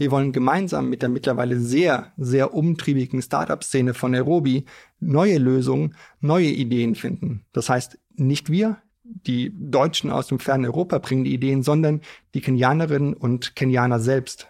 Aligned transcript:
Wir 0.00 0.10
wollen 0.10 0.32
gemeinsam 0.32 0.88
mit 0.88 1.02
der 1.02 1.10
mittlerweile 1.10 1.60
sehr, 1.60 2.10
sehr 2.16 2.54
umtriebigen 2.54 3.20
Startup-Szene 3.20 3.92
von 3.92 4.12
Nairobi 4.12 4.64
neue 4.98 5.36
Lösungen, 5.36 5.94
neue 6.20 6.46
Ideen 6.46 6.94
finden. 6.94 7.44
Das 7.52 7.68
heißt, 7.68 7.98
nicht 8.14 8.48
wir, 8.48 8.78
die 9.04 9.52
Deutschen 9.54 10.10
aus 10.10 10.28
dem 10.28 10.38
fernen 10.38 10.64
Europa 10.64 10.96
bringen 10.96 11.24
die 11.24 11.34
Ideen, 11.34 11.62
sondern 11.62 12.00
die 12.32 12.40
Kenianerinnen 12.40 13.12
und 13.12 13.54
Kenianer 13.56 14.00
selbst. 14.00 14.48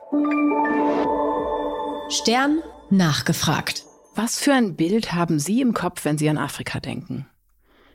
Stern 2.11 2.61
nachgefragt. 2.91 3.87
Was 4.15 4.39
für 4.39 4.53
ein 4.53 4.77
Bild 4.77 5.15
haben 5.15 5.41
Sie 5.41 5.61
im 5.63 5.75
Kopf, 5.75 6.05
wenn 6.05 6.17
Sie 6.17 6.29
an 6.29 6.39
Afrika 6.39 6.79
denken? 6.79 7.27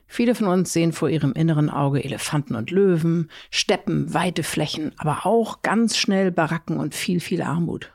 Viele 0.06 0.34
von 0.34 0.46
uns 0.46 0.72
sehen 0.72 0.92
vor 0.92 1.08
ihrem 1.08 1.32
inneren 1.32 1.68
Auge 1.68 2.02
Elefanten 2.02 2.54
und 2.54 2.70
Löwen, 2.70 3.30
Steppen, 3.50 4.14
weite 4.14 4.42
Flächen, 4.42 4.92
aber 4.98 5.26
auch 5.26 5.62
ganz 5.62 5.96
schnell 5.96 6.30
Baracken 6.30 6.78
und 6.78 6.94
viel, 6.94 7.20
viel 7.20 7.42
Armut. 7.42 7.92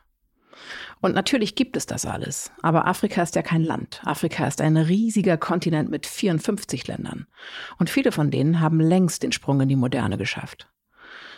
Und 1.00 1.16
natürlich 1.16 1.56
gibt 1.56 1.76
es 1.76 1.88
das 1.88 2.06
alles. 2.06 2.52
Aber 2.62 2.86
Afrika 2.86 3.24
ist 3.24 3.36
ja 3.36 3.42
kein 3.42 3.64
Land. 3.64 4.02
Afrika 4.06 4.46
ist 4.46 4.62
ein 4.62 4.78
riesiger 4.78 5.38
Kontinent 5.38 5.90
mit 5.90 6.06
54 6.06 6.88
Ländern. 6.88 7.26
Und 7.80 7.90
viele 7.90 8.12
von 8.12 8.30
denen 8.30 8.60
haben 8.60 8.80
längst 8.80 9.24
den 9.24 9.32
Sprung 9.32 9.62
in 9.62 9.70
die 9.70 9.76
Moderne 9.76 10.18
geschafft. 10.18 10.70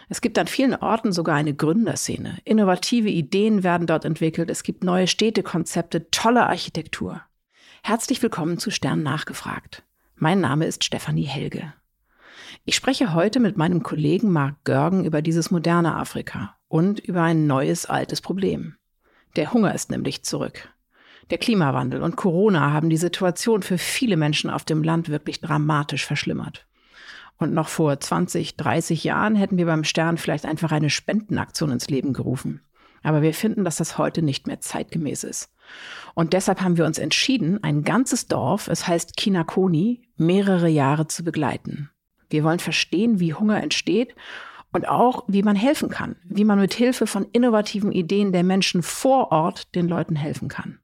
Es 0.10 0.20
gibt 0.20 0.38
an 0.38 0.48
vielen 0.48 0.76
Orten 0.76 1.14
sogar 1.14 1.36
eine 1.36 1.54
Gründerszene. 1.54 2.40
Innovative 2.44 3.10
Ideen 3.10 3.64
werden 3.64 3.88
dort 3.88 4.04
entwickelt. 4.04 4.50
Es 4.50 4.64
gibt 4.64 4.84
neue 4.84 5.08
Städtekonzepte, 5.08 6.10
tolle 6.12 6.46
Architektur. 6.48 7.22
Herzlich 7.84 8.22
willkommen 8.22 8.58
zu 8.58 8.70
Stern 8.70 9.02
nachgefragt. 9.02 9.84
Mein 10.24 10.40
Name 10.40 10.66
ist 10.66 10.86
Stefanie 10.86 11.26
Helge. 11.26 11.74
Ich 12.64 12.78
spreche 12.78 13.14
heute 13.14 13.42
mit 13.42 13.58
meinem 13.58 13.84
Kollegen 13.84 14.32
Marc 14.32 14.64
Görgen 14.64 15.04
über 15.04 15.22
dieses 15.22 15.52
moderne 15.52 15.98
Afrika 15.98 16.56
und 16.70 17.02
über 17.02 17.24
ein 17.24 17.46
neues 17.46 17.88
altes 17.88 18.22
Problem. 18.22 18.78
Der 19.36 19.52
Hunger 19.52 19.76
ist 19.76 19.92
nämlich 19.92 20.24
zurück. 20.24 20.70
Der 21.30 21.40
Klimawandel 21.40 22.02
und 22.02 22.16
Corona 22.16 22.72
haben 22.72 22.90
die 22.90 22.96
Situation 22.96 23.64
für 23.64 23.78
viele 23.78 24.16
Menschen 24.16 24.50
auf 24.50 24.64
dem 24.64 24.82
Land 24.82 25.10
wirklich 25.10 25.42
dramatisch 25.42 26.06
verschlimmert. 26.06 26.68
Und 27.38 27.54
noch 27.54 27.68
vor 27.68 28.00
20, 28.00 28.56
30 28.56 29.04
Jahren 29.04 29.36
hätten 29.36 29.58
wir 29.58 29.66
beim 29.66 29.84
Stern 29.84 30.18
vielleicht 30.18 30.46
einfach 30.46 30.72
eine 30.72 30.90
Spendenaktion 30.90 31.70
ins 31.70 31.90
Leben 31.90 32.14
gerufen. 32.14 32.62
Aber 33.04 33.22
wir 33.22 33.34
finden, 33.34 33.66
dass 33.66 33.76
das 33.76 33.98
heute 33.98 34.22
nicht 34.22 34.48
mehr 34.48 34.60
zeitgemäß 34.60 35.24
ist. 35.24 35.52
Und 36.14 36.34
deshalb 36.34 36.62
haben 36.62 36.78
wir 36.78 36.86
uns 36.86 36.98
entschieden, 36.98 37.64
ein 37.64 37.84
ganzes 37.84 38.28
Dorf, 38.28 38.68
es 38.68 38.88
heißt 38.88 39.18
Kinakoni, 39.18 40.02
mehrere 40.16 40.70
Jahre 40.70 41.08
zu 41.08 41.24
begleiten. 41.24 41.90
Wir 42.30 42.44
wollen 42.44 42.60
verstehen, 42.60 43.20
wie 43.20 43.34
Hunger 43.34 43.62
entsteht 43.62 44.16
und 44.72 44.88
auch, 44.88 45.24
wie 45.28 45.44
man 45.44 45.56
helfen 45.56 45.90
kann, 45.90 46.16
wie 46.24 46.46
man 46.46 46.60
mit 46.60 46.74
Hilfe 46.74 47.06
von 47.06 47.28
innovativen 47.32 47.92
Ideen 47.92 48.32
der 48.32 48.44
Menschen 48.44 48.82
vor 48.82 49.32
Ort 49.32 49.76
den 49.76 49.88
Leuten 49.88 50.16
helfen 50.16 50.48
kann. 50.48 50.80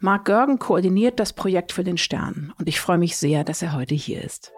Mark 0.00 0.24
Görgen 0.24 0.58
koordiniert 0.58 1.20
das 1.20 1.32
Projekt 1.32 1.72
für 1.72 1.84
den 1.84 1.98
Stern 1.98 2.52
und 2.58 2.68
ich 2.68 2.80
freue 2.80 2.98
mich 2.98 3.16
sehr, 3.16 3.44
dass 3.44 3.62
er 3.62 3.72
heute 3.72 3.94
hier 3.94 4.22
ist. 4.22 4.52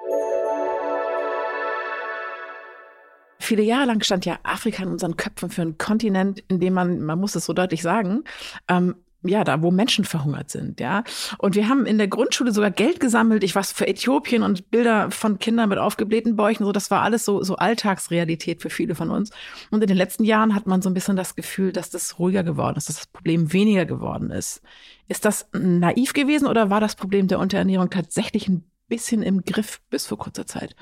Viele 3.51 3.65
Jahre 3.65 3.87
lang 3.87 4.01
stand 4.05 4.25
ja 4.27 4.39
Afrika 4.45 4.85
in 4.85 4.91
unseren 4.91 5.17
Köpfen 5.17 5.51
für 5.51 5.63
einen 5.63 5.77
Kontinent, 5.77 6.45
in 6.47 6.61
dem 6.61 6.73
man, 6.73 7.01
man 7.01 7.19
muss 7.19 7.35
es 7.35 7.47
so 7.47 7.53
deutlich 7.53 7.83
sagen, 7.83 8.23
ähm, 8.69 8.95
ja, 9.25 9.43
da 9.43 9.61
wo 9.61 9.73
Menschen 9.73 10.05
verhungert 10.05 10.53
sind, 10.53 10.79
ja. 10.79 11.03
Und 11.37 11.57
wir 11.57 11.69
haben 11.69 11.85
in 11.85 11.99
der 11.99 12.07
Grundschule 12.07 12.53
sogar 12.53 12.71
Geld 12.71 13.01
gesammelt, 13.01 13.43
ich 13.43 13.57
was 13.57 13.73
für 13.73 13.89
Äthiopien 13.89 14.45
und 14.45 14.71
Bilder 14.71 15.11
von 15.11 15.41
Kindern 15.41 15.69
mit 15.69 15.79
aufgeblähten 15.79 16.37
Bäuchen, 16.37 16.65
so 16.65 16.71
das 16.71 16.93
war 16.93 17.03
alles 17.03 17.25
so 17.25 17.43
so 17.43 17.57
Alltagsrealität 17.57 18.63
für 18.63 18.71
viele 18.71 18.95
von 18.95 19.11
uns. 19.11 19.31
Und 19.73 19.83
in 19.83 19.89
den 19.89 19.97
letzten 19.97 20.23
Jahren 20.23 20.55
hat 20.55 20.69
man 20.69 20.81
so 20.81 20.89
ein 20.89 20.95
bisschen 20.95 21.17
das 21.17 21.35
Gefühl, 21.35 21.73
dass 21.73 21.91
das 21.91 22.21
ruhiger 22.21 22.45
geworden 22.45 22.77
ist, 22.77 22.89
dass 22.89 22.99
das 22.99 23.09
Problem 23.09 23.53
weniger 23.53 23.85
geworden 23.85 24.31
ist. 24.31 24.63
Ist 25.09 25.25
das 25.25 25.49
naiv 25.53 26.13
gewesen 26.13 26.47
oder 26.47 26.71
war 26.71 26.81
das 26.81 26.95
Problem 26.95 27.27
der 27.27 27.41
Unterernährung 27.41 27.91
tatsächlich 27.91 28.47
ein 28.47 28.63
bisschen 28.87 29.25
im 29.25 29.43
Griff 29.45 29.81
bis 29.91 30.07
vor 30.07 30.19
kurzer 30.19 30.47
Zeit? 30.47 30.77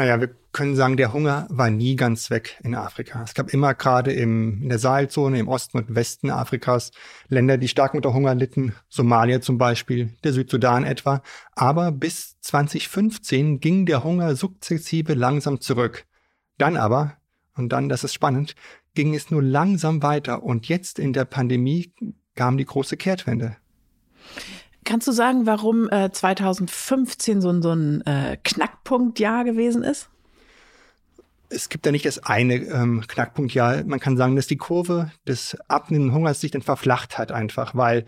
Naja, 0.00 0.18
wir 0.18 0.30
können 0.52 0.76
sagen, 0.76 0.96
der 0.96 1.12
Hunger 1.12 1.46
war 1.50 1.68
nie 1.68 1.94
ganz 1.94 2.30
weg 2.30 2.58
in 2.62 2.74
Afrika. 2.74 3.22
Es 3.22 3.34
gab 3.34 3.52
immer 3.52 3.74
gerade 3.74 4.14
im, 4.14 4.62
in 4.62 4.70
der 4.70 4.78
Sahelzone, 4.78 5.38
im 5.38 5.46
Osten 5.46 5.76
und 5.76 5.94
Westen 5.94 6.30
Afrikas 6.30 6.92
Länder, 7.28 7.58
die 7.58 7.68
stark 7.68 7.92
unter 7.92 8.14
Hunger 8.14 8.34
litten. 8.34 8.74
Somalia 8.88 9.42
zum 9.42 9.58
Beispiel, 9.58 10.14
der 10.24 10.32
Südsudan 10.32 10.84
etwa. 10.84 11.22
Aber 11.52 11.92
bis 11.92 12.40
2015 12.40 13.60
ging 13.60 13.84
der 13.84 14.02
Hunger 14.02 14.36
sukzessive 14.36 15.12
langsam 15.12 15.60
zurück. 15.60 16.06
Dann 16.56 16.78
aber, 16.78 17.18
und 17.54 17.68
dann, 17.68 17.90
das 17.90 18.02
ist 18.02 18.14
spannend, 18.14 18.54
ging 18.94 19.14
es 19.14 19.30
nur 19.30 19.42
langsam 19.42 20.02
weiter. 20.02 20.42
Und 20.42 20.66
jetzt 20.66 20.98
in 20.98 21.12
der 21.12 21.26
Pandemie 21.26 21.92
kam 22.36 22.56
die 22.56 22.64
große 22.64 22.96
Kehrtwende. 22.96 23.58
Kannst 24.84 25.06
du 25.06 25.12
sagen, 25.12 25.44
warum 25.44 25.90
äh, 25.90 26.10
2015 26.10 27.42
so, 27.42 27.60
so 27.60 27.72
ein 27.72 28.00
äh, 28.06 28.38
Knackpunktjahr 28.90 29.44
gewesen 29.44 29.82
ist? 29.82 30.08
Es 31.48 31.68
gibt 31.68 31.86
ja 31.86 31.92
nicht 31.92 32.04
das 32.04 32.20
eine 32.20 32.56
ähm, 32.56 33.04
Knackpunktjahr. 33.06 33.84
Man 33.84 34.00
kann 34.00 34.16
sagen, 34.16 34.36
dass 34.36 34.46
die 34.46 34.56
Kurve 34.56 35.10
des 35.26 35.56
abnehmenden 35.68 36.14
Hungers 36.14 36.40
sich 36.40 36.50
dann 36.50 36.62
verflacht 36.62 37.18
hat 37.18 37.32
einfach, 37.32 37.74
weil 37.74 38.02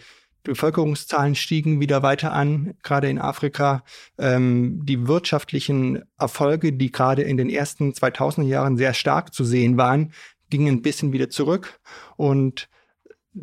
die 0.44 0.50
Bevölkerungszahlen 0.50 1.34
stiegen 1.34 1.81
wieder 1.81 2.03
weiter 2.03 2.32
an, 2.32 2.75
gerade 2.82 3.09
in 3.09 3.20
Afrika. 3.20 3.84
Ähm, 4.19 4.81
die 4.84 5.06
wirtschaftlichen 5.06 6.03
Erfolge, 6.19 6.72
die 6.72 6.91
gerade 6.91 7.22
in 7.22 7.37
den 7.37 7.49
ersten 7.49 7.93
2000er 7.93 8.43
Jahren 8.43 8.76
sehr 8.76 8.94
stark 8.94 9.34
zu 9.34 9.44
sehen 9.44 9.76
waren, 9.76 10.12
gingen 10.50 10.76
ein 10.76 10.82
bisschen 10.82 11.12
wieder 11.12 11.31
zurück. 11.31 11.81
Und 12.16 12.69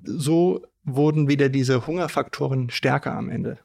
so 0.04 0.62
wurden 0.84 1.28
wieder 1.28 1.50
diese 1.50 1.88
Hungerfaktoren 1.88 2.70
stärker 2.70 3.16
am 3.16 3.30
Ende. 3.30 3.60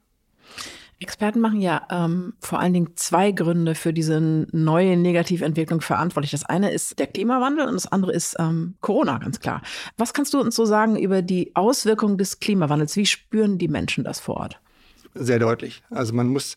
Experten 1.01 1.41
machen 1.41 1.61
ja 1.61 1.87
ähm, 1.91 2.35
vor 2.41 2.61
allen 2.61 2.73
Dingen 2.73 2.93
zwei 2.97 3.33
Gründe 3.33 3.75
für 3.75 3.93
diese 3.93 4.21
neue 4.21 4.97
Negativentwicklung 4.97 5.81
verantwortlich. 5.81 6.31
Das 6.31 6.45
eine 6.45 6.71
ist 6.71 6.99
der 6.99 7.07
Klimawandel 7.07 7.67
und 7.67 7.75
das 7.75 7.91
andere 7.91 8.13
ist 8.13 8.37
ähm, 8.39 8.75
Corona, 8.81 9.19
ganz 9.19 9.41
klar. 9.41 9.63
Was 9.97 10.15
kannst 10.15 10.35
du 10.35 10.41
uns 10.41 10.55
so 10.55 10.65
sagen 10.65 10.97
über 10.97 11.23
die 11.23 11.55
Auswirkungen 11.55 12.19
des 12.19 12.41
Klimawandels? 12.41 12.97
Wie 12.97 13.07
spüren 13.07 13.59
die 13.59 13.69
Menschen 13.69 14.05
das 14.05 14.21
vor 14.21 14.37
Ort? 14.37 14.61
Sehr 15.15 15.39
deutlich. 15.39 15.83
Also 15.91 16.15
man 16.15 16.29
muss 16.29 16.57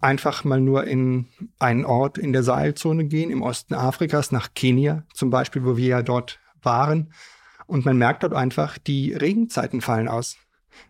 einfach 0.00 0.44
mal 0.44 0.60
nur 0.60 0.84
in 0.84 1.28
einen 1.58 1.84
Ort 1.84 2.18
in 2.18 2.32
der 2.32 2.42
Sahelzone 2.42 3.04
gehen, 3.04 3.30
im 3.30 3.42
Osten 3.42 3.74
Afrikas, 3.74 4.32
nach 4.32 4.52
Kenia 4.54 5.04
zum 5.14 5.30
Beispiel, 5.30 5.64
wo 5.64 5.76
wir 5.76 5.86
ja 5.86 6.02
dort 6.02 6.40
waren. 6.62 7.12
Und 7.66 7.84
man 7.84 7.96
merkt 7.96 8.22
dort 8.22 8.34
einfach, 8.34 8.76
die 8.78 9.14
Regenzeiten 9.14 9.80
fallen 9.80 10.08
aus. 10.08 10.36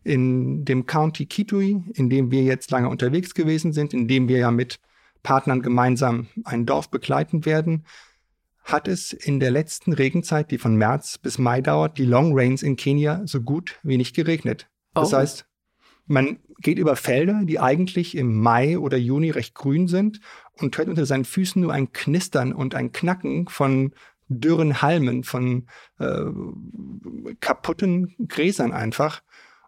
In 0.05 0.65
dem 0.65 0.87
County 0.87 1.27
Kitui, 1.27 1.85
in 1.95 2.11
dem 2.11 2.31
wir 2.31 2.43
jetzt 2.43 2.71
lange 2.71 2.89
unterwegs 2.89 3.35
gewesen 3.35 3.73
sind, 3.73 3.95
in 3.95 4.09
dem 4.09 4.29
wir 4.29 4.39
ja 4.39 4.51
mit 4.51 4.79
Partnern 5.23 5.63
gemeinsam 5.63 6.29
ein 6.45 6.67
Dorf 6.67 6.91
begleiten 6.91 7.45
werden, 7.45 7.85
hat 8.65 8.89
es 8.89 9.13
in 9.13 9.41
der 9.41 9.51
letzten 9.51 9.93
Regenzeit, 9.93 10.51
die 10.51 10.59
von 10.59 10.77
März 10.77 11.19
bis 11.19 11.39
Mai 11.39 11.61
dauert, 11.61 11.99
die 11.99 12.05
Long 12.05 12.33
Rains 12.35 12.63
in 12.63 12.77
Kenia 12.77 13.23
so 13.25 13.41
gut 13.41 13.79
wie 13.83 13.97
nicht 13.97 14.15
geregnet. 14.15 14.69
Das 14.95 15.13
oh. 15.13 15.17
heißt, 15.17 15.47
man 16.07 16.39
geht 16.59 16.79
über 16.79 16.97
Felder, 16.97 17.43
die 17.45 17.59
eigentlich 17.59 18.17
im 18.17 18.41
Mai 18.41 18.79
oder 18.79 18.97
Juni 18.97 19.31
recht 19.31 19.55
grün 19.55 19.89
sind 19.89 20.21
und 20.61 20.77
hört 20.79 20.89
unter 20.89 21.07
seinen 21.07 21.25
Füßen 21.25 21.61
nur 21.61 21.73
ein 21.73 21.93
Knistern 21.93 22.53
und 22.53 22.75
ein 22.75 22.93
Knacken 22.93 23.49
von 23.49 23.93
dürren 24.29 24.81
Halmen, 24.81 25.25
von 25.25 25.67
äh, 25.99 26.25
kaputten 27.41 28.15
Gräsern 28.29 28.73
einfach. 28.73 29.23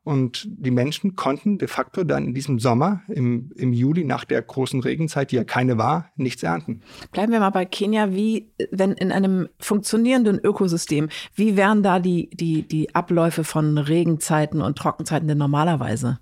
Und 0.04 0.46
die 0.46 0.70
Menschen 0.70 1.16
konnten 1.16 1.56
de 1.56 1.66
facto 1.66 2.04
dann 2.04 2.26
in 2.26 2.34
diesem 2.34 2.58
Sommer, 2.58 3.02
im, 3.08 3.50
im 3.56 3.72
Juli 3.72 4.04
nach 4.04 4.24
der 4.24 4.42
großen 4.42 4.80
Regenzeit, 4.80 5.30
die 5.30 5.36
ja 5.36 5.44
keine 5.44 5.78
war, 5.78 6.10
nichts 6.16 6.42
ernten. 6.42 6.82
Bleiben 7.10 7.32
wir 7.32 7.40
mal 7.40 7.50
bei 7.50 7.64
Kenia. 7.64 8.12
Wie, 8.12 8.52
wenn 8.70 8.92
in 8.92 9.10
einem 9.10 9.48
funktionierenden 9.58 10.38
Ökosystem, 10.38 11.08
wie 11.34 11.56
wären 11.56 11.82
da 11.82 12.00
die, 12.00 12.28
die, 12.30 12.68
die 12.68 12.94
Abläufe 12.94 13.44
von 13.44 13.78
Regenzeiten 13.78 14.60
und 14.60 14.76
Trockenzeiten 14.76 15.26
denn 15.26 15.38
normalerweise? 15.38 16.18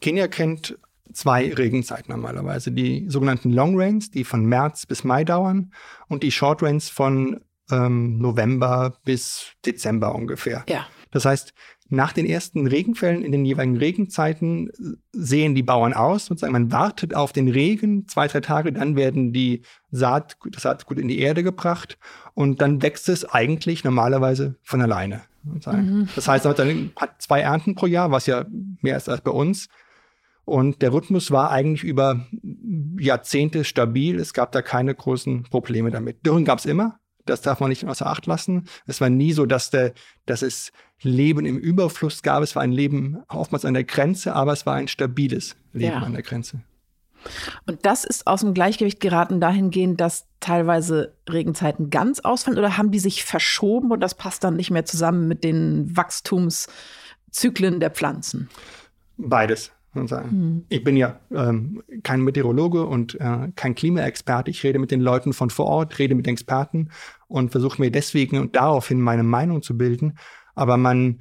Kenia 0.00 0.26
kennt 0.26 0.78
zwei 1.12 1.52
Regenzeiten 1.52 2.10
normalerweise. 2.12 2.72
Die 2.72 3.04
sogenannten 3.08 3.50
Long 3.50 3.78
Rains, 3.78 4.10
die 4.10 4.24
von 4.24 4.46
März 4.46 4.86
bis 4.86 5.04
Mai 5.04 5.24
dauern, 5.24 5.72
und 6.08 6.22
die 6.22 6.30
Short 6.30 6.62
Rains 6.62 6.88
von 6.88 7.40
ähm, 7.70 8.18
November 8.18 8.94
bis 9.04 9.52
Dezember 9.66 10.14
ungefähr. 10.14 10.64
Ja. 10.68 10.86
Das 11.10 11.24
heißt, 11.24 11.52
nach 11.90 12.12
den 12.12 12.24
ersten 12.24 12.66
Regenfällen 12.66 13.22
in 13.22 13.32
den 13.32 13.44
jeweiligen 13.44 13.76
Regenzeiten 13.76 14.70
sehen 15.12 15.54
die 15.54 15.62
Bauern 15.62 15.92
aus, 15.92 16.26
sozusagen 16.26 16.52
man 16.52 16.72
wartet 16.72 17.14
auf 17.14 17.32
den 17.32 17.48
Regen, 17.48 18.06
zwei, 18.06 18.28
drei 18.28 18.40
Tage, 18.40 18.72
dann 18.72 18.96
werden 18.96 19.32
die 19.32 19.62
Saat, 19.90 20.36
das 20.50 20.62
Saatgut 20.62 20.98
in 20.98 21.08
die 21.08 21.18
Erde 21.18 21.42
gebracht 21.42 21.98
und 22.34 22.60
dann 22.60 22.80
wächst 22.80 23.08
es 23.08 23.24
eigentlich 23.24 23.82
normalerweise 23.82 24.54
von 24.62 24.80
alleine. 24.80 25.22
Mhm. 25.42 26.08
Das 26.14 26.28
heißt, 26.28 26.44
man 26.44 26.92
hat 26.96 27.20
zwei 27.20 27.40
Ernten 27.40 27.74
pro 27.74 27.86
Jahr, 27.86 28.10
was 28.10 28.26
ja 28.26 28.44
mehr 28.80 28.96
ist 28.96 29.08
als 29.08 29.22
bei 29.22 29.30
uns. 29.30 29.68
Und 30.44 30.82
der 30.82 30.92
Rhythmus 30.92 31.30
war 31.30 31.50
eigentlich 31.50 31.84
über 31.84 32.26
Jahrzehnte 32.98 33.64
stabil. 33.64 34.18
Es 34.18 34.32
gab 34.34 34.52
da 34.52 34.62
keine 34.62 34.94
großen 34.94 35.44
Probleme 35.44 35.90
damit. 35.90 36.26
Dürren 36.26 36.44
gab 36.44 36.58
es 36.58 36.66
immer, 36.66 36.98
Das 37.24 37.42
darf 37.42 37.60
man 37.60 37.68
nicht 37.68 37.86
außer 37.86 38.06
Acht 38.06 38.26
lassen. 38.26 38.64
Es 38.86 39.00
war 39.00 39.10
nie 39.10 39.32
so, 39.32 39.46
dass, 39.46 39.70
der, 39.70 39.92
dass 40.26 40.42
es 40.42 40.72
Leben 41.02 41.46
im 41.46 41.58
Überfluss 41.58 42.22
gab. 42.22 42.42
Es 42.42 42.54
war 42.56 42.62
ein 42.62 42.72
Leben 42.72 43.22
oftmals 43.28 43.64
an 43.64 43.74
der 43.74 43.84
Grenze, 43.84 44.34
aber 44.34 44.52
es 44.52 44.66
war 44.66 44.74
ein 44.74 44.88
stabiles 44.88 45.56
Leben 45.72 45.94
ja. 45.94 46.02
an 46.02 46.12
der 46.12 46.22
Grenze. 46.22 46.60
Und 47.66 47.84
das 47.84 48.04
ist 48.04 48.26
aus 48.26 48.40
dem 48.40 48.54
Gleichgewicht 48.54 49.00
geraten 49.00 49.40
dahingehend, 49.40 50.00
dass 50.00 50.26
teilweise 50.40 51.14
Regenzeiten 51.28 51.90
ganz 51.90 52.20
ausfallen 52.20 52.58
oder 52.58 52.78
haben 52.78 52.90
die 52.90 52.98
sich 52.98 53.24
verschoben 53.24 53.90
und 53.90 54.00
das 54.00 54.14
passt 54.14 54.42
dann 54.44 54.56
nicht 54.56 54.70
mehr 54.70 54.84
zusammen 54.84 55.28
mit 55.28 55.44
den 55.44 55.94
Wachstumszyklen 55.96 57.80
der 57.80 57.90
Pflanzen? 57.90 58.48
Beides. 59.18 59.70
Hm. 59.92 60.64
Ich 60.68 60.84
bin 60.84 60.96
ja 60.96 61.18
ähm, 61.34 61.82
kein 62.04 62.22
Meteorologe 62.22 62.86
und 62.86 63.20
äh, 63.20 63.48
kein 63.56 63.74
Klimaexperte. 63.74 64.50
Ich 64.50 64.62
rede 64.62 64.78
mit 64.78 64.92
den 64.92 65.00
Leuten 65.00 65.32
von 65.32 65.50
vor 65.50 65.66
Ort, 65.66 65.98
rede 65.98 66.14
mit 66.14 66.28
Experten 66.28 66.90
und 67.26 67.50
versuche 67.50 67.82
mir 67.82 67.90
deswegen 67.90 68.38
und 68.38 68.54
daraufhin 68.54 69.00
meine 69.00 69.24
Meinung 69.24 69.62
zu 69.62 69.76
bilden. 69.76 70.16
Aber 70.60 70.76
man 70.76 71.20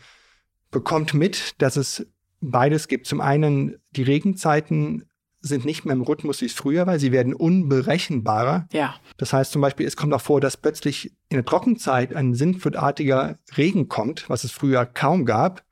bekommt 0.70 1.14
mit, 1.14 1.62
dass 1.62 1.78
es 1.78 2.06
beides 2.42 2.90
gibt. 2.90 3.08
Zum 3.08 3.22
einen 3.22 3.78
die 3.92 4.04
Regenzeiten 4.04 5.06
sind 5.40 5.64
nicht 5.64 5.86
mehr 5.86 5.96
im 5.96 6.02
Rhythmus, 6.02 6.42
wie 6.42 6.46
es 6.48 6.54
früher 6.54 6.86
war. 6.86 7.00
Sie 7.00 7.14
werden 7.14 7.34
unberechenbarer. 7.34 8.68
Ja. 8.74 8.96
Das 9.16 9.32
heißt 9.32 9.54
zum 9.54 9.62
Beispiel, 9.62 9.88
es 9.88 9.96
kommt 9.96 10.14
auch 10.14 10.20
vor, 10.20 10.42
dass 10.42 10.58
plötzlich 10.58 11.14
in 11.30 11.38
der 11.38 11.46
Trockenzeit 11.46 12.14
ein 12.14 12.34
sinnflutartiger 12.34 13.40
Regen 13.56 13.88
kommt, 13.88 14.30
was 14.30 14.44
es 14.44 14.52
früher 14.52 14.86
kaum 14.86 15.24
gab. 15.24 15.64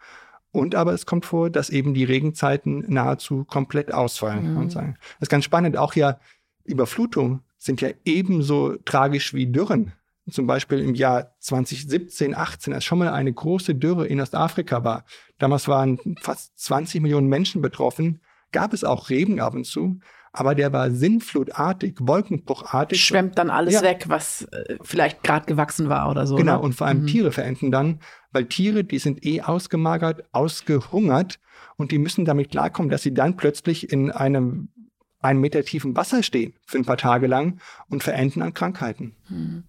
Und 0.51 0.73
aber 0.73 0.93
es 0.93 1.05
kommt 1.05 1.25
vor, 1.25 1.49
dass 1.49 1.69
eben 1.69 1.93
die 1.93 2.05
Regenzeiten 2.05 2.85
nahezu 2.87 3.43
komplett 3.43 3.93
ausfallen. 3.93 4.53
Mhm. 4.53 4.69
Das 4.69 4.85
ist 5.19 5.29
ganz 5.29 5.43
spannend. 5.43 5.75
Auch 5.75 5.93
ja 5.93 6.21
Überflutungen 6.63 7.41
sind 7.57 7.81
ja 7.81 7.89
ebenso 8.05 8.77
tragisch 8.85 9.33
wie 9.33 9.47
Dürren. 9.47 9.91
Zum 10.29 10.47
Beispiel 10.47 10.79
im 10.79 10.93
Jahr 10.93 11.35
2017, 11.39 12.35
18, 12.35 12.73
als 12.73 12.83
schon 12.83 12.99
mal 12.99 13.09
eine 13.09 13.31
große 13.31 13.75
Dürre 13.75 14.07
in 14.07 14.19
Ostafrika 14.19 14.83
war. 14.83 15.05
Damals 15.37 15.67
waren 15.67 15.99
fast 16.21 16.59
20 16.59 17.01
Millionen 17.01 17.27
Menschen 17.27 17.61
betroffen 17.61 18.19
gab 18.51 18.73
es 18.73 18.83
auch 18.83 19.09
Regen 19.09 19.39
ab 19.39 19.53
und 19.53 19.65
zu, 19.65 19.99
aber 20.33 20.53
der 20.55 20.71
war 20.71 20.91
sinnflutartig, 20.91 21.95
wolkenbruchartig. 21.99 23.03
Schwemmt 23.03 23.37
dann 23.37 23.49
alles 23.49 23.75
ja. 23.75 23.81
weg, 23.81 24.05
was 24.07 24.43
äh, 24.51 24.77
vielleicht 24.81 25.23
gerade 25.23 25.45
gewachsen 25.45 25.89
war 25.89 26.09
oder 26.09 26.27
so. 26.27 26.35
Genau, 26.35 26.57
ne? 26.57 26.59
und 26.59 26.73
vor 26.73 26.87
allem 26.87 27.01
mhm. 27.01 27.07
Tiere 27.07 27.31
verenden 27.31 27.71
dann, 27.71 27.99
weil 28.31 28.45
Tiere, 28.45 28.83
die 28.83 28.99
sind 28.99 29.25
eh 29.25 29.41
ausgemagert, 29.41 30.23
ausgehungert 30.31 31.39
und 31.75 31.91
die 31.91 31.97
müssen 31.97 32.25
damit 32.25 32.51
klarkommen, 32.51 32.91
dass 32.91 33.01
sie 33.01 33.13
dann 33.13 33.35
plötzlich 33.35 33.91
in 33.91 34.11
einem 34.11 34.69
einen 35.19 35.41
Meter 35.41 35.63
tiefen 35.63 35.95
Wasser 35.95 36.21
stehen 36.21 36.53
für 36.65 36.77
ein 36.77 36.85
paar 36.85 36.97
Tage 36.97 37.25
lang 37.25 37.59
und 37.89 38.03
verenden 38.03 38.41
an 38.43 38.53
Krankheiten. 38.53 39.15
Hm. 39.27 39.63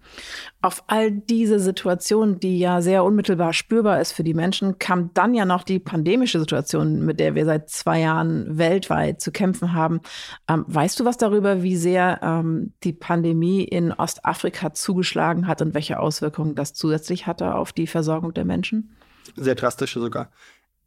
Auf 0.61 0.85
all 0.89 1.11
diese 1.11 1.59
Situation, 1.59 2.39
die 2.39 2.59
ja 2.59 2.83
sehr 2.83 3.03
unmittelbar 3.03 3.55
spürbar 3.55 4.01
ist 4.01 4.13
für 4.13 4.25
die 4.25 4.35
Menschen, 4.35 4.79
kam 4.79 5.11
dann 5.15 5.35
ja 5.35 5.47
noch 5.47 5.63
die 5.63 5.79
pandemische 5.79 6.39
Situation, 6.39 7.05
mit 7.05 7.19
der 7.19 7.35
wir 7.35 7.47
seit 7.47 7.71
zwei 7.71 8.01
Jahren 8.01 8.59
weltweit 8.59 9.23
zu 9.23 9.33
kämpfen 9.33 9.73
haben. 9.73 10.01
Ähm, 10.49 10.65
weißt 10.69 11.01
du 11.01 11.05
was 11.07 11.17
darüber, 11.17 11.63
wie 11.63 11.77
sehr 11.77 12.21
ähm, 12.23 12.75
die 12.85 12.93
Pandemie 12.93 13.65
in 13.65 13.93
Ostafrika 13.93 14.75
zugeschlagen 14.75 15.47
hat 15.47 15.63
und 15.63 15.73
welche 15.73 15.99
Auswirkungen 15.99 16.57
das 16.57 16.75
zusätzlich 16.75 17.27
hatte 17.27 17.55
auf 17.55 17.73
die 17.73 17.87
Versorgung 17.87 18.35
der 18.35 18.45
Menschen? 18.45 18.95
Sehr 19.37 19.55
drastische 19.55 20.01
sogar. 20.01 20.31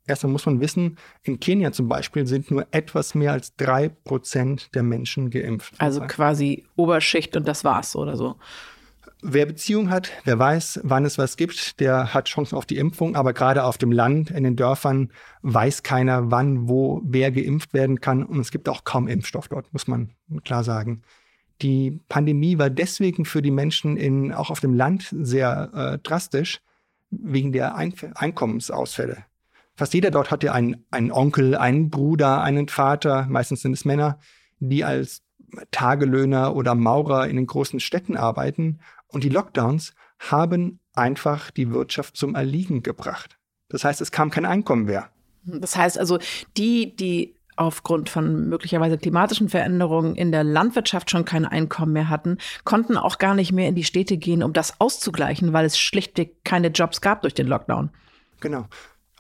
Erstmal 0.08 0.32
muss 0.32 0.46
man 0.46 0.60
wissen, 0.60 0.98
in 1.24 1.40
Kenia 1.40 1.72
zum 1.72 1.88
Beispiel 1.88 2.26
sind 2.26 2.50
nur 2.50 2.66
etwas 2.72 3.14
mehr 3.14 3.32
als 3.32 3.56
drei 3.56 3.90
Prozent 3.90 4.74
der 4.74 4.84
Menschen 4.84 5.30
geimpft. 5.30 5.76
Also 5.78 6.02
quasi 6.02 6.66
Oberschicht 6.76 7.38
und 7.38 7.48
das 7.48 7.64
war's 7.64 7.96
oder 7.96 8.18
so. 8.18 8.36
Wer 9.24 9.46
Beziehung 9.46 9.92
hat, 9.92 10.12
wer 10.24 10.40
weiß, 10.40 10.80
wann 10.84 11.06
es 11.06 11.20
was 11.20 11.38
gibt, 11.38 11.80
der 11.80 12.12
hat 12.12 12.28
Chancen 12.28 12.56
auf 12.56 12.66
die 12.66 12.78
Impfung. 12.78 13.16
Aber 13.16 13.34
gerade 13.34 13.64
auf 13.64 13.78
dem 13.78 13.92
Land, 13.92 14.32
in 14.32 14.44
den 14.44 14.56
Dörfern, 14.56 15.12
weiß 15.44 15.84
keiner, 15.84 16.32
wann, 16.32 16.68
wo, 16.68 17.02
wer 17.06 17.32
geimpft 17.32 17.74
werden 17.74 18.02
kann. 18.02 18.24
Und 18.24 18.40
es 18.40 18.50
gibt 18.50 18.68
auch 18.68 18.84
kaum 18.84 19.08
Impfstoff 19.08 19.48
dort, 19.48 19.72
muss 19.74 19.88
man 19.88 20.10
klar 20.44 20.64
sagen. 20.64 21.04
Die 21.62 22.00
Pandemie 22.10 22.58
war 22.58 22.72
deswegen 22.72 23.26
für 23.26 23.44
die 23.44 23.52
Menschen 23.52 23.96
in, 23.96 24.34
auch 24.34 24.50
auf 24.50 24.60
dem 24.60 24.74
Land 24.74 25.10
sehr 25.12 25.70
äh, 25.74 25.98
drastisch, 26.00 26.62
wegen 27.12 27.52
der 27.52 27.76
Ein 27.76 27.94
Einkommensausfälle. 28.16 29.26
Fast 29.76 29.94
jeder 29.94 30.12
dort 30.12 30.32
hatte 30.32 30.54
einen, 30.54 30.86
einen 30.92 31.12
Onkel, 31.12 31.56
einen 31.56 31.90
Bruder, 31.90 32.42
einen 32.42 32.68
Vater, 32.68 33.26
meistens 33.30 33.62
sind 33.62 33.74
es 33.74 33.86
Männer, 33.86 34.20
die 34.60 34.84
als 34.84 35.24
Tagelöhner 35.72 36.56
oder 36.56 36.76
Maurer 36.76 37.28
in 37.28 37.36
den 37.36 37.48
großen 37.48 37.80
Städten 37.80 38.16
arbeiten. 38.16 38.80
Und 39.08 39.24
die 39.24 39.30
Lockdowns 39.30 39.94
haben 40.20 40.80
einfach 40.94 41.52
die 41.52 41.72
Wirtschaft 41.72 42.16
zum 42.16 42.36
Erliegen 42.36 42.84
gebracht. 42.84 43.38
Das 43.70 43.84
heißt, 43.84 44.02
es 44.02 44.12
kam 44.12 44.30
kein 44.30 44.46
Einkommen 44.46 44.86
mehr. 44.86 45.10
Das 45.44 45.76
heißt 45.76 45.98
also, 45.98 46.20
die, 46.58 46.96
die 46.96 47.36
aufgrund 47.56 48.10
von 48.10 48.50
möglicherweise 48.50 48.98
klimatischen 48.98 49.50
Veränderungen 49.50 50.16
in 50.16 50.32
der 50.32 50.44
Landwirtschaft 50.44 51.10
schon 51.12 51.26
kein 51.26 51.46
Einkommen 51.46 51.94
mehr 51.94 52.10
hatten, 52.10 52.38
konnten 52.64 52.98
auch 52.98 53.18
gar 53.18 53.36
nicht 53.36 53.52
mehr 53.52 53.68
in 53.68 53.76
die 53.76 53.84
Städte 53.84 54.18
gehen, 54.18 54.44
um 54.44 54.54
das 54.54 54.80
auszugleichen, 54.80 55.54
weil 55.54 55.66
es 55.66 55.78
schlichtweg 55.78 56.44
keine 56.44 56.68
Jobs 56.68 57.02
gab 57.02 57.22
durch 57.22 57.34
den 57.34 57.48
Lockdown. 57.48 57.92
Genau. 58.40 58.68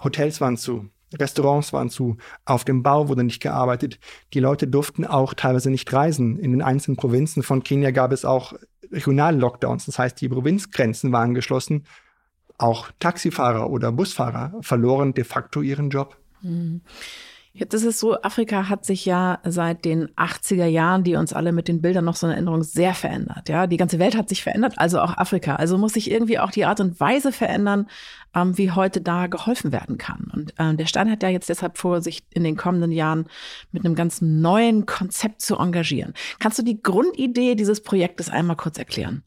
Hotels 0.03 0.41
waren 0.41 0.57
zu, 0.57 0.89
Restaurants 1.17 1.73
waren 1.73 1.89
zu, 1.89 2.17
auf 2.45 2.63
dem 2.63 2.83
Bau 2.83 3.07
wurde 3.09 3.23
nicht 3.23 3.41
gearbeitet. 3.41 3.99
Die 4.33 4.39
Leute 4.39 4.67
durften 4.67 5.05
auch 5.05 5.33
teilweise 5.33 5.69
nicht 5.69 5.91
reisen. 5.91 6.39
In 6.39 6.51
den 6.51 6.61
einzelnen 6.61 6.97
Provinzen 6.97 7.43
von 7.43 7.63
Kenia 7.63 7.91
gab 7.91 8.11
es 8.11 8.25
auch 8.25 8.53
Regional-Lockdowns. 8.91 9.85
Das 9.85 9.99
heißt, 9.99 10.19
die 10.21 10.29
Provinzgrenzen 10.29 11.11
waren 11.11 11.33
geschlossen. 11.33 11.85
Auch 12.57 12.91
Taxifahrer 12.99 13.69
oder 13.69 13.91
Busfahrer 13.91 14.53
verloren 14.61 15.13
de 15.13 15.23
facto 15.23 15.61
ihren 15.61 15.89
Job. 15.89 16.17
Mhm. 16.41 16.81
Jetzt 17.53 17.73
ist 17.73 17.83
es 17.83 17.99
so, 17.99 18.21
Afrika 18.21 18.69
hat 18.69 18.85
sich 18.85 19.05
ja 19.05 19.39
seit 19.43 19.83
den 19.83 20.07
80er 20.11 20.67
Jahren, 20.67 21.03
die 21.03 21.15
uns 21.15 21.33
alle 21.33 21.51
mit 21.51 21.67
den 21.67 21.81
Bildern 21.81 22.05
noch 22.05 22.15
so 22.15 22.25
in 22.27 22.31
Erinnerung, 22.31 22.63
sehr 22.63 22.93
verändert. 22.93 23.49
Ja, 23.49 23.67
die 23.67 23.75
ganze 23.75 23.99
Welt 23.99 24.15
hat 24.15 24.29
sich 24.29 24.41
verändert, 24.41 24.75
also 24.77 25.01
auch 25.01 25.17
Afrika. 25.17 25.57
Also 25.57 25.77
muss 25.77 25.93
sich 25.93 26.09
irgendwie 26.09 26.39
auch 26.39 26.51
die 26.51 26.63
Art 26.63 26.79
und 26.79 26.97
Weise 27.01 27.33
verändern, 27.33 27.87
ähm, 28.33 28.57
wie 28.57 28.71
heute 28.71 29.01
da 29.01 29.27
geholfen 29.27 29.73
werden 29.73 29.97
kann. 29.97 30.31
Und 30.33 30.53
ähm, 30.59 30.77
der 30.77 30.85
Stein 30.85 31.11
hat 31.11 31.23
ja 31.23 31.29
jetzt 31.29 31.49
deshalb 31.49 31.77
vor, 31.77 32.01
sich 32.01 32.23
in 32.33 32.45
den 32.45 32.55
kommenden 32.55 32.91
Jahren 32.91 33.25
mit 33.73 33.83
einem 33.83 33.95
ganz 33.95 34.21
neuen 34.21 34.85
Konzept 34.85 35.41
zu 35.41 35.57
engagieren. 35.57 36.13
Kannst 36.39 36.57
du 36.57 36.63
die 36.63 36.81
Grundidee 36.81 37.55
dieses 37.55 37.81
Projektes 37.81 38.29
einmal 38.29 38.55
kurz 38.55 38.77
erklären? 38.77 39.23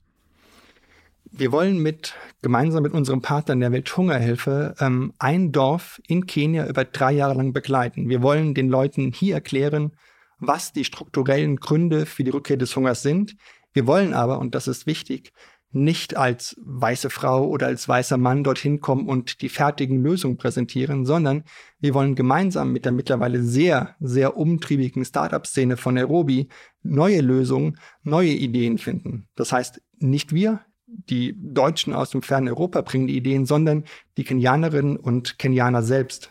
Wir 1.37 1.51
wollen 1.51 1.79
mit 1.79 2.15
gemeinsam 2.43 2.85
mit 2.85 2.93
unserem 2.93 3.21
Partner 3.21 3.57
der 3.57 3.73
Welthungerhilfe 3.73 4.77
ähm, 4.79 5.13
ein 5.19 5.51
Dorf 5.51 6.01
in 6.07 6.27
Kenia 6.27 6.69
über 6.69 6.85
drei 6.85 7.11
Jahre 7.11 7.35
lang 7.35 7.53
begleiten. 7.53 8.09
Wir 8.09 8.23
wollen 8.23 8.55
den 8.55 8.69
Leuten 8.69 9.11
hier 9.13 9.35
erklären, 9.35 9.97
was 10.39 10.73
die 10.73 10.85
strukturellen 10.85 11.57
Gründe 11.57 12.07
für 12.07 12.23
die 12.23 12.31
Rückkehr 12.31 12.57
des 12.57 12.77
Hungers 12.77 13.03
sind. 13.03 13.35
Wir 13.73 13.89
wollen 13.89 14.15
aber, 14.15 14.39
und 14.39 14.55
das 14.55 14.69
ist 14.69 14.87
wichtig, 14.87 15.33
nicht 15.73 16.17
als 16.17 16.55
weiße 16.65 17.11
Frau 17.11 17.49
oder 17.49 17.67
als 17.67 17.89
weißer 17.89 18.17
Mann 18.17 18.45
dorthin 18.45 18.81
kommen 18.81 19.09
und 19.09 19.43
die 19.43 19.49
fertigen 19.49 20.05
Lösungen 20.05 20.37
präsentieren, 20.37 21.05
sondern 21.05 21.43
wir 21.81 21.95
wollen 21.95 22.15
gemeinsam 22.15 22.71
mit 22.71 22.85
der 22.85 22.93
mittlerweile 22.93 23.43
sehr, 23.43 23.97
sehr 23.99 24.37
umtriebigen 24.37 25.05
Startup-Szene 25.05 25.77
von 25.77 25.95
Nairobi 25.95 26.47
neue 26.85 27.23
Lösungen, 27.23 27.77
neue 28.05 28.31
Ideen 28.31 28.79
finden. 28.79 29.27
Das 29.35 29.51
heißt, 29.51 29.83
nicht 29.99 30.33
wir, 30.33 30.61
die 31.09 31.35
Deutschen 31.37 31.93
aus 31.93 32.11
dem 32.11 32.23
fernen 32.23 32.49
Europa 32.49 32.81
bringen 32.83 33.07
die 33.07 33.17
Ideen, 33.17 33.47
sondern 33.47 33.85
die 34.17 34.25
Kenianerinnen 34.25 34.97
und 34.97 35.39
Kenianer 35.39 35.83
selbst. 35.83 36.31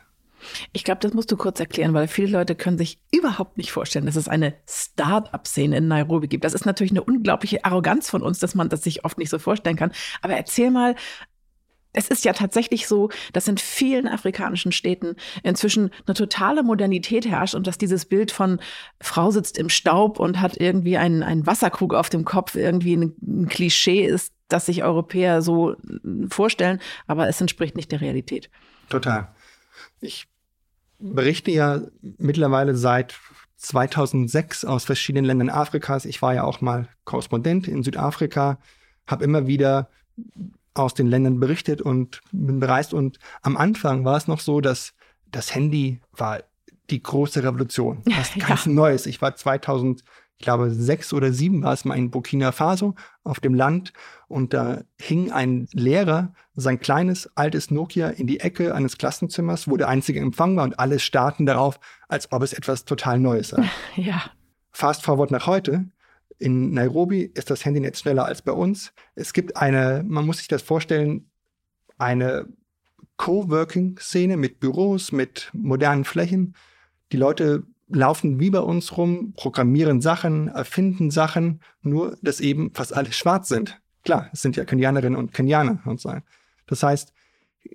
Ich 0.74 0.84
glaube, 0.84 1.00
das 1.00 1.14
musst 1.14 1.32
du 1.32 1.38
kurz 1.38 1.60
erklären, 1.60 1.94
weil 1.94 2.08
viele 2.08 2.32
Leute 2.32 2.56
können 2.56 2.78
sich 2.78 3.00
überhaupt 3.14 3.58
nicht 3.58 3.72
vorstellen, 3.72 4.06
dass 4.06 4.16
es 4.16 4.28
eine 4.28 4.56
Start-up-Szene 4.68 5.78
in 5.78 5.88
Nairobi 5.88 6.28
gibt. 6.28 6.44
Das 6.44 6.54
ist 6.54 6.66
natürlich 6.66 6.92
eine 6.92 7.04
unglaubliche 7.04 7.64
Arroganz 7.64 8.10
von 8.10 8.22
uns, 8.22 8.40
dass 8.40 8.56
man 8.56 8.70
das 8.70 8.84
sich 8.84 9.06
oft 9.06 9.18
nicht 9.18 9.30
so 9.30 9.40
vorstellen 9.40 9.78
kann. 9.78 9.92
Aber 10.22 10.34
erzähl 10.34 10.72
mal, 10.72 10.96
es 11.94 12.08
ist 12.08 12.26
ja 12.26 12.34
tatsächlich 12.34 12.88
so, 12.88 13.10
dass 13.34 13.48
in 13.48 13.58
vielen 13.58 14.08
afrikanischen 14.08 14.72
Städten 14.72 15.16
inzwischen 15.44 15.92
eine 16.06 16.16
totale 16.16 16.64
Modernität 16.64 17.28
herrscht 17.28 17.54
und 17.54 17.68
dass 17.68 17.78
dieses 17.78 18.06
Bild 18.06 18.32
von 18.32 18.60
Frau 19.00 19.30
sitzt 19.30 19.60
im 19.60 19.70
Staub 19.70 20.20
und 20.20 20.42
hat 20.42 20.58
irgendwie 20.58 20.98
einen, 20.98 21.22
einen 21.22 21.46
Wasserkrug 21.46 21.94
auf 21.94 22.10
dem 22.10 22.26
Kopf 22.26 22.56
irgendwie 22.56 22.98
ein, 22.98 23.16
ein 23.22 23.48
Klischee 23.48 24.06
ist, 24.06 24.34
das 24.54 24.66
sich 24.68 24.84
Europäer 24.84 25.42
so 25.42 25.76
vorstellen, 26.30 26.80
aber 27.08 27.28
es 27.28 27.42
entspricht 27.42 27.76
nicht 27.76 27.92
der 27.92 28.02
Realität. 28.02 28.50
Total. 28.90 29.30
Ich 30.00 30.28
berichte 31.00 31.52
ja 31.52 31.82
mittlerweile 32.02 32.76
seit 32.76 33.20
2006 33.58 34.66
aus 34.66 34.86
verschiedenen 34.86 35.26
Ländern 35.26 35.50
Afrikas. 35.50 36.06
Ich 36.06 36.22
war 36.22 36.34
ja 36.34 36.44
auch 36.44 36.62
mal 36.62 36.88
Korrespondent 37.06 37.68
in 37.68 37.84
Südafrika, 37.84 38.60
habe 39.08 39.24
immer 39.24 39.48
wieder 39.48 39.90
aus 40.74 40.94
den 40.94 41.08
Ländern 41.08 41.40
berichtet 41.40 41.82
und 41.82 42.22
bin 42.32 42.60
bereist. 42.60 42.94
Und 42.94 43.20
am 43.42 43.58
Anfang 43.58 44.06
war 44.06 44.18
es 44.18 44.28
noch 44.28 44.40
so, 44.40 44.62
dass 44.62 44.94
das 45.32 45.54
Handy 45.54 46.02
war 46.12 46.44
die 46.90 47.02
große 47.02 47.44
Revolution. 47.44 48.02
Was 48.06 48.34
ganz 48.36 48.66
ja. 48.66 48.72
Neues. 48.72 49.06
Ich 49.06 49.22
war 49.22 49.36
2000 49.36 50.04
glaube, 50.44 50.70
sechs 50.72 51.14
oder 51.14 51.34
sieben 51.34 51.64
war 51.64 51.74
es 51.74 51.86
mal 51.86 51.96
in 51.96 52.12
Burkina 52.12 52.52
Faso 52.52 52.96
auf 53.24 53.40
dem 53.40 53.54
Land 53.54 53.94
und 54.28 54.54
da 54.54 54.84
hing 55.00 55.32
ein 55.32 55.68
Lehrer 55.72 56.34
sein 56.56 56.80
kleines, 56.80 57.30
altes 57.36 57.72
Nokia 57.72 58.10
in 58.10 58.28
die 58.28 58.40
Ecke 58.40 58.76
eines 58.76 58.98
Klassenzimmers, 58.98 59.68
wo 59.68 59.78
der 59.78 59.90
einzige 59.90 60.20
Empfang 60.20 60.56
war 60.56 60.64
und 60.64 60.80
alle 60.80 61.00
starten 61.00 61.46
darauf, 61.46 61.80
als 62.08 62.32
ob 62.32 62.44
es 62.44 62.54
etwas 62.54 62.86
total 62.86 63.20
Neues 63.20 63.50
sei. 63.50 63.70
Ja. 63.96 64.24
Fast 64.72 65.04
forward 65.04 65.32
nach 65.32 65.48
heute. 65.48 65.86
In 66.40 66.72
Nairobi 66.72 67.22
ist 67.22 67.50
das 67.50 67.64
Handynetz 67.64 68.00
schneller 68.00 68.26
als 68.26 68.42
bei 68.42 68.52
uns. 68.52 68.92
Es 69.16 69.34
gibt 69.34 69.56
eine, 69.56 70.04
man 70.06 70.26
muss 70.26 70.40
sich 70.40 70.48
das 70.48 70.62
vorstellen, 70.64 71.30
eine 71.98 72.48
Coworking-Szene 73.18 74.36
mit 74.36 74.60
Büros, 74.60 75.12
mit 75.12 75.50
modernen 75.54 76.06
Flächen. 76.06 76.56
Die 77.12 77.18
Leute 77.18 77.64
laufen 77.96 78.40
wie 78.40 78.50
bei 78.50 78.60
uns 78.60 78.98
rum, 78.98 79.34
programmieren 79.34 80.02
Sachen, 80.02 80.48
erfinden 80.48 81.12
Sachen, 81.12 81.62
nur 81.82 82.18
dass 82.22 82.40
eben 82.40 82.74
fast 82.74 82.96
alle 82.96 83.12
schwarz 83.12 83.48
sind. 83.48 83.80
Klar, 84.04 84.30
es 84.34 84.42
sind 84.42 84.56
ja 84.56 84.66
Kenianerinnen 84.66 85.18
und 85.18 85.34
Kenianer 85.34 85.80
und 85.86 86.00
so. 86.00 86.14
Das 86.68 86.84
heißt, 86.84 87.14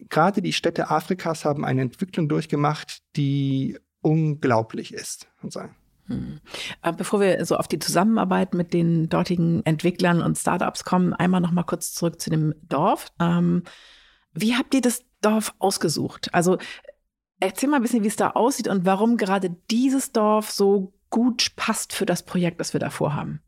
gerade 0.08 0.42
die 0.42 0.52
Städte 0.52 0.90
Afrikas 0.90 1.44
haben 1.44 1.64
eine 1.64 1.82
Entwicklung 1.82 2.28
durchgemacht, 2.28 3.02
die 3.16 3.78
unglaublich 4.00 4.92
ist 4.92 5.28
und 5.42 5.52
so. 5.52 5.62
Hm. 6.06 6.40
Äh, 6.82 6.92
bevor 6.92 7.20
wir 7.20 7.44
so 7.44 7.56
auf 7.56 7.68
die 7.68 7.78
Zusammenarbeit 7.78 8.54
mit 8.54 8.72
den 8.72 9.08
dortigen 9.08 9.64
Entwicklern 9.64 10.22
und 10.22 10.38
Startups 10.38 10.84
kommen, 10.84 11.12
einmal 11.12 11.40
noch 11.40 11.52
mal 11.52 11.64
kurz 11.64 11.92
zurück 11.92 12.20
zu 12.20 12.30
dem 12.30 12.54
Dorf. 12.62 13.12
Ähm, 13.20 13.62
wie 14.32 14.54
habt 14.54 14.74
ihr 14.74 14.80
das 14.80 15.04
Dorf 15.20 15.54
ausgesucht? 15.58 16.32
Also 16.32 16.58
Erzähl 17.40 17.68
mal 17.68 17.76
ein 17.76 17.82
bisschen, 17.82 18.02
wie 18.02 18.08
es 18.08 18.16
da 18.16 18.30
aussieht 18.30 18.68
und 18.68 18.84
warum 18.84 19.16
gerade 19.16 19.54
dieses 19.70 20.12
Dorf 20.12 20.50
so 20.50 20.92
gut 21.10 21.52
passt 21.56 21.92
für 21.92 22.06
das 22.06 22.24
Projekt, 22.24 22.60
das 22.60 22.72
wir 22.72 22.80
da 22.80 22.90
vorhaben. 22.90 23.40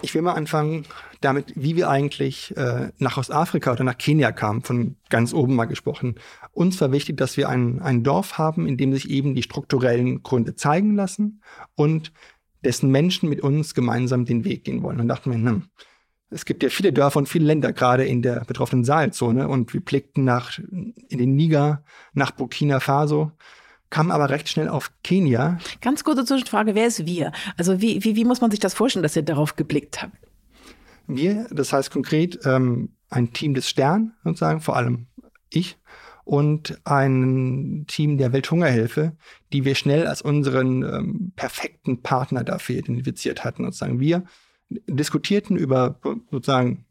Ich 0.00 0.14
will 0.14 0.22
mal 0.22 0.34
anfangen 0.34 0.84
damit, 1.20 1.52
wie 1.56 1.74
wir 1.74 1.90
eigentlich 1.90 2.56
äh, 2.56 2.92
nach 2.98 3.16
Ostafrika 3.16 3.72
oder 3.72 3.82
nach 3.82 3.98
Kenia 3.98 4.30
kamen, 4.30 4.62
von 4.62 4.96
ganz 5.08 5.34
oben 5.34 5.56
mal 5.56 5.64
gesprochen. 5.64 6.16
Uns 6.52 6.80
war 6.80 6.92
wichtig, 6.92 7.16
dass 7.16 7.36
wir 7.36 7.48
ein, 7.48 7.80
ein 7.82 8.04
Dorf 8.04 8.38
haben, 8.38 8.68
in 8.68 8.76
dem 8.76 8.92
sich 8.92 9.10
eben 9.10 9.34
die 9.34 9.42
strukturellen 9.42 10.22
Gründe 10.22 10.54
zeigen 10.54 10.94
lassen 10.94 11.42
und 11.74 12.12
dessen 12.64 12.90
Menschen 12.92 13.28
mit 13.28 13.40
uns 13.40 13.74
gemeinsam 13.74 14.24
den 14.24 14.44
Weg 14.44 14.62
gehen 14.62 14.82
wollen. 14.84 15.00
Und 15.00 15.08
dachten 15.08 15.30
wir, 15.30 15.38
hm, 15.38 15.64
es 16.30 16.44
gibt 16.44 16.62
ja 16.62 16.68
viele 16.68 16.92
Dörfer 16.92 17.18
und 17.18 17.28
viele 17.28 17.46
Länder 17.46 17.72
gerade 17.72 18.04
in 18.04 18.22
der 18.22 18.44
betroffenen 18.44 18.84
Sahelzone 18.84 19.48
und 19.48 19.72
wir 19.72 19.80
blickten 19.80 20.24
nach, 20.24 20.58
in 20.58 20.94
den 21.18 21.34
Niger, 21.34 21.82
nach 22.12 22.32
Burkina 22.32 22.80
Faso, 22.80 23.32
kamen 23.90 24.10
aber 24.10 24.28
recht 24.28 24.48
schnell 24.48 24.68
auf 24.68 24.92
Kenia. 25.02 25.58
Ganz 25.80 26.04
kurze 26.04 26.24
Zwischenfrage, 26.24 26.74
wer 26.74 26.86
ist 26.86 27.06
wir? 27.06 27.32
Also 27.56 27.80
wie, 27.80 28.04
wie, 28.04 28.16
wie 28.16 28.24
muss 28.24 28.40
man 28.40 28.50
sich 28.50 28.60
das 28.60 28.74
vorstellen, 28.74 29.02
dass 29.02 29.16
ihr 29.16 29.22
darauf 29.22 29.56
geblickt 29.56 30.02
habt? 30.02 30.16
Wir, 31.06 31.46
das 31.50 31.72
heißt 31.72 31.90
konkret 31.90 32.38
ähm, 32.44 32.90
ein 33.08 33.32
Team 33.32 33.54
des 33.54 33.68
Stern, 33.68 34.12
sozusagen, 34.24 34.60
vor 34.60 34.76
allem 34.76 35.06
ich, 35.48 35.78
und 36.24 36.78
ein 36.84 37.86
Team 37.88 38.18
der 38.18 38.34
Welthungerhilfe, 38.34 39.16
die 39.54 39.64
wir 39.64 39.74
schnell 39.74 40.06
als 40.06 40.20
unseren 40.20 40.82
ähm, 40.82 41.32
perfekten 41.36 42.02
Partner 42.02 42.44
dafür 42.44 42.76
identifiziert 42.76 43.44
hatten. 43.44 43.64
Sozusagen 43.64 43.98
wir 43.98 44.24
diskutierten 44.70 45.56
über 45.56 45.98
sozusagen 46.30 46.84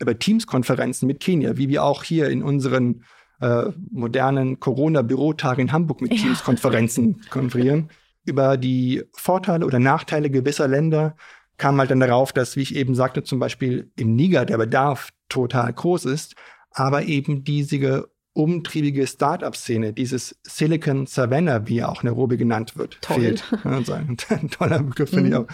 über 0.00 0.18
Teams-Konferenzen 0.18 1.06
mit 1.06 1.20
Kenia, 1.20 1.56
wie 1.56 1.68
wir 1.68 1.84
auch 1.84 2.04
hier 2.04 2.28
in 2.28 2.42
unseren 2.42 3.04
äh, 3.40 3.64
modernen 3.90 4.60
Corona-Bürotagen 4.60 5.66
in 5.66 5.72
Hamburg 5.72 6.00
mit 6.00 6.12
ja. 6.12 6.18
Teams-Konferenzen 6.18 7.20
konferieren. 7.30 7.90
Über 8.24 8.56
die 8.56 9.02
Vorteile 9.12 9.66
oder 9.66 9.78
Nachteile 9.78 10.30
gewisser 10.30 10.68
Länder 10.68 11.16
kam 11.56 11.78
halt 11.78 11.90
dann 11.90 12.00
darauf, 12.00 12.32
dass, 12.32 12.56
wie 12.56 12.62
ich 12.62 12.74
eben 12.74 12.94
sagte, 12.94 13.22
zum 13.22 13.38
Beispiel 13.38 13.90
im 13.96 14.16
Niger 14.16 14.44
der 14.44 14.58
Bedarf 14.58 15.10
total 15.28 15.72
groß 15.72 16.06
ist, 16.06 16.34
aber 16.70 17.04
eben 17.04 17.44
diese 17.44 18.08
umtriebige 18.32 19.06
Start-up-Szene, 19.06 19.92
dieses 19.92 20.40
Silicon 20.42 21.06
Savannah, 21.06 21.68
wie 21.68 21.84
auch 21.84 22.02
Nairobi 22.02 22.36
genannt 22.36 22.76
wird, 22.76 22.98
Toll. 23.00 23.20
fehlt. 23.20 23.44
ein 23.64 24.16
toller 24.50 24.82
Begriff, 24.82 25.10
finde 25.10 25.28
ich 25.28 25.34
mhm. 25.34 25.44
auch. 25.44 25.46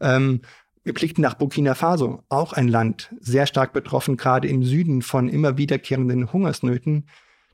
Ähm, 0.00 0.40
wir 0.88 0.94
blickten 0.94 1.20
nach 1.20 1.34
Burkina 1.34 1.74
Faso, 1.74 2.22
auch 2.30 2.54
ein 2.54 2.66
Land, 2.66 3.14
sehr 3.20 3.46
stark 3.46 3.74
betroffen, 3.74 4.16
gerade 4.16 4.48
im 4.48 4.62
Süden 4.62 5.02
von 5.02 5.28
immer 5.28 5.58
wiederkehrenden 5.58 6.32
Hungersnöten. 6.32 7.10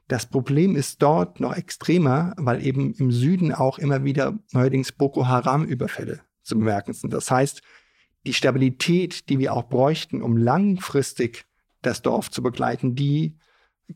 Das 0.06 0.26
Problem 0.26 0.76
ist 0.76 1.02
dort 1.02 1.40
noch 1.40 1.56
extremer, 1.56 2.34
weil 2.36 2.64
eben 2.64 2.94
im 2.94 3.10
Süden 3.10 3.52
auch 3.52 3.80
immer 3.80 4.04
wieder 4.04 4.38
neuerdings 4.52 4.92
Boko 4.92 5.26
Haram-Überfälle 5.26 6.20
zu 6.44 6.56
bemerken 6.56 6.92
sind. 6.92 7.12
Das 7.12 7.28
heißt, 7.28 7.60
die 8.24 8.34
Stabilität, 8.34 9.28
die 9.28 9.40
wir 9.40 9.52
auch 9.52 9.64
bräuchten, 9.64 10.22
um 10.22 10.36
langfristig 10.36 11.44
das 11.82 12.02
Dorf 12.02 12.30
zu 12.30 12.40
begleiten, 12.40 12.94
die 12.94 13.36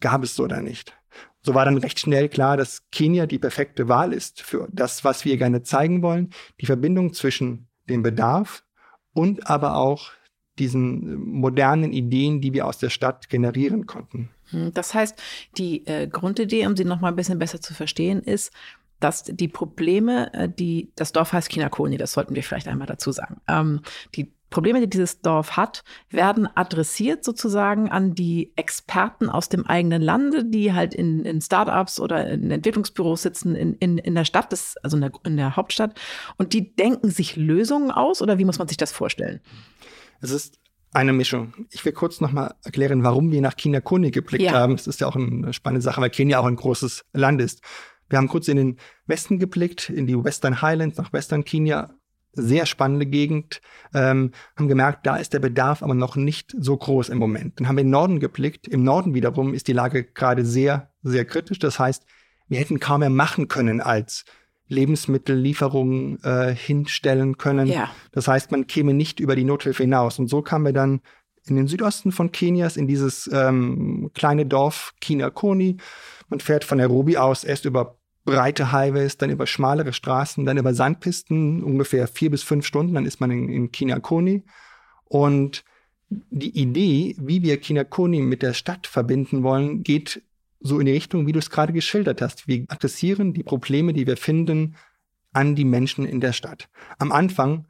gab 0.00 0.24
es 0.24 0.34
so 0.34 0.48
da 0.48 0.60
nicht. 0.60 0.98
So 1.42 1.54
war 1.54 1.64
dann 1.64 1.78
recht 1.78 2.00
schnell 2.00 2.28
klar, 2.28 2.56
dass 2.56 2.90
Kenia 2.90 3.26
die 3.26 3.38
perfekte 3.38 3.88
Wahl 3.88 4.12
ist 4.12 4.42
für 4.42 4.66
das, 4.72 5.04
was 5.04 5.24
wir 5.24 5.36
gerne 5.36 5.62
zeigen 5.62 6.02
wollen. 6.02 6.30
Die 6.60 6.66
Verbindung 6.66 7.12
zwischen 7.12 7.68
dem 7.88 8.02
Bedarf 8.02 8.64
und 9.18 9.50
aber 9.50 9.74
auch 9.74 10.12
diesen 10.60 11.28
modernen 11.28 11.92
Ideen, 11.92 12.40
die 12.40 12.52
wir 12.52 12.66
aus 12.66 12.78
der 12.78 12.90
Stadt 12.90 13.28
generieren 13.28 13.86
konnten. 13.86 14.30
Hm, 14.50 14.72
das 14.74 14.94
heißt, 14.94 15.20
die 15.56 15.84
äh, 15.86 16.06
Grundidee, 16.06 16.66
um 16.66 16.76
sie 16.76 16.84
noch 16.84 17.00
mal 17.00 17.08
ein 17.08 17.16
bisschen 17.16 17.40
besser 17.40 17.60
zu 17.60 17.74
verstehen, 17.74 18.22
ist, 18.22 18.52
dass 19.00 19.24
die 19.24 19.48
Probleme, 19.48 20.32
äh, 20.34 20.48
die 20.48 20.92
das 20.94 21.10
Dorf 21.10 21.32
heißt 21.32 21.48
Kinakoni, 21.48 21.96
das 21.96 22.12
sollten 22.12 22.36
wir 22.36 22.44
vielleicht 22.44 22.68
einmal 22.68 22.86
dazu 22.86 23.10
sagen. 23.10 23.40
Ähm, 23.48 23.80
die 24.14 24.32
Probleme, 24.50 24.80
die 24.80 24.88
dieses 24.88 25.20
Dorf 25.20 25.56
hat, 25.56 25.84
werden 26.10 26.48
adressiert 26.54 27.24
sozusagen 27.24 27.90
an 27.90 28.14
die 28.14 28.52
Experten 28.56 29.28
aus 29.28 29.48
dem 29.48 29.66
eigenen 29.66 30.02
Lande, 30.02 30.44
die 30.44 30.72
halt 30.72 30.94
in, 30.94 31.24
in 31.24 31.40
Startups 31.40 32.00
oder 32.00 32.28
in 32.28 32.50
Entwicklungsbüros 32.50 33.22
sitzen 33.22 33.54
in, 33.54 33.74
in, 33.74 33.98
in 33.98 34.14
der 34.14 34.24
Stadt, 34.24 34.52
das, 34.52 34.76
also 34.82 34.96
in 34.96 35.02
der, 35.02 35.12
in 35.24 35.36
der 35.36 35.56
Hauptstadt. 35.56 35.98
Und 36.36 36.52
die 36.52 36.74
denken 36.74 37.10
sich 37.10 37.36
Lösungen 37.36 37.90
aus 37.90 38.22
oder 38.22 38.38
wie 38.38 38.44
muss 38.44 38.58
man 38.58 38.68
sich 38.68 38.76
das 38.76 38.92
vorstellen? 38.92 39.40
Es 40.20 40.30
ist 40.30 40.58
eine 40.92 41.12
Mischung. 41.12 41.52
Ich 41.70 41.84
will 41.84 41.92
kurz 41.92 42.20
nochmal 42.20 42.54
erklären, 42.64 43.02
warum 43.02 43.30
wir 43.30 43.40
nach 43.40 43.56
Kenia 43.56 43.80
Koni 43.80 44.10
geblickt 44.10 44.44
ja. 44.44 44.52
haben. 44.52 44.76
Das 44.76 44.86
ist 44.86 45.00
ja 45.00 45.06
auch 45.06 45.16
eine 45.16 45.52
spannende 45.52 45.82
Sache, 45.82 46.00
weil 46.00 46.10
Kenia 46.10 46.38
auch 46.38 46.46
ein 46.46 46.56
großes 46.56 47.04
Land 47.12 47.40
ist. 47.42 47.62
Wir 48.08 48.18
haben 48.18 48.28
kurz 48.28 48.48
in 48.48 48.56
den 48.56 48.76
Westen 49.06 49.38
geblickt, 49.38 49.90
in 49.90 50.06
die 50.06 50.22
Western 50.22 50.62
Highlands, 50.62 50.96
nach 50.96 51.12
Western 51.12 51.44
Kenia, 51.44 51.90
sehr 52.38 52.66
spannende 52.66 53.06
Gegend, 53.06 53.60
ähm, 53.94 54.32
haben 54.56 54.68
gemerkt, 54.68 55.06
da 55.06 55.16
ist 55.16 55.32
der 55.32 55.40
Bedarf 55.40 55.82
aber 55.82 55.94
noch 55.94 56.16
nicht 56.16 56.54
so 56.58 56.76
groß 56.76 57.08
im 57.10 57.18
Moment. 57.18 57.58
Dann 57.58 57.68
haben 57.68 57.76
wir 57.76 57.82
in 57.82 57.88
den 57.88 57.92
Norden 57.92 58.20
geblickt. 58.20 58.66
Im 58.68 58.84
Norden 58.84 59.14
wiederum 59.14 59.54
ist 59.54 59.68
die 59.68 59.72
Lage 59.72 60.04
gerade 60.04 60.44
sehr, 60.44 60.90
sehr 61.02 61.24
kritisch. 61.24 61.58
Das 61.58 61.78
heißt, 61.78 62.04
wir 62.48 62.58
hätten 62.58 62.80
kaum 62.80 63.00
mehr 63.00 63.10
machen 63.10 63.48
können 63.48 63.80
als 63.80 64.24
Lebensmittellieferungen 64.68 66.22
äh, 66.22 66.54
hinstellen 66.54 67.38
können. 67.38 67.66
Ja. 67.66 67.90
Das 68.12 68.28
heißt, 68.28 68.50
man 68.50 68.66
käme 68.66 68.94
nicht 68.94 69.20
über 69.20 69.34
die 69.34 69.44
Nothilfe 69.44 69.82
hinaus. 69.82 70.18
Und 70.18 70.28
so 70.28 70.42
kamen 70.42 70.66
wir 70.66 70.72
dann 70.72 71.00
in 71.46 71.56
den 71.56 71.66
Südosten 71.66 72.12
von 72.12 72.32
Kenias, 72.32 72.76
in 72.76 72.86
dieses 72.86 73.28
ähm, 73.32 74.10
kleine 74.14 74.46
Dorf 74.46 74.94
Kinakoni. 75.00 75.78
Man 76.28 76.40
fährt 76.40 76.64
von 76.64 76.78
Nairobi 76.78 77.16
aus 77.16 77.44
erst 77.44 77.64
über 77.64 77.97
breite 78.28 78.72
Highways, 78.72 79.16
dann 79.16 79.30
über 79.30 79.46
schmalere 79.46 79.94
Straßen, 79.94 80.44
dann 80.44 80.58
über 80.58 80.74
Sandpisten, 80.74 81.62
ungefähr 81.62 82.06
vier 82.06 82.30
bis 82.30 82.42
fünf 82.42 82.66
Stunden, 82.66 82.92
dann 82.92 83.06
ist 83.06 83.20
man 83.20 83.30
in, 83.30 83.48
in 83.48 83.72
Kinakoni. 83.72 84.44
Und 85.06 85.64
die 86.10 86.60
Idee, 86.60 87.16
wie 87.18 87.42
wir 87.42 87.58
Kinakoni 87.58 88.20
mit 88.20 88.42
der 88.42 88.52
Stadt 88.52 88.86
verbinden 88.86 89.42
wollen, 89.42 89.82
geht 89.82 90.22
so 90.60 90.78
in 90.78 90.84
die 90.84 90.92
Richtung, 90.92 91.26
wie 91.26 91.32
du 91.32 91.38
es 91.38 91.48
gerade 91.48 91.72
geschildert 91.72 92.20
hast. 92.20 92.46
Wir 92.46 92.66
adressieren 92.68 93.32
die 93.32 93.42
Probleme, 93.42 93.94
die 93.94 94.06
wir 94.06 94.18
finden, 94.18 94.76
an 95.32 95.54
die 95.54 95.64
Menschen 95.64 96.04
in 96.04 96.20
der 96.20 96.34
Stadt. 96.34 96.68
Am 96.98 97.12
Anfang 97.12 97.66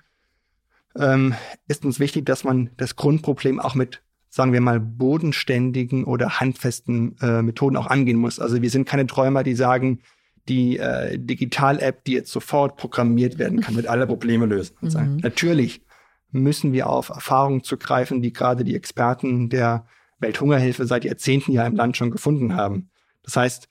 ähm, 0.99 1.35
ist 1.69 1.85
uns 1.85 2.01
wichtig, 2.01 2.27
dass 2.27 2.43
man 2.43 2.71
das 2.79 2.97
Grundproblem 2.97 3.61
auch 3.61 3.77
mit, 3.77 4.03
sagen 4.29 4.53
wir 4.53 4.61
mal, 4.61 4.81
bodenständigen 4.81 6.03
oder 6.03 6.41
handfesten 6.41 7.17
äh, 7.21 7.43
Methoden 7.43 7.77
auch 7.77 7.87
angehen 7.87 8.19
muss. 8.19 8.41
Also 8.41 8.61
wir 8.61 8.71
sind 8.71 8.89
keine 8.89 9.07
Träumer, 9.07 9.45
die 9.45 9.55
sagen, 9.55 10.01
die 10.49 10.79
äh, 10.79 11.19
Digital-App, 11.19 12.05
die 12.05 12.13
jetzt 12.13 12.33
sofort 12.33 12.77
programmiert 12.77 13.39
werden 13.39 13.61
kann, 13.61 13.77
wird 13.77 13.87
alle 13.87 14.07
Probleme 14.07 14.47
lösen. 14.47 14.77
Mhm. 14.81 15.19
Natürlich 15.23 15.83
müssen 16.31 16.73
wir 16.73 16.89
auf 16.89 17.11
Erfahrungen 17.11 17.63
zugreifen, 17.63 18.23
die 18.23 18.33
gerade 18.33 18.65
die 18.65 18.75
Experten 18.75 19.49
der 19.49 19.87
Welthungerhilfe 20.19 20.87
seit 20.87 21.05
Jahrzehnten 21.05 21.53
ja 21.53 21.67
im 21.67 21.77
Land 21.77 21.97
schon 21.97 22.11
gefunden 22.11 22.57
haben. 22.57 22.91
Das 23.23 23.37
heißt, 23.37 23.69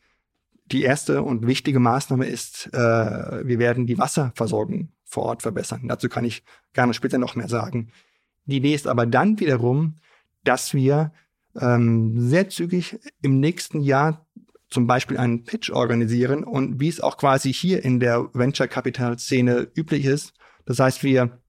die 0.71 0.83
erste 0.83 1.23
und 1.23 1.47
wichtige 1.47 1.79
Maßnahme 1.79 2.25
ist, 2.25 2.67
äh, 2.73 2.77
wir 2.77 3.59
werden 3.59 3.85
die 3.85 3.97
Wasserversorgung 3.97 4.89
vor 5.05 5.23
Ort 5.23 5.41
verbessern. 5.41 5.87
Dazu 5.87 6.09
kann 6.09 6.25
ich 6.25 6.43
gerne 6.73 6.93
später 6.93 7.17
noch 7.17 7.35
mehr 7.35 7.47
sagen. 7.47 7.91
Die 8.45 8.57
Idee 8.57 8.73
ist 8.73 8.87
aber 8.87 9.05
dann 9.05 9.39
wiederum, 9.39 9.95
dass 10.43 10.73
wir 10.73 11.11
ähm, 11.59 12.13
sehr 12.19 12.49
zügig 12.49 12.99
im 13.21 13.39
nächsten 13.39 13.81
Jahr 13.81 14.26
zum 14.69 14.87
Beispiel 14.87 15.17
einen 15.17 15.43
Pitch 15.43 15.69
organisieren 15.69 16.43
und 16.43 16.79
wie 16.79 16.89
es 16.89 17.01
auch 17.01 17.17
quasi 17.17 17.53
hier 17.53 17.83
in 17.83 17.99
der 17.99 18.29
Venture 18.33 18.67
Capital 18.67 19.17
Szene 19.17 19.67
üblich 19.75 20.05
ist. 20.05 20.33
Das 20.65 20.79
heißt, 20.79 21.03
wir 21.03 21.39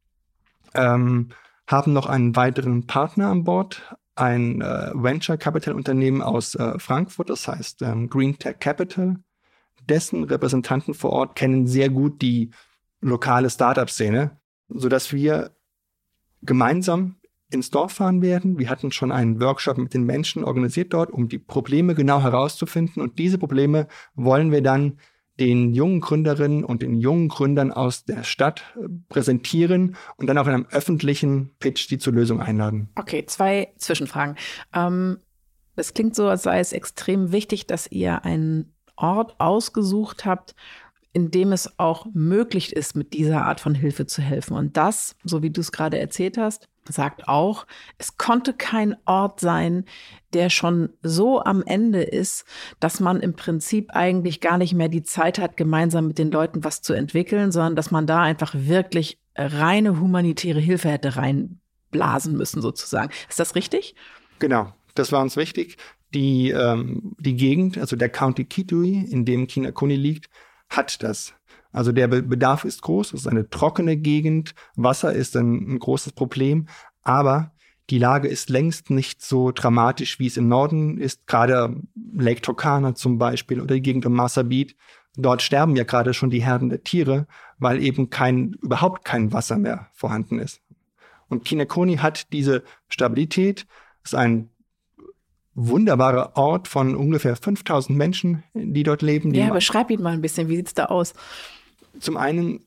ähm, 0.74 1.30
haben 1.66 1.92
noch 1.92 2.06
einen 2.06 2.36
weiteren 2.36 2.86
Partner 2.86 3.28
an 3.28 3.44
Bord, 3.44 3.96
ein 4.14 4.60
äh, 4.60 4.90
Venture 4.94 5.36
Capital 5.36 5.74
Unternehmen 5.74 6.22
aus 6.22 6.54
äh, 6.54 6.78
Frankfurt, 6.78 7.30
das 7.30 7.46
heißt 7.46 7.82
ähm, 7.82 8.08
Green 8.08 8.38
Tech 8.38 8.56
Capital. 8.60 9.16
Dessen 9.88 10.24
Repräsentanten 10.24 10.94
vor 10.94 11.10
Ort 11.10 11.34
kennen 11.36 11.66
sehr 11.66 11.88
gut 11.88 12.20
die 12.20 12.50
lokale 13.00 13.48
Startup-Szene, 13.48 14.38
sodass 14.68 15.12
wir 15.12 15.52
gemeinsam 16.42 17.16
ins 17.50 17.70
Dorf 17.70 17.92
fahren 17.92 18.22
werden. 18.22 18.58
Wir 18.58 18.68
hatten 18.68 18.92
schon 18.92 19.12
einen 19.12 19.40
Workshop 19.40 19.78
mit 19.78 19.94
den 19.94 20.04
Menschen 20.04 20.44
organisiert 20.44 20.92
dort, 20.92 21.10
um 21.10 21.28
die 21.28 21.38
Probleme 21.38 21.94
genau 21.94 22.20
herauszufinden. 22.22 23.02
Und 23.02 23.18
diese 23.18 23.38
Probleme 23.38 23.88
wollen 24.14 24.52
wir 24.52 24.62
dann 24.62 24.98
den 25.38 25.72
jungen 25.72 26.00
Gründerinnen 26.00 26.64
und 26.64 26.82
den 26.82 26.98
jungen 26.98 27.28
Gründern 27.28 27.72
aus 27.72 28.04
der 28.04 28.24
Stadt 28.24 28.64
äh, 28.76 28.88
präsentieren 29.08 29.96
und 30.16 30.26
dann 30.26 30.38
auf 30.38 30.48
einem 30.48 30.66
öffentlichen 30.70 31.52
Pitch 31.60 31.88
die 31.90 31.98
zur 31.98 32.12
Lösung 32.12 32.40
einladen. 32.40 32.88
Okay, 32.96 33.24
zwei 33.26 33.72
Zwischenfragen. 33.76 34.36
Ähm, 34.74 35.18
es 35.76 35.94
klingt 35.94 36.16
so, 36.16 36.28
als 36.28 36.42
sei 36.42 36.58
es 36.58 36.72
extrem 36.72 37.30
wichtig, 37.30 37.66
dass 37.68 37.90
ihr 37.90 38.24
einen 38.24 38.74
Ort 38.96 39.38
ausgesucht 39.38 40.24
habt, 40.24 40.56
in 41.12 41.30
dem 41.30 41.52
es 41.52 41.78
auch 41.78 42.06
möglich 42.12 42.72
ist, 42.72 42.96
mit 42.96 43.12
dieser 43.12 43.44
Art 43.44 43.60
von 43.60 43.74
Hilfe 43.74 44.06
zu 44.06 44.20
helfen. 44.20 44.56
Und 44.56 44.76
das, 44.76 45.14
so 45.24 45.42
wie 45.42 45.50
du 45.50 45.60
es 45.60 45.72
gerade 45.72 45.98
erzählt 45.98 46.36
hast, 46.36 46.68
sagt 46.88 47.28
auch, 47.28 47.66
es 47.98 48.16
konnte 48.16 48.52
kein 48.52 48.96
Ort 49.04 49.40
sein, 49.40 49.84
der 50.32 50.50
schon 50.50 50.90
so 51.02 51.42
am 51.42 51.62
Ende 51.64 52.02
ist, 52.02 52.44
dass 52.80 53.00
man 53.00 53.20
im 53.20 53.34
Prinzip 53.34 53.90
eigentlich 53.92 54.40
gar 54.40 54.58
nicht 54.58 54.74
mehr 54.74 54.88
die 54.88 55.02
Zeit 55.02 55.38
hat, 55.38 55.56
gemeinsam 55.56 56.08
mit 56.08 56.18
den 56.18 56.30
Leuten 56.30 56.64
was 56.64 56.82
zu 56.82 56.92
entwickeln, 56.92 57.52
sondern 57.52 57.76
dass 57.76 57.90
man 57.90 58.06
da 58.06 58.20
einfach 58.22 58.54
wirklich 58.54 59.18
reine 59.34 60.00
humanitäre 60.00 60.60
Hilfe 60.60 60.90
hätte 60.90 61.16
reinblasen 61.16 62.36
müssen, 62.36 62.60
sozusagen. 62.60 63.12
Ist 63.28 63.40
das 63.40 63.54
richtig? 63.54 63.94
Genau, 64.38 64.72
das 64.94 65.12
war 65.12 65.22
uns 65.22 65.36
wichtig. 65.36 65.76
Die, 66.14 66.50
ähm, 66.50 67.14
die 67.18 67.36
Gegend, 67.36 67.78
also 67.78 67.94
der 67.94 68.08
County 68.08 68.44
Kitui, 68.44 69.04
in 69.10 69.24
dem 69.24 69.46
Kinakuni 69.46 69.96
liegt, 69.96 70.28
hat 70.68 71.02
das. 71.02 71.34
Also 71.72 71.92
der 71.92 72.08
Bedarf 72.08 72.64
ist 72.64 72.82
groß, 72.82 73.12
es 73.12 73.20
ist 73.20 73.26
eine 73.26 73.50
trockene 73.50 73.96
Gegend, 73.96 74.54
Wasser 74.74 75.12
ist 75.12 75.36
ein, 75.36 75.74
ein 75.74 75.78
großes 75.78 76.12
Problem, 76.12 76.66
aber 77.02 77.52
die 77.90 77.98
Lage 77.98 78.28
ist 78.28 78.50
längst 78.50 78.90
nicht 78.90 79.22
so 79.22 79.50
dramatisch, 79.50 80.18
wie 80.18 80.26
es 80.26 80.36
im 80.36 80.48
Norden 80.48 80.98
ist, 80.98 81.26
gerade 81.26 81.80
Lake 82.14 82.42
Turkana 82.42 82.94
zum 82.94 83.18
Beispiel 83.18 83.60
oder 83.60 83.74
die 83.74 83.82
Gegend 83.82 84.04
um 84.04 84.12
Masabit. 84.12 84.76
Dort 85.16 85.42
sterben 85.42 85.74
ja 85.74 85.84
gerade 85.84 86.14
schon 86.14 86.30
die 86.30 86.42
Herden 86.42 86.68
der 86.68 86.84
Tiere, 86.84 87.26
weil 87.58 87.82
eben 87.82 88.10
kein, 88.10 88.52
überhaupt 88.62 89.04
kein 89.04 89.32
Wasser 89.32 89.58
mehr 89.58 89.88
vorhanden 89.92 90.38
ist. 90.38 90.60
Und 91.28 91.44
Kinekoni 91.44 91.96
hat 91.96 92.32
diese 92.32 92.62
Stabilität, 92.88 93.66
ist 94.04 94.14
ein 94.14 94.50
wunderbarer 95.54 96.36
Ort 96.36 96.68
von 96.68 96.94
ungefähr 96.94 97.36
5000 97.36 97.98
Menschen, 97.98 98.44
die 98.54 98.84
dort 98.84 99.02
leben. 99.02 99.32
Die 99.32 99.40
ja, 99.40 99.52
beschreib 99.52 99.90
ihn 99.90 100.02
mal 100.02 100.12
ein 100.12 100.20
bisschen. 100.20 100.48
Wie 100.48 100.56
sieht's 100.56 100.74
da 100.74 100.86
aus? 100.86 101.14
Zum 102.00 102.16
einen 102.16 102.64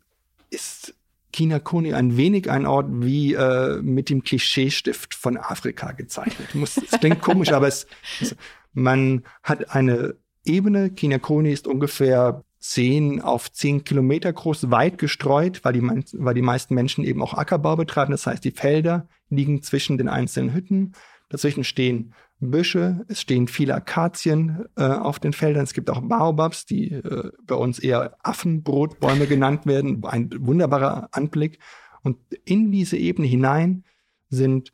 ist 0.50 0.93
Kinakoni 1.31 1.93
ein 1.93 2.17
wenig 2.17 2.50
ein 2.50 2.65
Ort 2.65 2.88
wie 2.89 3.33
äh, 3.33 3.81
mit 3.81 4.09
dem 4.09 4.23
Klischeestift 4.23 5.15
von 5.15 5.38
Afrika 5.38 5.93
gezeichnet. 5.93 6.50
es 6.55 7.00
klingt 7.00 7.21
komisch, 7.21 7.51
aber 7.51 7.67
es, 7.67 7.88
es, 8.19 8.35
man 8.73 9.23
hat 9.43 9.73
eine 9.73 10.15
Ebene. 10.43 10.89
Kinakoni 10.89 11.51
ist 11.51 11.67
ungefähr 11.67 12.43
10 12.59 13.21
auf 13.21 13.51
10 13.51 13.83
Kilometer 13.83 14.31
groß, 14.31 14.69
weit 14.71 14.97
gestreut, 14.97 15.63
weil 15.63 15.73
die, 15.73 15.81
weil 15.81 16.33
die 16.33 16.41
meisten 16.41 16.75
Menschen 16.75 17.03
eben 17.03 17.21
auch 17.21 17.33
Ackerbau 17.33 17.75
betreiben. 17.75 18.11
Das 18.11 18.27
heißt, 18.27 18.43
die 18.43 18.51
Felder 18.51 19.07
liegen 19.29 19.63
zwischen 19.63 19.97
den 19.97 20.09
einzelnen 20.09 20.53
Hütten. 20.53 20.93
Dazwischen 21.29 21.63
stehen 21.63 22.13
Büsche, 22.41 23.05
es 23.07 23.21
stehen 23.21 23.48
viele 23.48 23.75
Akazien 23.75 24.65
äh, 24.75 24.83
auf 24.83 25.19
den 25.19 25.31
Feldern, 25.31 25.63
es 25.63 25.74
gibt 25.74 25.89
auch 25.89 26.01
Baobabs, 26.01 26.65
die 26.65 26.91
äh, 26.91 27.31
bei 27.45 27.55
uns 27.55 27.77
eher 27.79 28.17
Affenbrotbäume 28.24 29.27
genannt 29.27 29.65
werden, 29.65 30.04
ein 30.06 30.30
wunderbarer 30.39 31.10
Anblick. 31.12 31.60
Und 32.01 32.17
in 32.43 32.71
diese 32.71 32.97
Ebene 32.97 33.27
hinein 33.27 33.84
sind 34.30 34.71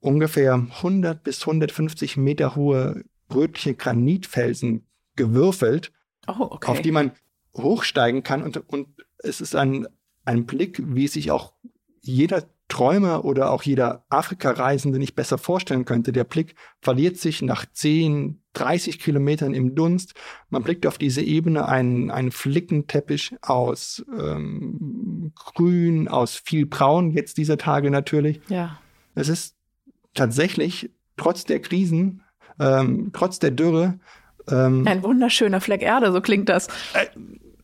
ungefähr 0.00 0.54
100 0.54 1.22
bis 1.22 1.42
150 1.42 2.16
Meter 2.16 2.56
hohe 2.56 3.04
rötliche 3.32 3.74
Granitfelsen 3.74 4.86
gewürfelt, 5.16 5.92
oh, 6.26 6.48
okay. 6.50 6.70
auf 6.70 6.80
die 6.80 6.92
man 6.92 7.12
hochsteigen 7.54 8.22
kann. 8.22 8.42
Und, 8.42 8.56
und 8.68 8.88
es 9.18 9.40
ist 9.40 9.54
ein, 9.54 9.86
ein 10.24 10.46
Blick, 10.46 10.80
wie 10.82 11.08
sich 11.08 11.30
auch 11.30 11.52
jeder 12.00 12.44
Träumer 12.68 13.24
oder 13.24 13.52
auch 13.52 13.62
jeder 13.62 14.04
Afrika-Reisende 14.08 14.98
nicht 14.98 15.14
besser 15.14 15.38
vorstellen 15.38 15.84
könnte. 15.84 16.12
Der 16.12 16.24
Blick 16.24 16.56
verliert 16.80 17.16
sich 17.16 17.42
nach 17.42 17.64
10, 17.70 18.42
30 18.54 18.98
Kilometern 18.98 19.54
im 19.54 19.74
Dunst. 19.74 20.14
Man 20.50 20.62
blickt 20.62 20.86
auf 20.86 20.98
diese 20.98 21.22
Ebene, 21.22 21.68
einen, 21.68 22.10
einen 22.10 22.32
Flickenteppich 22.32 23.36
aus 23.42 24.04
ähm, 24.18 25.32
Grün, 25.36 26.08
aus 26.08 26.34
viel 26.34 26.66
Braun, 26.66 27.12
jetzt 27.12 27.38
dieser 27.38 27.56
Tage 27.56 27.90
natürlich. 27.90 28.40
Ja. 28.48 28.78
Es 29.14 29.28
ist 29.28 29.56
tatsächlich, 30.14 30.90
trotz 31.16 31.44
der 31.44 31.60
Krisen, 31.60 32.22
ähm, 32.58 33.10
trotz 33.12 33.38
der 33.38 33.52
Dürre, 33.52 34.00
ähm, 34.48 34.86
ein 34.86 35.02
wunderschöner 35.02 35.60
Fleck 35.60 35.82
Erde, 35.82 36.12
so 36.12 36.20
klingt 36.20 36.48
das. 36.48 36.68
Äh, 36.94 37.06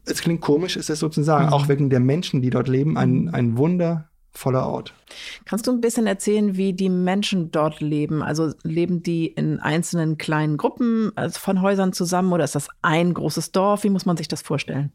es 0.04 0.20
klingt 0.20 0.40
komisch, 0.40 0.76
ist 0.76 0.90
es 0.90 0.98
sozusagen, 0.98 1.46
mhm. 1.46 1.52
auch 1.52 1.68
wegen 1.68 1.90
der 1.90 2.00
Menschen, 2.00 2.42
die 2.42 2.50
dort 2.50 2.68
leben, 2.68 2.96
ein, 2.96 3.28
ein 3.32 3.56
Wunder 3.56 4.10
voller 4.32 4.66
Ort. 4.66 4.94
Kannst 5.44 5.66
du 5.66 5.72
ein 5.72 5.80
bisschen 5.80 6.06
erzählen, 6.06 6.56
wie 6.56 6.72
die 6.72 6.88
Menschen 6.88 7.50
dort 7.50 7.80
leben? 7.80 8.22
Also 8.22 8.52
leben 8.62 9.02
die 9.02 9.26
in 9.26 9.60
einzelnen 9.60 10.18
kleinen 10.18 10.56
Gruppen 10.56 11.12
also 11.16 11.38
von 11.38 11.60
Häusern 11.60 11.92
zusammen 11.92 12.32
oder 12.32 12.44
ist 12.44 12.54
das 12.54 12.68
ein 12.80 13.14
großes 13.14 13.52
Dorf? 13.52 13.84
Wie 13.84 13.90
muss 13.90 14.06
man 14.06 14.16
sich 14.16 14.28
das 14.28 14.42
vorstellen? 14.42 14.92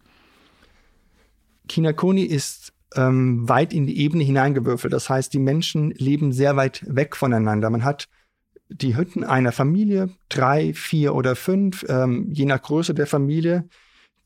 Kinakoni 1.68 2.24
ist 2.24 2.74
ähm, 2.96 3.48
weit 3.48 3.74
in 3.74 3.86
die 3.86 4.00
Ebene 4.00 4.24
hineingewürfelt. 4.24 4.94
Das 4.94 5.10
heißt, 5.10 5.34
die 5.34 5.40
Menschen 5.40 5.92
leben 5.92 6.32
sehr 6.32 6.56
weit 6.56 6.84
weg 6.88 7.16
voneinander. 7.16 7.70
Man 7.70 7.84
hat 7.84 8.08
die 8.70 8.98
Hütten 8.98 9.24
einer 9.24 9.52
Familie, 9.52 10.10
drei, 10.30 10.74
vier 10.74 11.16
oder 11.16 11.36
fünf, 11.36 11.86
ähm, 11.88 12.28
je 12.32 12.46
nach 12.46 12.62
Größe 12.62 12.94
der 12.94 13.08
Familie 13.08 13.70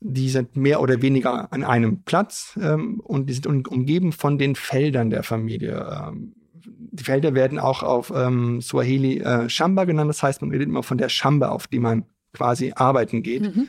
die 0.04 0.28
sind 0.28 0.56
mehr 0.56 0.80
oder 0.80 1.00
weniger 1.00 1.52
an 1.52 1.64
einem 1.64 2.02
Platz 2.02 2.58
ähm, 2.60 3.00
und 3.00 3.26
die 3.26 3.34
sind 3.34 3.46
um, 3.46 3.62
umgeben 3.66 4.12
von 4.12 4.38
den 4.38 4.54
Feldern 4.54 5.10
der 5.10 5.22
Familie. 5.22 5.86
Ähm, 6.08 6.34
die 6.64 7.04
Felder 7.04 7.34
werden 7.34 7.58
auch 7.58 7.82
auf 7.82 8.12
ähm, 8.14 8.60
Swahili 8.60 9.20
äh, 9.20 9.48
Shamba 9.48 9.84
genannt, 9.84 10.08
das 10.08 10.22
heißt, 10.22 10.42
man 10.42 10.50
redet 10.50 10.68
immer 10.68 10.82
von 10.82 10.98
der 10.98 11.08
Shamba, 11.08 11.48
auf 11.48 11.66
die 11.66 11.78
man 11.78 12.04
quasi 12.32 12.72
arbeiten 12.74 13.22
geht. 13.22 13.42
Mhm. 13.42 13.68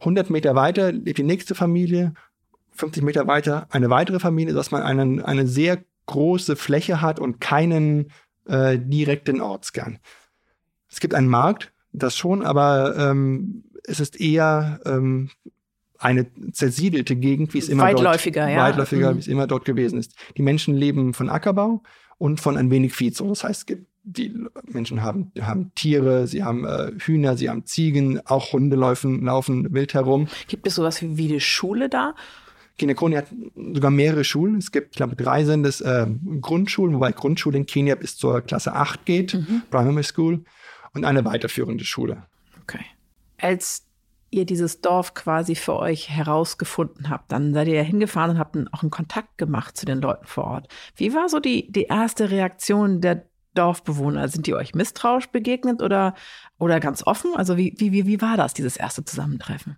100 0.00 0.30
Meter 0.30 0.54
weiter 0.54 0.92
lebt 0.92 1.18
die 1.18 1.22
nächste 1.22 1.54
Familie, 1.54 2.14
50 2.72 3.02
Meter 3.02 3.26
weiter 3.26 3.66
eine 3.70 3.90
weitere 3.90 4.18
Familie, 4.18 4.54
dass 4.54 4.70
man 4.70 4.82
einen, 4.82 5.20
eine 5.20 5.46
sehr 5.46 5.84
große 6.06 6.56
Fläche 6.56 7.00
hat 7.00 7.20
und 7.20 7.40
keinen 7.40 8.10
äh, 8.46 8.78
direkten 8.78 9.40
Ortskern. 9.40 9.98
Es 10.88 11.00
gibt 11.00 11.14
einen 11.14 11.28
Markt, 11.28 11.72
das 11.92 12.16
schon, 12.16 12.42
aber 12.42 12.96
ähm, 12.98 13.64
es 13.86 14.00
ist 14.00 14.20
eher 14.20 14.80
ähm, 14.84 15.30
eine 15.98 16.26
zersiedelte 16.52 17.16
Gegend, 17.16 17.54
wie 17.54 17.58
es 17.58 17.68
immer 17.68 17.84
weitläufiger, 17.84 18.42
dort, 18.42 18.52
ja. 18.52 18.62
weitläufiger, 18.62 19.12
mhm. 19.12 19.16
wie 19.16 19.20
es 19.20 19.28
immer 19.28 19.46
dort 19.46 19.64
gewesen 19.64 19.98
ist. 19.98 20.14
Die 20.36 20.42
Menschen 20.42 20.74
leben 20.74 21.14
von 21.14 21.30
Ackerbau 21.30 21.82
und 22.18 22.40
von 22.40 22.56
ein 22.56 22.70
wenig 22.70 22.92
Viehzucht. 22.94 23.30
Das 23.30 23.44
heißt, 23.44 23.76
die 24.02 24.34
Menschen 24.66 25.02
haben, 25.02 25.32
haben 25.40 25.72
Tiere, 25.74 26.26
sie 26.26 26.44
haben 26.44 26.66
äh, 26.66 26.92
Hühner, 26.98 27.36
sie 27.36 27.48
haben 27.48 27.64
Ziegen, 27.64 28.20
auch 28.26 28.52
Hunde 28.52 28.76
laufen, 28.76 29.24
laufen 29.24 29.72
wild 29.72 29.94
herum. 29.94 30.28
Gibt 30.46 30.66
es 30.66 30.74
sowas 30.74 31.00
wie, 31.00 31.16
wie 31.16 31.30
eine 31.30 31.40
Schule 31.40 31.88
da? 31.88 32.14
Kenia 32.76 33.18
hat 33.18 33.28
sogar 33.54 33.92
mehrere 33.92 34.24
Schulen. 34.24 34.58
Es 34.58 34.72
gibt, 34.72 34.90
ich 34.90 34.96
glaube, 34.96 35.14
drei 35.14 35.44
sind 35.44 35.64
es 35.64 35.80
äh, 35.80 36.06
Grundschulen, 36.40 36.96
wobei 36.96 37.12
Grundschule 37.12 37.56
in 37.56 37.66
Kenia 37.66 37.94
bis 37.94 38.16
zur 38.16 38.40
Klasse 38.40 38.74
8 38.74 39.06
geht, 39.06 39.34
mhm. 39.34 39.62
Primary 39.70 40.02
School, 40.02 40.44
und 40.92 41.04
eine 41.04 41.24
weiterführende 41.24 41.84
Schule. 41.84 42.24
Okay 42.62 42.84
als 43.44 43.86
ihr 44.30 44.46
dieses 44.46 44.80
Dorf 44.80 45.14
quasi 45.14 45.54
für 45.54 45.76
euch 45.76 46.08
herausgefunden 46.08 47.10
habt, 47.10 47.30
dann 47.30 47.52
seid 47.52 47.68
ihr 47.68 47.74
ja 47.74 47.82
hingefahren 47.82 48.32
und 48.32 48.38
habt 48.38 48.56
auch 48.72 48.82
einen 48.82 48.90
Kontakt 48.90 49.38
gemacht 49.38 49.76
zu 49.76 49.86
den 49.86 50.00
Leuten 50.00 50.26
vor 50.26 50.44
Ort. 50.44 50.68
Wie 50.96 51.14
war 51.14 51.28
so 51.28 51.40
die, 51.40 51.70
die 51.70 51.84
erste 51.84 52.30
Reaktion 52.30 53.00
der 53.00 53.26
Dorfbewohner? 53.54 54.26
Sind 54.28 54.46
die 54.46 54.54
euch 54.54 54.74
misstrauisch 54.74 55.28
begegnet 55.28 55.82
oder, 55.82 56.14
oder 56.58 56.80
ganz 56.80 57.06
offen? 57.06 57.32
Also 57.36 57.56
wie, 57.56 57.74
wie, 57.76 57.92
wie 57.92 58.20
war 58.20 58.36
das, 58.36 58.54
dieses 58.54 58.76
erste 58.76 59.04
Zusammentreffen? 59.04 59.76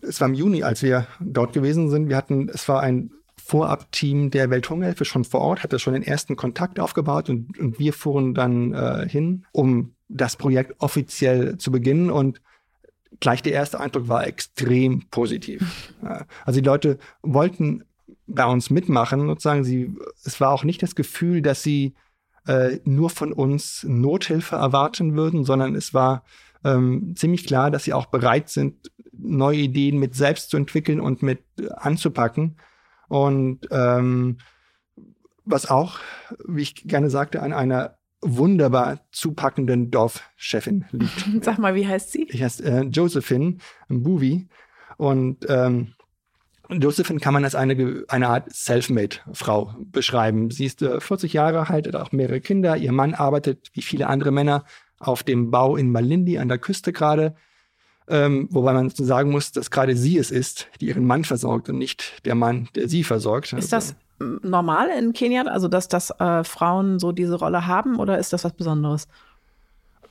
Es 0.00 0.20
war 0.20 0.28
im 0.28 0.34
Juni, 0.34 0.62
als 0.62 0.82
wir 0.82 1.06
dort 1.20 1.52
gewesen 1.52 1.90
sind. 1.90 2.08
Wir 2.08 2.16
hatten, 2.16 2.48
es 2.48 2.66
war 2.66 2.80
ein 2.80 3.10
Vorab-Team 3.36 4.30
der 4.30 4.48
Welthungerhilfe 4.48 5.04
schon 5.04 5.24
vor 5.24 5.42
Ort, 5.42 5.62
hatte 5.62 5.78
schon 5.78 5.92
den 5.92 6.02
ersten 6.02 6.34
Kontakt 6.34 6.80
aufgebaut 6.80 7.28
und, 7.28 7.58
und 7.58 7.78
wir 7.78 7.92
fuhren 7.92 8.34
dann 8.34 8.72
äh, 8.72 9.06
hin, 9.08 9.44
um 9.52 9.94
das 10.10 10.36
Projekt 10.36 10.74
offiziell 10.78 11.56
zu 11.58 11.70
beginnen 11.70 12.10
und 12.10 12.40
gleich 13.20 13.42
der 13.42 13.52
erste 13.52 13.80
Eindruck 13.80 14.08
war 14.08 14.26
extrem 14.26 15.08
positiv. 15.10 15.94
Also 16.44 16.60
die 16.60 16.66
Leute 16.66 16.98
wollten 17.22 17.84
bei 18.26 18.44
uns 18.44 18.70
mitmachen. 18.70 19.26
Sozusagen, 19.26 19.64
sie, 19.64 19.94
es 20.24 20.40
war 20.40 20.50
auch 20.50 20.64
nicht 20.64 20.82
das 20.82 20.94
Gefühl, 20.94 21.42
dass 21.42 21.62
sie 21.62 21.94
äh, 22.46 22.78
nur 22.84 23.10
von 23.10 23.32
uns 23.32 23.84
Nothilfe 23.84 24.56
erwarten 24.56 25.14
würden, 25.14 25.44
sondern 25.44 25.74
es 25.74 25.94
war 25.94 26.24
ähm, 26.64 27.14
ziemlich 27.16 27.46
klar, 27.46 27.70
dass 27.70 27.84
sie 27.84 27.92
auch 27.92 28.06
bereit 28.06 28.48
sind, 28.48 28.90
neue 29.12 29.58
Ideen 29.58 29.98
mit 29.98 30.14
selbst 30.14 30.50
zu 30.50 30.56
entwickeln 30.56 31.00
und 31.00 31.22
mit 31.22 31.42
anzupacken. 31.76 32.56
Und 33.08 33.60
ähm, 33.70 34.38
was 35.44 35.68
auch, 35.68 35.98
wie 36.46 36.62
ich 36.62 36.74
gerne 36.86 37.10
sagte, 37.10 37.42
an 37.42 37.52
einer 37.52 37.98
wunderbar 38.22 39.00
zupackenden 39.12 39.90
Dorfchefin 39.90 40.84
liegt. 40.92 41.26
Sag 41.44 41.58
mal, 41.58 41.74
wie 41.74 41.86
heißt 41.86 42.12
sie? 42.12 42.28
Ich 42.30 42.42
heiße 42.42 42.64
äh, 42.64 42.82
Josephine 42.82 43.56
Mbuvi. 43.88 44.48
Und 44.96 45.46
ähm, 45.48 45.94
Josephine 46.68 47.20
kann 47.20 47.32
man 47.32 47.44
als 47.44 47.54
eine, 47.54 48.04
eine 48.08 48.28
Art 48.28 48.52
Selfmade-Frau 48.52 49.74
beschreiben. 49.78 50.50
Sie 50.50 50.66
ist 50.66 50.82
äh, 50.82 51.00
40 51.00 51.32
Jahre 51.32 51.68
alt, 51.68 51.86
hat 51.86 51.96
auch 51.96 52.12
mehrere 52.12 52.40
Kinder. 52.40 52.76
Ihr 52.76 52.92
Mann 52.92 53.14
arbeitet 53.14 53.70
wie 53.72 53.82
viele 53.82 54.06
andere 54.06 54.30
Männer 54.30 54.64
auf 54.98 55.22
dem 55.22 55.50
Bau 55.50 55.76
in 55.76 55.90
Malindi 55.90 56.38
an 56.38 56.48
der 56.48 56.58
Küste 56.58 56.92
gerade. 56.92 57.34
Ähm, 58.08 58.48
wobei 58.50 58.72
man 58.72 58.90
sagen 58.90 59.30
muss, 59.30 59.52
dass 59.52 59.70
gerade 59.70 59.96
sie 59.96 60.18
es 60.18 60.30
ist, 60.30 60.68
die 60.80 60.86
ihren 60.86 61.06
Mann 61.06 61.24
versorgt 61.24 61.68
und 61.68 61.78
nicht 61.78 62.24
der 62.24 62.34
Mann, 62.34 62.68
der 62.74 62.88
sie 62.88 63.04
versorgt. 63.04 63.52
Ist 63.52 63.72
das 63.72 63.94
normal 64.20 64.88
in 64.90 65.12
Kenia, 65.12 65.42
also 65.44 65.68
dass, 65.68 65.88
dass 65.88 66.10
äh, 66.20 66.44
Frauen 66.44 66.98
so 66.98 67.12
diese 67.12 67.36
Rolle 67.36 67.66
haben 67.66 67.98
oder 67.98 68.18
ist 68.18 68.32
das 68.32 68.44
was 68.44 68.52
Besonderes? 68.52 69.08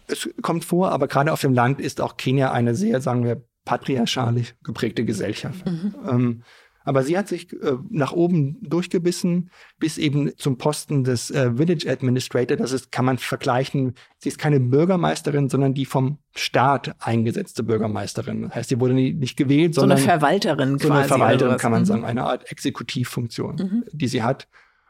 Es 0.07 0.27
kommt 0.41 0.65
vor, 0.65 0.91
aber 0.91 1.07
gerade 1.07 1.31
auf 1.31 1.41
dem 1.41 1.53
Land 1.53 1.79
ist 1.79 2.01
auch 2.01 2.17
Kenia 2.17 2.51
eine 2.51 2.75
sehr, 2.75 2.99
sagen 3.01 3.23
wir, 3.23 3.43
patriarchalisch 3.65 4.55
geprägte 4.63 5.05
Gesellschaft. 5.05 5.63
Mhm. 5.65 5.95
Ähm, 6.07 6.43
aber 6.83 7.03
sie 7.03 7.17
hat 7.17 7.27
sich 7.27 7.51
äh, 7.53 7.77
nach 7.89 8.13
oben 8.13 8.57
durchgebissen, 8.61 9.51
bis 9.79 9.97
eben 9.97 10.31
zum 10.37 10.57
Posten 10.57 11.03
des 11.03 11.29
äh, 11.31 11.53
Village 11.55 11.89
Administrator. 11.89 12.57
Das 12.57 12.71
ist, 12.71 12.91
kann 12.91 13.05
man 13.05 13.17
vergleichen. 13.17 13.95
Sie 14.17 14.29
ist 14.29 14.39
keine 14.39 14.59
Bürgermeisterin, 14.59 15.49
sondern 15.49 15.73
die 15.73 15.85
vom 15.85 16.19
Staat 16.35 16.95
eingesetzte 16.99 17.63
Bürgermeisterin. 17.63 18.43
Das 18.43 18.55
heißt, 18.55 18.69
sie 18.69 18.79
wurde 18.79 18.93
nie, 18.93 19.13
nicht 19.13 19.37
gewählt, 19.37 19.75
so 19.75 19.81
sondern. 19.81 19.97
So 19.97 20.03
eine 20.05 20.19
Verwalterin 20.19 20.77
quasi. 20.77 20.87
So 20.87 20.93
eine 20.93 21.07
Verwalterin, 21.07 21.57
kann 21.57 21.71
man 21.71 21.81
mhm. 21.81 21.85
sagen. 21.85 22.05
Eine 22.05 22.23
Art 22.23 22.49
Exekutivfunktion, 22.51 23.55
mhm. 23.55 23.83
die 23.91 24.07
sie 24.07 24.23
hat. 24.23 24.47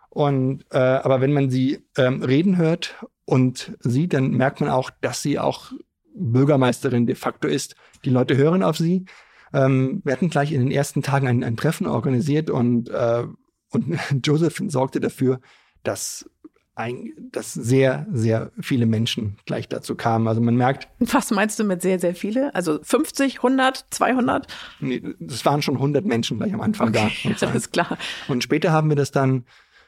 Und, 0.10 0.66
äh, 0.72 0.78
aber 0.78 1.22
wenn 1.22 1.34
man 1.34 1.50
sie 1.50 1.86
ähm, 1.98 2.24
reden 2.24 2.58
hört 2.58 3.06
und 3.26 3.74
sieht, 3.80 4.14
dann 4.14 4.32
merkt 4.32 4.60
man 4.60 4.70
auch, 4.70 4.90
dass 5.02 5.22
sie 5.22 5.38
auch 5.38 5.72
Bürgermeisterin 6.16 7.06
de 7.06 7.16
facto 7.16 7.48
ist. 7.48 7.76
Die 8.06 8.10
Leute 8.10 8.36
hören 8.36 8.64
auf 8.64 8.78
sie. 8.78 9.06
Ähm, 9.54 10.02
wir 10.04 10.14
hatten 10.14 10.30
gleich 10.30 10.52
in 10.52 10.62
den 10.62 10.72
ersten 10.72 11.02
Tagen 11.02 11.28
ein, 11.28 11.44
ein 11.44 11.58
Treffen 11.58 11.88
organisiert 11.88 12.50
und, 12.50 12.90
äh, 12.90 13.26
und 13.72 14.00
Joseph 14.24 14.62
sorgte 14.68 15.00
dafür, 15.00 15.40
dass 15.84 16.30
ein, 16.80 17.12
dass 17.32 17.54
sehr, 17.54 18.08
sehr 18.12 18.52
viele 18.62 18.86
Menschen 18.86 19.38
gleich 19.46 19.68
dazu 19.68 19.96
kamen. 19.96 20.28
Also 20.30 20.40
man 20.40 20.56
merkt. 20.56 20.88
Was 21.00 21.30
meinst 21.30 21.60
du 21.60 21.66
mit 21.66 21.82
sehr, 21.82 22.00
sehr 22.00 22.16
viele? 22.16 22.56
Also 22.56 22.80
50, 22.82 23.38
100, 23.38 23.86
200? 23.90 24.48
Nee, 24.80 25.04
es 25.28 25.46
waren 25.46 25.62
schon 25.62 25.76
100 25.76 26.06
Menschen 26.06 26.38
gleich 26.38 26.54
am 26.54 26.62
Anfang 26.62 26.90
okay, 26.90 27.36
da. 27.38 27.48
Alles 27.48 27.72
klar. 27.72 27.98
Und 28.30 28.44
später 28.44 28.72
haben 28.72 28.88
wir 28.88 28.96
das 28.96 29.12
dann 29.12 29.44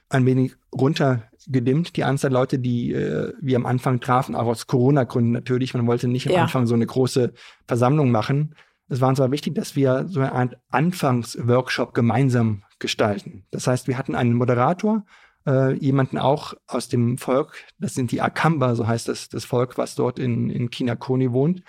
ein 0.10 0.26
wenig 0.26 0.56
runtergedimmt, 0.74 1.96
die 1.96 2.04
Anzahl 2.04 2.34
Leute, 2.34 2.60
die 2.60 2.92
äh, 2.92 3.34
wir 3.40 3.56
am 3.56 3.66
Anfang 3.66 4.02
trafen, 4.02 4.36
auch 4.36 4.48
aus 4.48 4.68
Corona-Gründen 4.68 5.32
natürlich. 5.32 5.74
Man 5.74 5.88
wollte 5.88 6.10
nicht 6.10 6.28
am 6.28 6.34
ja. 6.34 6.42
Anfang 6.44 6.68
so 6.68 6.76
eine 6.76 6.86
große 6.86 7.32
Versammlung 7.68 8.12
machen. 8.12 8.54
Es 8.92 9.00
war 9.00 9.08
uns 9.08 9.22
aber 9.22 9.32
wichtig, 9.32 9.56
dass 9.56 9.78
wir 9.78 10.06
so 10.10 10.20
eine 10.20 10.34
Art 10.34 10.58
Anfangsworkshop 10.70 11.94
gemeinsam 11.94 12.64
gestalten. 12.78 13.46
Das 13.50 13.66
heißt, 13.66 13.88
wir 13.88 13.98
hatten 13.98 14.16
einen 14.16 14.34
Moderator, 14.34 15.06
äh, 15.48 15.74
jemanden 15.76 16.18
auch 16.18 16.56
aus 16.68 16.90
dem 16.90 17.18
Volk, 17.18 17.56
das 17.80 17.94
sind 17.96 18.12
die 18.12 18.20
Akamba, 18.20 18.76
so 18.76 18.86
heißt 18.86 19.08
das, 19.08 19.30
das 19.30 19.46
Volk, 19.46 19.78
was 19.78 19.96
dort 19.96 20.20
in, 20.20 20.50
in 20.50 20.70
Kinakoni 20.70 21.32
wohnt. 21.32 21.64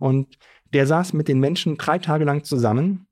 Und 0.00 0.36
der 0.72 0.88
saß 0.88 1.12
mit 1.12 1.28
den 1.28 1.38
Menschen 1.38 1.76
drei 1.76 2.00
Tage 2.00 2.24
lang 2.24 2.42
zusammen 2.42 3.06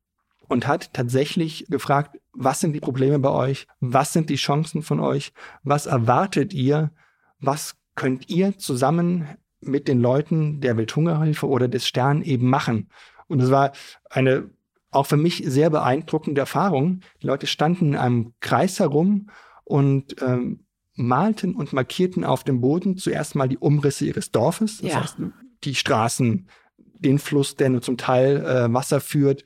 und 0.48 0.66
hat 0.66 0.92
tatsächlich 0.92 1.66
gefragt, 1.68 2.18
was 2.32 2.58
sind 2.58 2.72
die 2.72 2.80
Probleme 2.80 3.20
bei 3.20 3.30
euch? 3.30 3.68
Was 3.78 4.12
sind 4.12 4.28
die 4.28 4.34
Chancen 4.34 4.82
von 4.82 4.98
euch? 4.98 5.32
Was 5.62 5.86
erwartet 5.86 6.52
ihr? 6.52 6.90
Was 7.38 7.76
könnt 7.94 8.28
ihr 8.28 8.58
zusammen 8.58 9.28
mit 9.60 9.86
den 9.86 10.00
Leuten 10.00 10.60
der 10.60 10.76
Welthungerhilfe 10.76 11.46
oder 11.46 11.68
des 11.68 11.86
Stern 11.86 12.22
eben 12.22 12.50
machen? 12.50 12.88
Und 13.28 13.40
es 13.40 13.50
war 13.50 13.72
eine 14.10 14.50
auch 14.90 15.06
für 15.06 15.16
mich 15.16 15.42
sehr 15.46 15.70
beeindruckende 15.70 16.40
Erfahrung. 16.40 17.00
Die 17.22 17.26
Leute 17.26 17.46
standen 17.46 17.88
in 17.88 17.96
einem 17.96 18.32
Kreis 18.40 18.80
herum 18.80 19.28
und 19.64 20.16
ähm, 20.22 20.64
malten 20.94 21.54
und 21.54 21.72
markierten 21.72 22.24
auf 22.24 22.44
dem 22.44 22.60
Boden 22.60 22.96
zuerst 22.96 23.34
mal 23.34 23.48
die 23.48 23.58
Umrisse 23.58 24.06
ihres 24.06 24.30
Dorfes, 24.30 24.78
das 24.78 24.92
ja. 24.92 25.02
heißt 25.02 25.16
die 25.64 25.74
Straßen, 25.74 26.48
den 26.78 27.18
Fluss, 27.18 27.56
der 27.56 27.68
nur 27.68 27.82
zum 27.82 27.98
Teil 27.98 28.38
äh, 28.38 28.72
Wasser 28.72 29.00
führt 29.00 29.44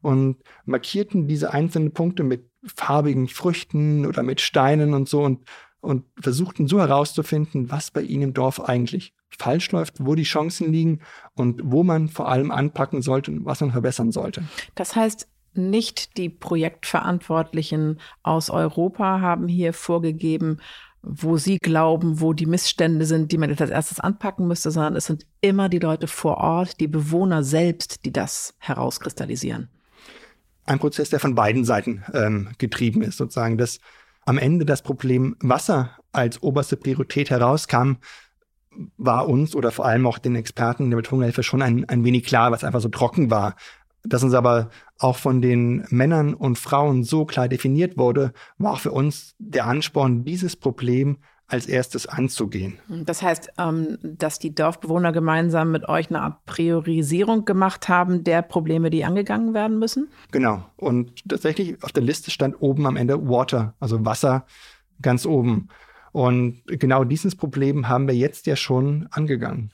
und 0.00 0.36
markierten 0.64 1.28
diese 1.28 1.52
einzelnen 1.52 1.92
Punkte 1.92 2.22
mit 2.22 2.48
farbigen 2.64 3.28
Früchten 3.28 4.06
oder 4.06 4.22
mit 4.22 4.40
Steinen 4.40 4.94
und 4.94 5.08
so 5.08 5.22
und, 5.22 5.44
und 5.80 6.04
versuchten 6.18 6.68
so 6.68 6.80
herauszufinden, 6.80 7.70
was 7.70 7.90
bei 7.90 8.02
ihnen 8.02 8.22
im 8.22 8.34
Dorf 8.34 8.60
eigentlich 8.60 9.14
falsch 9.38 9.70
läuft, 9.72 9.94
wo 9.98 10.14
die 10.14 10.22
Chancen 10.22 10.72
liegen 10.72 11.00
und 11.34 11.60
wo 11.64 11.82
man 11.82 12.08
vor 12.08 12.28
allem 12.28 12.50
anpacken 12.50 13.02
sollte 13.02 13.30
und 13.30 13.44
was 13.44 13.60
man 13.60 13.72
verbessern 13.72 14.12
sollte. 14.12 14.44
Das 14.74 14.96
heißt, 14.96 15.28
nicht 15.54 16.16
die 16.16 16.28
Projektverantwortlichen 16.28 17.98
aus 18.22 18.50
Europa 18.50 19.20
haben 19.20 19.48
hier 19.48 19.72
vorgegeben, 19.72 20.58
wo 21.02 21.36
sie 21.36 21.58
glauben, 21.58 22.20
wo 22.20 22.32
die 22.32 22.46
Missstände 22.46 23.06
sind, 23.06 23.30
die 23.30 23.38
man 23.38 23.50
jetzt 23.50 23.62
als 23.62 23.70
erstes 23.70 24.00
anpacken 24.00 24.48
müsste, 24.48 24.70
sondern 24.70 24.96
es 24.96 25.06
sind 25.06 25.24
immer 25.40 25.68
die 25.68 25.78
Leute 25.78 26.08
vor 26.08 26.38
Ort, 26.38 26.80
die 26.80 26.88
Bewohner 26.88 27.44
selbst, 27.44 28.04
die 28.04 28.12
das 28.12 28.54
herauskristallisieren. 28.58 29.68
Ein 30.64 30.80
Prozess, 30.80 31.10
der 31.10 31.20
von 31.20 31.36
beiden 31.36 31.64
Seiten 31.64 32.02
ähm, 32.12 32.48
getrieben 32.58 33.02
ist, 33.02 33.18
sozusagen, 33.18 33.56
dass 33.56 33.78
am 34.24 34.36
Ende 34.36 34.64
das 34.64 34.82
Problem 34.82 35.36
Wasser 35.40 35.96
als 36.10 36.42
oberste 36.42 36.76
Priorität 36.76 37.30
herauskam, 37.30 37.98
war 38.96 39.28
uns 39.28 39.54
oder 39.54 39.70
vor 39.70 39.86
allem 39.86 40.06
auch 40.06 40.18
den 40.18 40.36
Experten 40.36 40.90
der 40.90 40.96
Betonhilfe 40.96 41.42
schon 41.42 41.62
ein, 41.62 41.88
ein 41.88 42.04
wenig 42.04 42.24
klar, 42.24 42.52
was 42.52 42.64
einfach 42.64 42.80
so 42.80 42.88
trocken 42.88 43.30
war. 43.30 43.56
Dass 44.04 44.22
uns 44.22 44.34
aber 44.34 44.70
auch 44.98 45.16
von 45.16 45.42
den 45.42 45.84
Männern 45.90 46.34
und 46.34 46.58
Frauen 46.58 47.02
so 47.02 47.24
klar 47.24 47.48
definiert 47.48 47.98
wurde, 47.98 48.32
war 48.58 48.74
auch 48.74 48.80
für 48.80 48.92
uns 48.92 49.34
der 49.38 49.66
Ansporn, 49.66 50.24
dieses 50.24 50.56
Problem 50.56 51.18
als 51.48 51.66
erstes 51.66 52.06
anzugehen. 52.06 52.78
Das 52.88 53.22
heißt, 53.22 53.52
ähm, 53.58 53.98
dass 54.02 54.38
die 54.38 54.54
Dorfbewohner 54.54 55.12
gemeinsam 55.12 55.70
mit 55.70 55.88
euch 55.88 56.10
eine 56.10 56.22
Art 56.22 56.44
Priorisierung 56.44 57.44
gemacht 57.44 57.88
haben 57.88 58.24
der 58.24 58.42
Probleme, 58.42 58.90
die 58.90 59.04
angegangen 59.04 59.54
werden 59.54 59.78
müssen? 59.78 60.08
Genau. 60.32 60.64
Und 60.76 61.28
tatsächlich 61.28 61.82
auf 61.84 61.92
der 61.92 62.02
Liste 62.02 62.30
stand 62.30 62.60
oben 62.60 62.86
am 62.86 62.96
Ende 62.96 63.28
Water, 63.28 63.74
also 63.78 64.04
Wasser 64.04 64.46
ganz 65.00 65.24
oben. 65.24 65.68
Und 66.16 66.62
genau 66.66 67.04
dieses 67.04 67.36
Problem 67.36 67.90
haben 67.90 68.08
wir 68.08 68.14
jetzt 68.14 68.46
ja 68.46 68.56
schon 68.56 69.06
angegangen. 69.10 69.70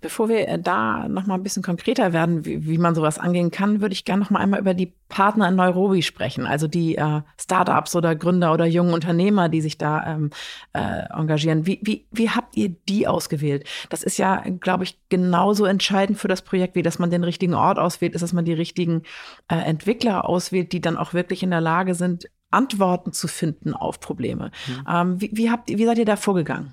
Bevor 0.00 0.28
wir 0.28 0.46
äh, 0.46 0.56
da 0.56 1.08
noch 1.08 1.26
mal 1.26 1.34
ein 1.34 1.42
bisschen 1.42 1.64
konkreter 1.64 2.12
werden, 2.12 2.44
wie, 2.44 2.64
wie 2.64 2.78
man 2.78 2.94
sowas 2.94 3.18
angehen 3.18 3.50
kann, 3.50 3.80
würde 3.80 3.92
ich 3.92 4.04
gerne 4.04 4.22
noch 4.22 4.30
mal 4.30 4.38
einmal 4.38 4.60
über 4.60 4.72
die 4.72 4.92
Partner 5.08 5.48
in 5.48 5.56
Nairobi 5.56 6.02
sprechen, 6.02 6.46
also 6.46 6.68
die 6.68 6.94
äh, 6.96 7.22
Startups 7.40 7.96
oder 7.96 8.14
Gründer 8.14 8.52
oder 8.52 8.66
jungen 8.66 8.94
Unternehmer, 8.94 9.48
die 9.48 9.60
sich 9.62 9.76
da 9.76 10.14
ähm, 10.14 10.30
äh, 10.74 11.08
engagieren. 11.12 11.66
Wie, 11.66 11.80
wie, 11.82 12.06
wie 12.12 12.30
habt 12.30 12.56
ihr 12.56 12.68
die 12.68 13.08
ausgewählt? 13.08 13.66
Das 13.90 14.04
ist 14.04 14.16
ja, 14.16 14.44
glaube 14.60 14.84
ich, 14.84 15.00
genauso 15.08 15.64
entscheidend 15.64 16.20
für 16.20 16.28
das 16.28 16.42
Projekt, 16.42 16.76
wie 16.76 16.82
dass 16.82 17.00
man 17.00 17.10
den 17.10 17.24
richtigen 17.24 17.54
Ort 17.54 17.80
auswählt, 17.80 18.14
ist, 18.14 18.22
dass 18.22 18.32
man 18.32 18.44
die 18.44 18.52
richtigen 18.52 19.02
äh, 19.48 19.56
Entwickler 19.56 20.28
auswählt, 20.28 20.70
die 20.70 20.80
dann 20.80 20.96
auch 20.96 21.14
wirklich 21.14 21.42
in 21.42 21.50
der 21.50 21.60
Lage 21.60 21.96
sind, 21.96 22.26
Antworten 22.54 23.12
zu 23.12 23.28
finden 23.28 23.74
auf 23.74 24.00
Probleme. 24.00 24.50
Mhm. 24.66 24.86
Ähm, 24.88 25.20
wie, 25.20 25.30
wie, 25.34 25.50
habt, 25.50 25.68
wie 25.68 25.84
seid 25.84 25.98
ihr 25.98 26.04
da 26.04 26.16
vorgegangen? 26.16 26.72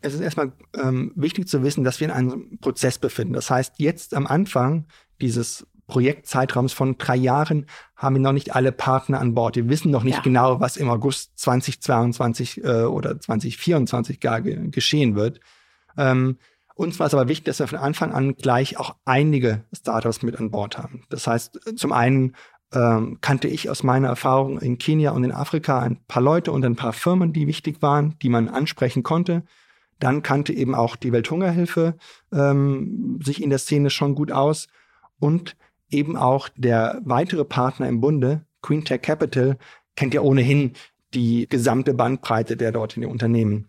Es 0.00 0.14
ist 0.14 0.20
erstmal 0.20 0.52
ähm, 0.74 1.12
wichtig 1.16 1.48
zu 1.48 1.62
wissen, 1.62 1.84
dass 1.84 2.00
wir 2.00 2.06
in 2.06 2.12
einem 2.12 2.58
Prozess 2.60 2.98
befinden. 2.98 3.34
Das 3.34 3.50
heißt, 3.50 3.74
jetzt 3.78 4.14
am 4.14 4.26
Anfang 4.26 4.86
dieses 5.20 5.66
Projektzeitraums 5.88 6.72
von 6.72 6.98
drei 6.98 7.16
Jahren 7.16 7.66
haben 7.96 8.16
wir 8.16 8.20
noch 8.20 8.32
nicht 8.32 8.54
alle 8.54 8.72
Partner 8.72 9.20
an 9.20 9.34
Bord. 9.34 9.56
Wir 9.56 9.68
wissen 9.68 9.90
noch 9.90 10.04
nicht 10.04 10.18
ja. 10.18 10.22
genau, 10.22 10.60
was 10.60 10.76
im 10.76 10.88
August 10.88 11.38
2022 11.38 12.62
äh, 12.62 12.84
oder 12.84 13.18
2024 13.18 14.20
gar 14.20 14.42
ge 14.42 14.68
geschehen 14.70 15.16
wird. 15.16 15.40
Ähm, 15.96 16.38
uns 16.74 17.00
war 17.00 17.08
es 17.08 17.14
aber 17.14 17.26
wichtig, 17.26 17.46
dass 17.46 17.58
wir 17.58 17.66
von 17.66 17.78
Anfang 17.78 18.12
an 18.12 18.36
gleich 18.36 18.78
auch 18.78 18.94
einige 19.04 19.64
Startups 19.72 20.22
mit 20.22 20.38
an 20.38 20.52
Bord 20.52 20.78
haben. 20.78 21.02
Das 21.08 21.26
heißt, 21.26 21.58
zum 21.76 21.90
einen 21.90 22.36
ähm, 22.72 23.18
kannte 23.20 23.48
ich 23.48 23.70
aus 23.70 23.82
meiner 23.82 24.08
Erfahrung 24.08 24.60
in 24.60 24.78
Kenia 24.78 25.12
und 25.12 25.24
in 25.24 25.32
Afrika 25.32 25.80
ein 25.80 25.98
paar 26.06 26.22
Leute 26.22 26.52
und 26.52 26.64
ein 26.64 26.76
paar 26.76 26.92
Firmen, 26.92 27.32
die 27.32 27.46
wichtig 27.46 27.80
waren, 27.80 28.16
die 28.20 28.28
man 28.28 28.48
ansprechen 28.48 29.02
konnte. 29.02 29.42
Dann 29.98 30.22
kannte 30.22 30.52
eben 30.52 30.74
auch 30.74 30.96
die 30.96 31.12
Welthungerhilfe 31.12 31.96
ähm, 32.32 33.20
sich 33.22 33.42
in 33.42 33.50
der 33.50 33.58
Szene 33.58 33.90
schon 33.90 34.14
gut 34.14 34.30
aus 34.30 34.68
und 35.18 35.56
eben 35.90 36.16
auch 36.16 36.48
der 36.56 37.00
weitere 37.04 37.44
Partner 37.44 37.88
im 37.88 38.00
Bunde, 38.00 38.44
Queen 38.62 38.84
Tech 38.84 39.02
Capital 39.02 39.56
kennt 39.96 40.14
ja 40.14 40.20
ohnehin 40.20 40.72
die 41.14 41.48
gesamte 41.48 41.94
Bandbreite 41.94 42.56
der 42.56 42.72
dortigen 42.72 43.10
Unternehmen. 43.10 43.68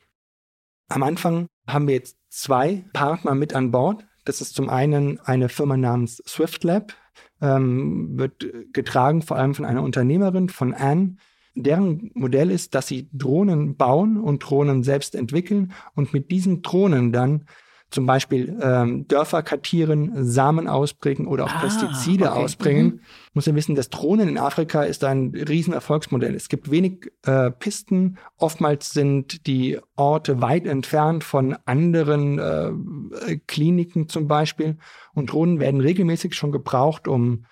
Am 0.89 1.03
Anfang 1.03 1.47
haben 1.67 1.87
wir 1.87 1.95
jetzt 1.95 2.17
zwei 2.29 2.83
Partner 2.93 3.35
mit 3.35 3.53
an 3.53 3.71
Bord. 3.71 4.05
Das 4.25 4.41
ist 4.41 4.55
zum 4.55 4.69
einen 4.69 5.19
eine 5.21 5.49
Firma 5.49 5.77
namens 5.77 6.21
Swift 6.27 6.63
Lab, 6.63 6.93
ähm, 7.41 8.17
wird 8.17 8.45
getragen 8.73 9.21
vor 9.21 9.37
allem 9.37 9.53
von 9.53 9.65
einer 9.65 9.83
Unternehmerin, 9.83 10.49
von 10.49 10.73
Anne. 10.73 11.15
Deren 11.55 12.11
Modell 12.13 12.51
ist, 12.51 12.75
dass 12.75 12.87
sie 12.87 13.09
Drohnen 13.11 13.75
bauen 13.75 14.17
und 14.17 14.39
Drohnen 14.39 14.83
selbst 14.83 15.15
entwickeln 15.15 15.73
und 15.95 16.13
mit 16.13 16.31
diesen 16.31 16.61
Drohnen 16.61 17.11
dann 17.11 17.45
zum 17.91 18.05
Beispiel 18.05 18.57
ähm, 18.61 19.07
Dörfer 19.07 19.41
kartieren, 19.41 20.11
Samen 20.23 20.67
ausbringen 20.67 21.27
oder 21.27 21.45
auch 21.45 21.53
ah, 21.53 21.59
Pestizide 21.61 22.31
okay. 22.31 22.43
ausbringen. 22.43 22.85
Mhm. 22.85 22.99
Muss 23.33 23.45
ja 23.47 23.55
wissen, 23.55 23.75
das 23.75 23.89
Drohnen 23.89 24.29
in 24.29 24.37
Afrika 24.37 24.83
ist 24.83 25.03
ein 25.03 25.33
Riesenerfolgsmodell. 25.33 26.35
Es 26.35 26.49
gibt 26.49 26.69
wenig 26.69 27.11
äh, 27.25 27.49
Pisten. 27.49 28.17
Oftmals 28.37 28.91
sind 28.91 29.47
die 29.47 29.79
Orte 29.95 30.41
weit 30.41 30.67
entfernt 30.67 31.23
von 31.23 31.57
anderen 31.65 32.37
äh, 32.37 33.37
Kliniken 33.47 34.07
zum 34.07 34.27
Beispiel. 34.27 34.77
Und 35.13 35.31
Drohnen 35.31 35.59
werden 35.59 35.81
regelmäßig 35.81 36.35
schon 36.35 36.51
gebraucht, 36.51 37.07
um 37.07 37.45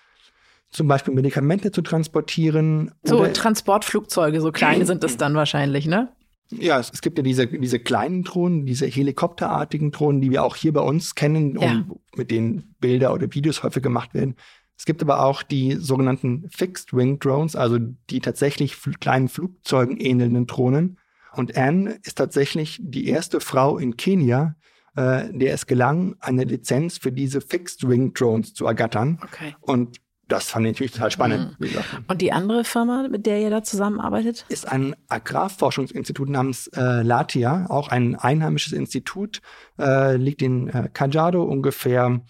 zum 0.70 0.86
Beispiel 0.86 1.14
Medikamente 1.14 1.72
zu 1.72 1.82
transportieren. 1.82 2.92
So 3.02 3.26
Transportflugzeuge, 3.26 4.40
so 4.40 4.52
kleine 4.52 4.86
sind 4.86 5.02
es 5.02 5.16
dann 5.16 5.34
wahrscheinlich, 5.34 5.86
ne? 5.86 6.10
Ja, 6.50 6.78
es, 6.78 7.02
gibt 7.02 7.18
ja 7.18 7.22
diese, 7.22 7.46
diese 7.46 7.78
kleinen 7.78 8.22
Drohnen, 8.22 8.64
diese 8.64 8.86
helikopterartigen 8.86 9.90
Drohnen, 9.90 10.20
die 10.20 10.30
wir 10.30 10.44
auch 10.44 10.56
hier 10.56 10.72
bei 10.72 10.80
uns 10.80 11.14
kennen, 11.14 11.58
ja. 11.60 11.72
um, 11.72 12.00
mit 12.16 12.30
denen 12.30 12.74
Bilder 12.80 13.12
oder 13.12 13.32
Videos 13.34 13.62
häufig 13.62 13.82
gemacht 13.82 14.14
werden. 14.14 14.34
Es 14.78 14.84
gibt 14.84 15.02
aber 15.02 15.24
auch 15.24 15.42
die 15.42 15.74
sogenannten 15.74 16.48
Fixed 16.50 16.94
Wing 16.94 17.18
Drones, 17.18 17.56
also 17.56 17.78
die 17.78 18.20
tatsächlich 18.20 18.76
kleinen 19.00 19.28
Flugzeugen 19.28 19.98
ähnelnden 19.98 20.46
Drohnen. 20.46 20.98
Und 21.32 21.56
Anne 21.56 21.98
ist 22.04 22.16
tatsächlich 22.16 22.78
die 22.80 23.08
erste 23.08 23.40
Frau 23.40 23.76
in 23.76 23.96
Kenia, 23.96 24.54
äh, 24.96 25.24
der 25.32 25.52
es 25.52 25.66
gelang, 25.66 26.16
eine 26.20 26.44
Lizenz 26.44 26.96
für 26.96 27.12
diese 27.12 27.40
Fixed 27.40 27.88
Wing 27.88 28.14
Drones 28.14 28.54
zu 28.54 28.66
ergattern. 28.66 29.18
Okay. 29.22 29.54
Und 29.60 29.98
das 30.28 30.50
fand 30.50 30.66
ich 30.66 30.72
natürlich 30.72 30.92
total 30.92 31.10
spannend. 31.10 31.58
Mhm. 31.58 31.68
Und 32.06 32.20
die 32.20 32.32
andere 32.32 32.64
Firma, 32.64 33.08
mit 33.08 33.26
der 33.26 33.40
ihr 33.40 33.50
da 33.50 33.62
zusammenarbeitet? 33.62 34.44
Ist 34.48 34.68
ein 34.68 34.94
Agrarforschungsinstitut 35.08 36.28
namens 36.28 36.68
äh, 36.68 37.02
Latia, 37.02 37.66
auch 37.68 37.88
ein 37.88 38.14
einheimisches 38.14 38.72
Institut, 38.72 39.40
äh, 39.78 40.16
liegt 40.16 40.42
in 40.42 40.68
äh, 40.68 40.88
Kajiado 40.92 41.42
ungefähr 41.42 42.20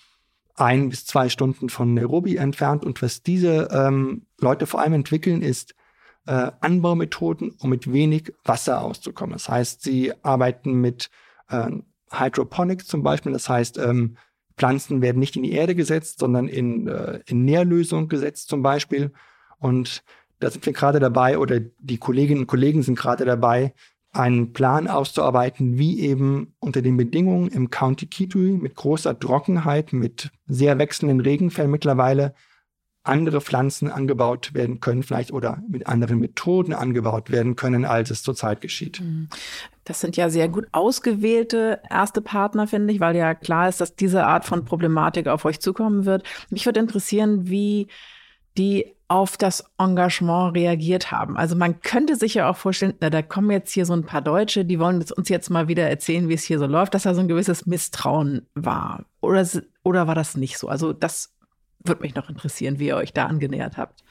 ein 0.55 0.89
bis 0.89 1.07
zwei 1.07 1.29
Stunden 1.29 1.69
von 1.69 1.95
Nairobi 1.95 2.37
entfernt. 2.37 2.85
Und 2.85 3.03
was 3.03 3.23
diese 3.23 3.69
ähm, 3.73 4.27
Leute 4.41 4.67
vor 4.67 4.81
allem 4.81 4.95
entwickeln, 4.95 5.43
ist 5.43 5.75
äh, 6.27 6.51
Anbaumethoden, 6.61 7.55
um 7.59 7.71
mit 7.71 7.93
wenig 7.93 8.33
Wasser 8.45 8.83
auszukommen. 8.83 9.33
Das 9.33 9.49
heißt, 9.49 9.83
sie 9.83 10.13
arbeiten 10.23 10.75
mit 10.75 11.11
äh, 11.49 11.71
Hydroponics 12.11 12.87
zum 12.87 13.03
Beispiel, 13.03 13.33
das 13.33 13.49
heißt, 13.49 13.79
ähm, 13.79 14.17
Pflanzen 14.59 15.03
werden 15.03 15.19
nicht 15.19 15.37
in 15.37 15.43
die 15.43 15.53
Erde 15.53 15.75
gesetzt, 15.75 16.19
sondern 16.19 16.49
in, 16.49 16.89
äh, 16.89 17.21
in 17.27 17.45
Nährlösung 17.45 18.09
gesetzt 18.09 18.49
zum 18.49 18.63
Beispiel. 18.63 19.13
Und 19.59 20.03
da 20.41 20.51
sind 20.51 20.65
wir 20.67 20.73
gerade 20.73 21.01
dabei, 21.01 21.39
oder 21.39 21.61
die 21.61 21.99
Kolleginnen 21.99 22.43
und 22.43 22.47
Kollegen 22.47 22.83
sind 22.83 22.99
gerade 22.99 23.25
dabei, 23.25 23.73
einen 24.13 24.53
Plan 24.53 24.89
auszuarbeiten, 24.89 25.79
wie 25.79 26.01
eben 26.01 26.55
unter 26.61 26.83
den 26.83 26.97
Bedingungen 26.97 27.49
im 27.49 27.71
County 27.71 28.07
Kitui 28.07 28.53
mit 28.53 28.75
großer 28.75 29.19
Trockenheit, 29.19 29.93
mit 29.93 30.31
sehr 30.47 30.79
wechselnden 30.79 31.21
Regenfällen 31.21 31.71
mittlerweile 31.71 32.35
andere 33.03 33.41
Pflanzen 33.41 33.91
angebaut 33.91 34.55
werden 34.55 34.81
können, 34.81 35.03
vielleicht 35.03 35.33
oder 35.33 35.63
mit 35.69 35.87
anderen 35.87 36.19
Methoden 36.19 36.73
angebaut 36.73 37.31
werden 37.31 37.57
können, 37.57 37.85
als 37.85 38.11
es 38.11 38.23
zurzeit 38.23 38.61
geschieht. 38.61 39.03
Das 39.89 40.01
sind 40.01 40.19
ja 40.19 40.29
sehr 40.29 40.51
gut 40.51 40.67
ausgewählte 40.73 41.81
erste 41.89 42.21
Partner, 42.21 42.67
finde 42.67 42.93
ich, 42.93 43.01
weil 43.01 43.17
ja 43.17 43.35
klar 43.35 43.71
ist, 43.71 43.81
dass 43.81 43.97
diese 43.97 44.27
Art 44.27 44.45
von 44.45 44.67
Problematik 44.67 45.29
auf 45.29 45.47
euch 45.47 45.61
zukommen 45.61 46.05
wird. 46.05 46.25
Mich 46.51 46.67
würde 46.67 46.79
interessieren, 46.79 47.49
wie 47.49 47.89
die 48.59 48.95
auf 49.09 49.39
das 49.39 49.65
Engagement 49.79 50.55
reagiert 50.55 51.11
haben. 51.11 51.39
Also 51.39 51.57
man 51.57 51.81
könnte 51.81 52.17
sich 52.17 52.35
ja 52.35 52.51
auch 52.51 52.57
vorstellen, 52.59 52.93
na, 53.01 53.09
da 53.09 53.23
kommen 53.23 53.51
jetzt 53.51 53.73
hier 53.73 53.87
so 53.87 53.95
ein 53.95 54.05
paar 54.05 54.21
Deutsche, 54.21 54.67
die 54.67 54.79
wollen 54.79 55.03
uns 55.17 55.31
jetzt 55.31 55.49
mal 55.49 55.69
wieder 55.69 55.89
erzählen, 55.89 56.29
wie 56.29 56.35
es 56.35 56.45
hier 56.45 56.59
so 56.59 56.67
läuft, 56.67 56.93
dass 56.93 57.05
da 57.05 57.15
so 57.15 57.21
ein 57.21 57.29
gewisses 57.29 57.65
Misstrauen 57.65 58.47
war. 58.55 59.07
Oder, 59.23 59.47
oder 59.85 60.07
war 60.07 60.15
das 60.15 60.37
nicht 60.37 60.59
so? 60.59 60.69
Also 60.69 60.93
das 60.93 61.33
würde 61.83 62.03
mich 62.03 62.15
noch 62.15 62.29
interessieren, 62.29 62.79
wie 62.79 62.89
ihr 62.89 62.97
euch 62.97 63.15
da 63.15 63.25
angenähert 63.25 63.79
habt. 63.79 64.05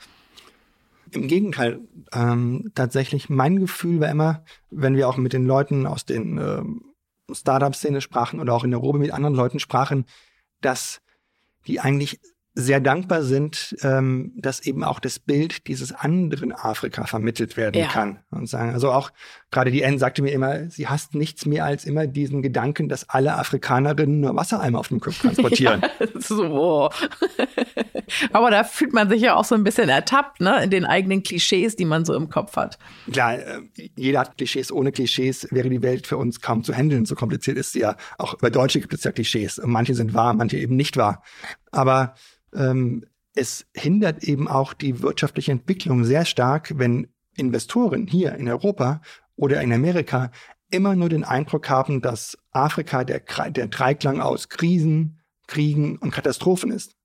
Im 1.11 1.27
Gegenteil, 1.27 1.79
ähm, 2.13 2.71
tatsächlich, 2.75 3.29
mein 3.29 3.59
Gefühl 3.59 3.99
war 3.99 4.09
immer, 4.09 4.43
wenn 4.69 4.95
wir 4.95 5.07
auch 5.07 5.17
mit 5.17 5.33
den 5.33 5.45
Leuten 5.45 5.85
aus 5.85 6.05
den 6.05 6.37
ähm, 6.37 6.93
Startup-Szene 7.31 8.01
sprachen 8.01 8.39
oder 8.39 8.53
auch 8.53 8.63
in 8.63 8.71
der 8.71 8.79
Robe 8.79 8.99
mit 8.99 9.11
anderen 9.11 9.35
Leuten 9.35 9.59
sprachen, 9.59 10.05
dass 10.61 11.01
die 11.67 11.79
eigentlich 11.79 12.19
sehr 12.59 12.79
dankbar 12.79 13.21
sind, 13.21 13.75
ähm, 13.83 14.31
dass 14.35 14.65
eben 14.65 14.83
auch 14.83 14.99
das 14.99 15.19
Bild 15.19 15.67
dieses 15.67 15.93
anderen 15.93 16.51
Afrika 16.51 17.05
vermittelt 17.05 17.55
werden 17.55 17.79
ja. 17.79 17.87
kann. 17.87 18.19
Und 18.31 18.49
sagen, 18.49 18.73
also 18.73 18.91
auch 18.91 19.11
gerade 19.51 19.69
die 19.69 19.83
N 19.83 19.99
sagte 19.99 20.23
mir 20.23 20.31
immer, 20.31 20.67
sie 20.71 20.87
hasst 20.87 21.13
nichts 21.13 21.45
mehr 21.45 21.65
als 21.65 21.85
immer 21.85 22.07
diesen 22.07 22.41
Gedanken, 22.41 22.89
dass 22.89 23.09
alle 23.09 23.35
Afrikanerinnen 23.35 24.21
nur 24.21 24.35
Wassereimer 24.35 24.79
auf 24.79 24.87
dem 24.87 24.99
Kopf 24.99 25.21
transportieren. 25.21 25.81
ja, 25.99 26.07
so. 26.19 26.89
Aber 28.33 28.49
da 28.49 28.63
fühlt 28.63 28.91
man 28.91 29.07
sich 29.07 29.21
ja 29.21 29.35
auch 29.35 29.45
so 29.45 29.53
ein 29.53 29.63
bisschen 29.63 29.89
ertappt, 29.89 30.41
ne, 30.41 30.63
in 30.63 30.71
den 30.71 30.85
eigenen 30.85 31.21
Klischees, 31.21 31.75
die 31.75 31.85
man 31.85 32.05
so 32.05 32.15
im 32.15 32.29
Kopf 32.29 32.55
hat. 32.55 32.79
Klar, 33.11 33.37
äh, 33.37 33.61
jeder 33.95 34.21
hat 34.21 34.35
Klischees. 34.35 34.71
Ohne 34.71 34.91
Klischees 34.91 35.47
wäre 35.51 35.69
die 35.69 35.83
Welt 35.83 36.07
für 36.07 36.17
uns 36.17 36.41
kaum 36.41 36.63
zu 36.63 36.73
handeln. 36.73 37.05
So 37.05 37.13
kompliziert 37.13 37.57
ist 37.57 37.73
sie 37.73 37.81
ja. 37.81 37.97
Auch 38.17 38.35
bei 38.35 38.49
Deutsche 38.49 38.79
gibt 38.79 38.93
es 38.95 39.03
ja 39.03 39.11
Klischees. 39.11 39.61
Manche 39.63 39.93
sind 39.93 40.15
wahr, 40.15 40.33
manche 40.33 40.57
eben 40.57 40.75
nicht 40.75 40.97
wahr. 40.97 41.21
Aber 41.71 42.15
ähm, 42.53 43.05
es 43.33 43.67
hindert 43.73 44.23
eben 44.23 44.47
auch 44.47 44.73
die 44.73 45.01
wirtschaftliche 45.01 45.51
Entwicklung 45.51 46.05
sehr 46.05 46.25
stark, 46.25 46.73
wenn 46.77 47.07
Investoren 47.35 48.07
hier 48.07 48.33
in 48.33 48.49
Europa 48.49 49.01
oder 49.35 49.61
in 49.61 49.71
Amerika 49.71 50.31
immer 50.69 50.95
nur 50.95 51.09
den 51.09 51.23
Eindruck 51.23 51.69
haben, 51.69 52.01
dass 52.01 52.37
Afrika 52.51 53.03
der, 53.03 53.21
der 53.49 53.67
Dreiklang 53.67 54.19
aus 54.19 54.49
Krisen, 54.49 55.19
Kriegen 55.47 55.97
und 55.97 56.11
Katastrophen 56.11 56.71
ist. 56.71 56.95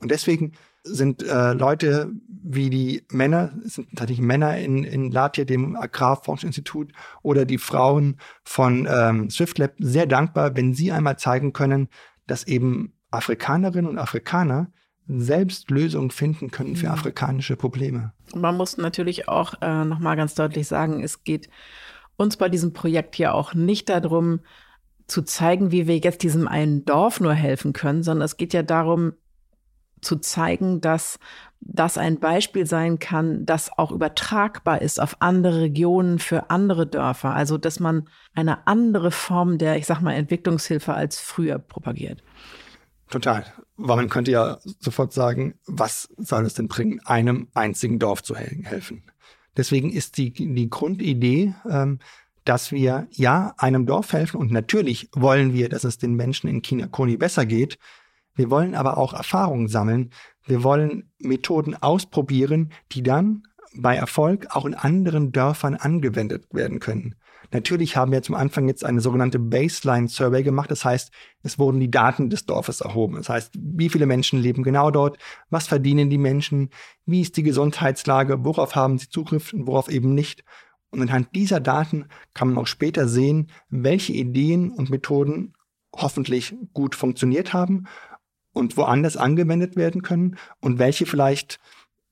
Und 0.00 0.10
deswegen 0.10 0.52
sind 0.82 1.22
äh, 1.22 1.52
Leute 1.52 2.12
wie 2.28 2.70
die 2.70 3.02
Männer, 3.10 3.52
sind 3.62 3.88
tatsächlich 3.96 4.24
Männer 4.24 4.56
in, 4.58 4.84
in 4.84 5.10
Latia, 5.10 5.44
dem 5.44 5.76
Agrarforschungsinstitut, 5.76 6.92
oder 7.22 7.44
die 7.44 7.58
Frauen 7.58 8.18
von 8.44 8.86
ähm, 8.88 9.30
SwiftLab 9.30 9.74
sehr 9.78 10.06
dankbar, 10.06 10.54
wenn 10.54 10.74
sie 10.74 10.92
einmal 10.92 11.18
zeigen 11.18 11.52
können, 11.52 11.88
dass 12.26 12.46
eben 12.46 12.92
Afrikanerinnen 13.16 13.90
und 13.90 13.98
Afrikaner 13.98 14.70
selbst 15.08 15.70
Lösungen 15.70 16.10
finden 16.10 16.50
können 16.50 16.76
für 16.76 16.86
mhm. 16.86 16.92
afrikanische 16.92 17.56
Probleme. 17.56 18.12
Man 18.34 18.56
muss 18.56 18.76
natürlich 18.76 19.28
auch 19.28 19.54
äh, 19.60 19.84
nochmal 19.84 20.16
ganz 20.16 20.34
deutlich 20.34 20.66
sagen, 20.66 21.02
es 21.02 21.22
geht 21.22 21.48
uns 22.16 22.36
bei 22.36 22.48
diesem 22.48 22.72
Projekt 22.72 23.14
hier 23.14 23.34
auch 23.34 23.54
nicht 23.54 23.88
darum, 23.88 24.40
zu 25.06 25.22
zeigen, 25.22 25.70
wie 25.70 25.86
wir 25.86 25.98
jetzt 25.98 26.22
diesem 26.22 26.48
einen 26.48 26.84
Dorf 26.84 27.20
nur 27.20 27.34
helfen 27.34 27.72
können, 27.72 28.02
sondern 28.02 28.24
es 28.24 28.36
geht 28.36 28.52
ja 28.52 28.62
darum, 28.62 29.12
zu 30.00 30.16
zeigen, 30.16 30.80
dass 30.80 31.18
das 31.60 31.98
ein 31.98 32.20
Beispiel 32.20 32.66
sein 32.66 32.98
kann, 32.98 33.46
das 33.46 33.76
auch 33.76 33.90
übertragbar 33.90 34.82
ist 34.82 35.00
auf 35.00 35.16
andere 35.20 35.62
Regionen 35.62 36.18
für 36.18 36.50
andere 36.50 36.86
Dörfer. 36.86 37.34
Also, 37.34 37.58
dass 37.58 37.80
man 37.80 38.08
eine 38.34 38.66
andere 38.66 39.10
Form 39.10 39.58
der, 39.58 39.76
ich 39.76 39.86
sag 39.86 40.00
mal, 40.00 40.12
Entwicklungshilfe 40.12 40.94
als 40.94 41.18
früher 41.18 41.58
propagiert. 41.58 42.22
Total. 43.10 43.44
Weil 43.76 43.96
man 43.96 44.08
könnte 44.08 44.30
ja 44.30 44.58
sofort 44.80 45.12
sagen, 45.12 45.54
was 45.66 46.08
soll 46.16 46.44
es 46.44 46.54
denn 46.54 46.68
bringen, 46.68 47.00
einem 47.04 47.48
einzigen 47.54 47.98
Dorf 47.98 48.22
zu 48.22 48.34
helfen? 48.34 49.04
Deswegen 49.56 49.90
ist 49.90 50.18
die, 50.18 50.32
die 50.32 50.70
Grundidee, 50.70 51.54
ähm, 51.68 51.98
dass 52.44 52.72
wir 52.72 53.08
ja 53.10 53.54
einem 53.58 53.86
Dorf 53.86 54.12
helfen 54.12 54.38
und 54.38 54.52
natürlich 54.52 55.08
wollen 55.12 55.52
wir, 55.52 55.68
dass 55.68 55.84
es 55.84 55.98
den 55.98 56.14
Menschen 56.14 56.48
in 56.48 56.62
Kinakoni 56.62 57.16
besser 57.16 57.44
geht. 57.44 57.78
Wir 58.34 58.50
wollen 58.50 58.74
aber 58.74 58.98
auch 58.98 59.14
Erfahrungen 59.14 59.66
sammeln. 59.66 60.10
Wir 60.44 60.62
wollen 60.62 61.10
Methoden 61.18 61.74
ausprobieren, 61.74 62.72
die 62.92 63.02
dann 63.02 63.42
bei 63.74 63.96
Erfolg 63.96 64.46
auch 64.50 64.64
in 64.64 64.74
anderen 64.74 65.32
Dörfern 65.32 65.74
angewendet 65.74 66.46
werden 66.52 66.78
können. 66.78 67.16
Natürlich 67.52 67.96
haben 67.96 68.12
wir 68.12 68.22
zum 68.22 68.34
Anfang 68.34 68.68
jetzt 68.68 68.84
eine 68.84 69.00
sogenannte 69.00 69.38
Baseline 69.38 70.08
Survey 70.08 70.42
gemacht. 70.42 70.70
Das 70.70 70.84
heißt, 70.84 71.12
es 71.42 71.58
wurden 71.58 71.80
die 71.80 71.90
Daten 71.90 72.30
des 72.30 72.46
Dorfes 72.46 72.80
erhoben. 72.80 73.16
Das 73.16 73.28
heißt, 73.28 73.54
wie 73.56 73.88
viele 73.88 74.06
Menschen 74.06 74.40
leben 74.40 74.62
genau 74.62 74.90
dort? 74.90 75.18
Was 75.50 75.66
verdienen 75.66 76.10
die 76.10 76.18
Menschen? 76.18 76.70
Wie 77.04 77.20
ist 77.20 77.36
die 77.36 77.42
Gesundheitslage? 77.42 78.44
Worauf 78.44 78.74
haben 78.74 78.98
sie 78.98 79.08
Zugriff 79.08 79.52
und 79.52 79.66
worauf 79.66 79.88
eben 79.88 80.14
nicht? 80.14 80.44
Und 80.90 81.02
anhand 81.02 81.34
dieser 81.34 81.60
Daten 81.60 82.06
kann 82.34 82.48
man 82.48 82.58
auch 82.58 82.66
später 82.66 83.08
sehen, 83.08 83.50
welche 83.68 84.12
Ideen 84.12 84.70
und 84.70 84.90
Methoden 84.90 85.54
hoffentlich 85.94 86.54
gut 86.72 86.94
funktioniert 86.94 87.52
haben 87.52 87.86
und 88.52 88.76
woanders 88.76 89.16
angewendet 89.16 89.76
werden 89.76 90.02
können 90.02 90.36
und 90.60 90.78
welche 90.78 91.06
vielleicht 91.06 91.60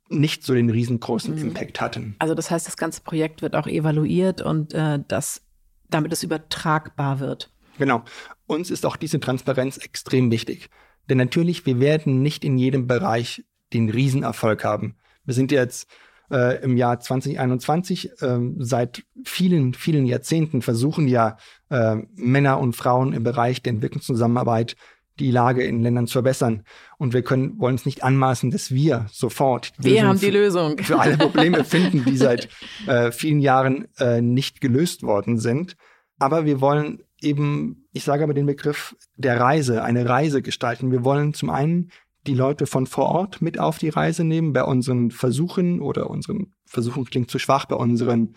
nicht 0.08 0.44
so 0.44 0.54
den 0.54 0.70
riesengroßen 0.70 1.34
mhm. 1.34 1.40
Impact 1.40 1.80
hatten. 1.80 2.16
Also 2.18 2.34
das 2.34 2.50
heißt, 2.50 2.66
das 2.66 2.76
ganze 2.76 3.02
Projekt 3.02 3.42
wird 3.42 3.56
auch 3.56 3.66
evaluiert 3.66 4.42
und 4.42 4.74
äh, 4.74 5.00
das, 5.08 5.42
damit 5.88 6.12
es 6.12 6.22
übertragbar 6.22 7.20
wird. 7.20 7.50
Genau. 7.78 8.04
Uns 8.46 8.70
ist 8.70 8.86
auch 8.86 8.96
diese 8.96 9.20
Transparenz 9.20 9.78
extrem 9.78 10.30
wichtig. 10.30 10.68
Denn 11.08 11.18
natürlich, 11.18 11.66
wir 11.66 11.80
werden 11.80 12.22
nicht 12.22 12.44
in 12.44 12.56
jedem 12.56 12.86
Bereich 12.86 13.44
den 13.72 13.90
Riesenerfolg 13.90 14.64
haben. 14.64 14.96
Wir 15.24 15.34
sind 15.34 15.50
jetzt 15.50 15.88
äh, 16.30 16.62
im 16.62 16.76
Jahr 16.76 17.00
2021 17.00 18.22
äh, 18.22 18.38
seit 18.58 19.04
vielen, 19.24 19.74
vielen 19.74 20.06
Jahrzehnten 20.06 20.62
versuchen 20.62 21.08
ja 21.08 21.36
äh, 21.70 21.96
Männer 22.14 22.58
und 22.60 22.76
Frauen 22.76 23.12
im 23.12 23.22
Bereich 23.22 23.62
der 23.62 23.72
Entwicklungszusammenarbeit 23.72 24.76
die 25.18 25.30
Lage 25.30 25.62
in 25.62 25.82
Ländern 25.82 26.06
zu 26.06 26.14
verbessern. 26.14 26.64
Und 26.98 27.12
wir 27.12 27.22
können, 27.22 27.58
wollen 27.58 27.76
es 27.76 27.86
nicht 27.86 28.02
anmaßen, 28.02 28.50
dass 28.50 28.72
wir 28.72 29.06
sofort 29.10 29.72
wir 29.78 29.92
Lösung 29.92 30.08
haben 30.08 30.20
die 30.20 30.30
Lösung 30.30 30.78
für 30.82 30.98
alle 30.98 31.16
Probleme 31.16 31.64
finden, 31.64 32.04
die 32.04 32.16
seit 32.16 32.48
äh, 32.86 33.12
vielen 33.12 33.40
Jahren 33.40 33.88
äh, 33.98 34.20
nicht 34.20 34.60
gelöst 34.60 35.02
worden 35.02 35.38
sind. 35.38 35.76
Aber 36.18 36.44
wir 36.44 36.60
wollen 36.60 37.02
eben, 37.20 37.88
ich 37.92 38.04
sage 38.04 38.24
aber 38.24 38.34
den 38.34 38.46
Begriff 38.46 38.96
der 39.16 39.40
Reise, 39.40 39.82
eine 39.82 40.08
Reise 40.08 40.42
gestalten. 40.42 40.90
Wir 40.90 41.04
wollen 41.04 41.34
zum 41.34 41.50
einen 41.50 41.90
die 42.26 42.34
Leute 42.34 42.66
von 42.66 42.86
vor 42.86 43.06
Ort 43.06 43.42
mit 43.42 43.58
auf 43.58 43.78
die 43.78 43.88
Reise 43.90 44.24
nehmen 44.24 44.52
bei 44.52 44.64
unseren 44.64 45.10
Versuchen 45.10 45.80
oder 45.80 46.08
unseren 46.10 46.54
Versuchen 46.64 47.04
klingt 47.04 47.30
zu 47.30 47.38
schwach, 47.38 47.66
bei 47.66 47.76
unseren 47.76 48.36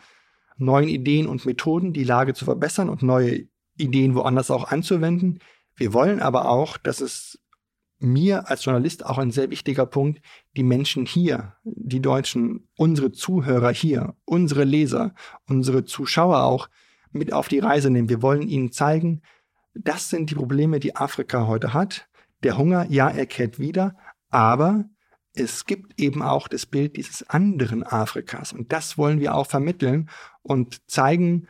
neuen 0.58 0.90
Ideen 0.90 1.28
und 1.28 1.46
Methoden, 1.46 1.94
die 1.94 2.04
Lage 2.04 2.34
zu 2.34 2.46
verbessern 2.46 2.90
und 2.90 3.04
neue 3.04 3.48
Ideen 3.78 4.16
woanders 4.16 4.52
auch 4.52 4.72
anzuwenden. 4.72 5.40
Wir 5.78 5.94
wollen 5.94 6.20
aber 6.20 6.50
auch, 6.50 6.78
dass 6.78 7.02
es 7.02 7.40
mir 8.00 8.50
als 8.50 8.66
Journalist 8.66 9.06
auch 9.06 9.18
ein 9.18 9.32
sehr 9.32 9.50
wichtiger 9.50 9.86
Punkt, 9.86 10.22
die 10.56 10.64
Menschen 10.64 11.06
hier, 11.06 11.56
die 11.64 12.02
Deutschen, 12.02 12.68
unsere 12.76 13.12
Zuhörer 13.12 13.72
hier, 13.72 14.16
unsere 14.26 14.64
Leser, 14.64 15.14
unsere 15.48 15.86
Zuschauer 15.86 16.44
auch 16.44 16.70
mit 17.12 17.34
auf 17.34 17.48
die 17.48 17.60
Reise 17.60 17.90
nehmen. 17.90 18.10
Wir 18.10 18.22
wollen 18.22 18.48
ihnen 18.48 18.72
zeigen, 18.72 19.22
das 19.74 20.10
sind 20.10 20.30
die 20.30 20.36
Probleme, 20.36 20.80
die 20.80 20.96
Afrika 20.96 21.48
heute 21.48 21.74
hat. 21.74 22.08
Der 22.44 22.58
Hunger, 22.58 22.86
ja, 22.90 23.10
er 23.10 23.26
kehrt 23.26 23.60
wieder, 23.60 23.96
aber 24.30 24.86
es 25.34 25.66
gibt 25.66 26.00
eben 26.00 26.22
auch 26.22 26.48
das 26.48 26.66
Bild 26.66 26.98
dieses 26.98 27.28
anderen 27.30 27.84
Afrikas. 27.84 28.54
Und 28.54 28.72
das 28.74 28.98
wollen 28.98 29.20
wir 29.20 29.36
auch 29.36 29.48
vermitteln 29.48 30.10
und 30.42 30.90
zeigen, 30.90 31.48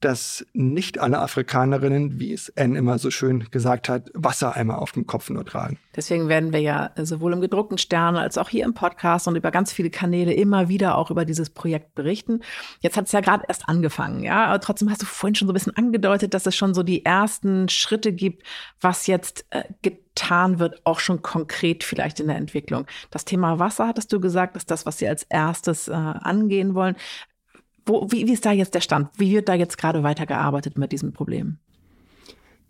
dass 0.00 0.46
nicht 0.52 0.98
alle 0.98 1.18
Afrikanerinnen, 1.18 2.20
wie 2.20 2.32
es 2.32 2.52
Anne 2.56 2.78
immer 2.78 2.98
so 2.98 3.10
schön 3.10 3.50
gesagt 3.50 3.88
hat, 3.88 4.10
Wassereimer 4.14 4.78
auf 4.78 4.92
dem 4.92 5.06
Kopf 5.06 5.28
nur 5.30 5.44
tragen. 5.44 5.78
Deswegen 5.96 6.28
werden 6.28 6.52
wir 6.52 6.60
ja 6.60 6.92
sowohl 6.96 7.32
im 7.32 7.40
gedruckten 7.40 7.78
Stern 7.78 8.16
als 8.16 8.38
auch 8.38 8.48
hier 8.48 8.64
im 8.64 8.74
Podcast 8.74 9.26
und 9.26 9.34
über 9.34 9.50
ganz 9.50 9.72
viele 9.72 9.90
Kanäle 9.90 10.32
immer 10.32 10.68
wieder 10.68 10.96
auch 10.96 11.10
über 11.10 11.24
dieses 11.24 11.50
Projekt 11.50 11.96
berichten. 11.96 12.40
Jetzt 12.80 12.96
hat 12.96 13.06
es 13.06 13.12
ja 13.12 13.20
gerade 13.20 13.44
erst 13.48 13.68
angefangen, 13.68 14.22
ja. 14.22 14.46
Aber 14.46 14.60
trotzdem 14.60 14.88
hast 14.90 15.02
du 15.02 15.06
vorhin 15.06 15.34
schon 15.34 15.48
so 15.48 15.52
ein 15.52 15.54
bisschen 15.54 15.76
angedeutet, 15.76 16.34
dass 16.34 16.46
es 16.46 16.54
schon 16.54 16.74
so 16.74 16.84
die 16.84 17.04
ersten 17.04 17.68
Schritte 17.68 18.12
gibt, 18.12 18.44
was 18.80 19.08
jetzt 19.08 19.46
äh, 19.50 19.64
getan 19.82 20.58
wird, 20.60 20.80
auch 20.84 21.00
schon 21.00 21.22
konkret 21.22 21.82
vielleicht 21.82 22.20
in 22.20 22.28
der 22.28 22.36
Entwicklung. 22.36 22.86
Das 23.10 23.24
Thema 23.24 23.58
Wasser, 23.58 23.88
hattest 23.88 24.12
du 24.12 24.20
gesagt, 24.20 24.56
ist 24.56 24.70
das, 24.70 24.86
was 24.86 24.98
Sie 24.98 25.08
als 25.08 25.24
erstes 25.24 25.88
äh, 25.88 25.92
angehen 25.92 26.74
wollen. 26.74 26.96
Wo, 27.88 28.06
wie, 28.10 28.26
wie 28.26 28.32
ist 28.32 28.44
da 28.44 28.52
jetzt 28.52 28.74
der 28.74 28.80
Stand? 28.80 29.08
Wie 29.16 29.32
wird 29.32 29.48
da 29.48 29.54
jetzt 29.54 29.78
gerade 29.78 30.02
weitergearbeitet 30.02 30.76
mit 30.76 30.92
diesem 30.92 31.12
Problem? 31.12 31.58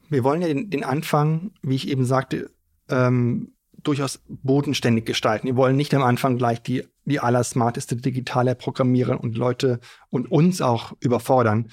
Wir 0.08 0.22
wollen 0.22 0.40
ja 0.40 0.48
den, 0.48 0.70
den 0.70 0.84
Anfang, 0.84 1.50
wie 1.60 1.74
ich 1.74 1.88
eben 1.88 2.04
sagte, 2.04 2.50
ähm, 2.88 3.52
durchaus 3.82 4.20
bodenständig 4.28 5.06
gestalten. 5.06 5.46
Wir 5.46 5.56
wollen 5.56 5.76
nicht 5.76 5.92
am 5.94 6.02
Anfang 6.02 6.38
gleich 6.38 6.62
die, 6.62 6.84
die 7.04 7.20
allersmarteste 7.20 7.96
digitale 7.96 8.54
programmieren 8.54 9.18
und 9.18 9.36
Leute 9.36 9.80
und 10.08 10.30
uns 10.30 10.60
auch 10.60 10.92
überfordern. 11.00 11.68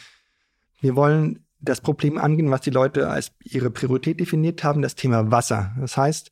Wir 0.81 0.95
wollen 0.95 1.45
das 1.62 1.81
Problem 1.81 2.17
angehen, 2.17 2.51
was 2.51 2.62
die 2.62 2.69
Leute 2.71 3.10
als 3.10 3.31
ihre 3.43 3.69
Priorität 3.69 4.19
definiert 4.19 4.63
haben, 4.63 4.81
das 4.81 4.95
Thema 4.95 5.31
Wasser. 5.31 5.75
Das 5.79 5.97
heißt, 5.97 6.31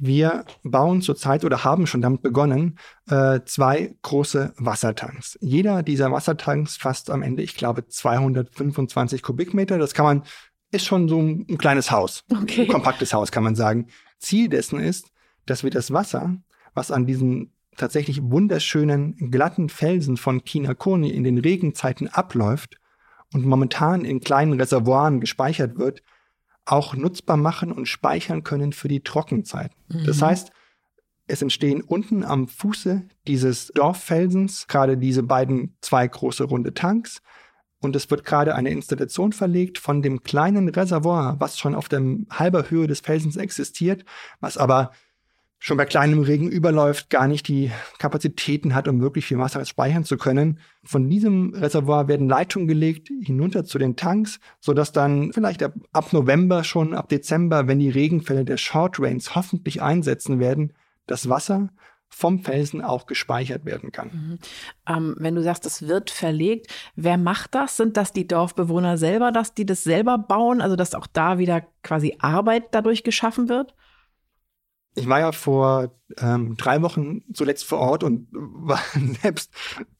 wir 0.00 0.44
bauen 0.62 1.02
zurzeit 1.02 1.44
oder 1.44 1.62
haben 1.62 1.86
schon 1.86 2.00
damit 2.00 2.22
begonnen, 2.22 2.78
äh, 3.08 3.40
zwei 3.44 3.94
große 4.02 4.54
Wassertanks. 4.56 5.38
Jeder 5.42 5.82
dieser 5.82 6.10
Wassertanks 6.10 6.76
fasst 6.76 7.10
am 7.10 7.22
Ende, 7.22 7.42
ich 7.42 7.54
glaube, 7.54 7.86
225 7.86 9.22
Kubikmeter. 9.22 9.78
Das 9.78 9.92
kann 9.92 10.06
man, 10.06 10.22
ist 10.72 10.86
schon 10.86 11.08
so 11.08 11.20
ein, 11.20 11.46
ein 11.48 11.58
kleines 11.58 11.90
Haus. 11.90 12.24
Okay. 12.30 12.62
Ein 12.62 12.68
kompaktes 12.68 13.12
Haus, 13.12 13.30
kann 13.30 13.44
man 13.44 13.54
sagen. 13.54 13.88
Ziel 14.18 14.48
dessen 14.48 14.80
ist, 14.80 15.10
dass 15.44 15.64
wir 15.64 15.70
das 15.70 15.92
Wasser, 15.92 16.36
was 16.72 16.90
an 16.90 17.06
diesen 17.06 17.52
tatsächlich 17.76 18.22
wunderschönen, 18.22 19.30
glatten 19.30 19.68
Felsen 19.68 20.16
von 20.16 20.44
Kinakoni 20.44 21.10
in 21.10 21.24
den 21.24 21.38
Regenzeiten 21.38 22.08
abläuft 22.08 22.78
und 23.34 23.44
momentan 23.44 24.04
in 24.04 24.20
kleinen 24.20 24.58
Reservoiren 24.58 25.20
gespeichert 25.20 25.78
wird, 25.78 26.02
auch 26.64 26.94
nutzbar 26.94 27.36
machen 27.36 27.72
und 27.72 27.86
speichern 27.86 28.44
können 28.44 28.72
für 28.72 28.88
die 28.88 29.02
Trockenzeit. 29.02 29.72
Mhm. 29.88 30.04
Das 30.04 30.22
heißt, 30.22 30.52
es 31.26 31.42
entstehen 31.42 31.80
unten 31.80 32.24
am 32.24 32.48
Fuße 32.48 33.02
dieses 33.26 33.68
Dorffelsens 33.68 34.66
gerade 34.66 34.96
diese 34.96 35.22
beiden 35.22 35.76
zwei 35.80 36.06
große 36.06 36.44
runde 36.44 36.74
Tanks. 36.74 37.22
Und 37.82 37.96
es 37.96 38.10
wird 38.10 38.24
gerade 38.24 38.54
eine 38.54 38.70
Installation 38.70 39.32
verlegt 39.32 39.78
von 39.78 40.02
dem 40.02 40.22
kleinen 40.22 40.68
Reservoir, 40.68 41.36
was 41.38 41.58
schon 41.58 41.74
auf 41.74 41.88
der 41.88 42.02
halber 42.30 42.68
Höhe 42.68 42.86
des 42.86 43.00
Felsens 43.00 43.36
existiert, 43.36 44.04
was 44.40 44.58
aber 44.58 44.90
schon 45.62 45.76
bei 45.76 45.84
kleinem 45.84 46.22
Regen 46.22 46.48
überläuft, 46.48 47.10
gar 47.10 47.28
nicht 47.28 47.46
die 47.46 47.70
Kapazitäten 47.98 48.74
hat, 48.74 48.88
um 48.88 49.02
wirklich 49.02 49.26
viel 49.26 49.38
Wasser 49.38 49.62
speichern 49.66 50.04
zu 50.04 50.16
können. 50.16 50.58
Von 50.82 51.08
diesem 51.10 51.52
Reservoir 51.54 52.08
werden 52.08 52.30
Leitungen 52.30 52.66
gelegt 52.66 53.10
hinunter 53.22 53.64
zu 53.66 53.78
den 53.78 53.94
Tanks, 53.94 54.40
sodass 54.58 54.90
dann 54.92 55.34
vielleicht 55.34 55.62
ab, 55.62 55.74
ab 55.92 56.14
November 56.14 56.64
schon, 56.64 56.94
ab 56.94 57.10
Dezember, 57.10 57.68
wenn 57.68 57.78
die 57.78 57.90
Regenfälle 57.90 58.46
der 58.46 58.56
Short 58.56 58.98
Rains 58.98 59.34
hoffentlich 59.34 59.82
einsetzen 59.82 60.40
werden, 60.40 60.72
das 61.06 61.28
Wasser 61.28 61.68
vom 62.08 62.40
Felsen 62.40 62.82
auch 62.82 63.06
gespeichert 63.06 63.66
werden 63.66 63.92
kann. 63.92 64.08
Mhm. 64.08 64.38
Ähm, 64.88 65.16
wenn 65.18 65.34
du 65.34 65.42
sagst, 65.42 65.66
es 65.66 65.86
wird 65.86 66.10
verlegt, 66.10 66.68
wer 66.96 67.18
macht 67.18 67.54
das? 67.54 67.76
Sind 67.76 67.98
das 67.98 68.14
die 68.14 68.26
Dorfbewohner 68.26 68.96
selber, 68.96 69.30
dass 69.30 69.52
die 69.54 69.66
das 69.66 69.84
selber 69.84 70.16
bauen? 70.16 70.62
Also 70.62 70.74
dass 70.74 70.94
auch 70.94 71.06
da 71.06 71.38
wieder 71.38 71.62
quasi 71.82 72.16
Arbeit 72.18 72.68
dadurch 72.72 73.04
geschaffen 73.04 73.50
wird? 73.50 73.74
Ich 74.94 75.08
war 75.08 75.20
ja 75.20 75.32
vor 75.32 75.94
ähm, 76.18 76.56
drei 76.56 76.82
Wochen 76.82 77.22
zuletzt 77.32 77.64
vor 77.64 77.78
Ort 77.78 78.02
und 78.02 78.26
war 78.32 78.80
selbst 79.22 79.52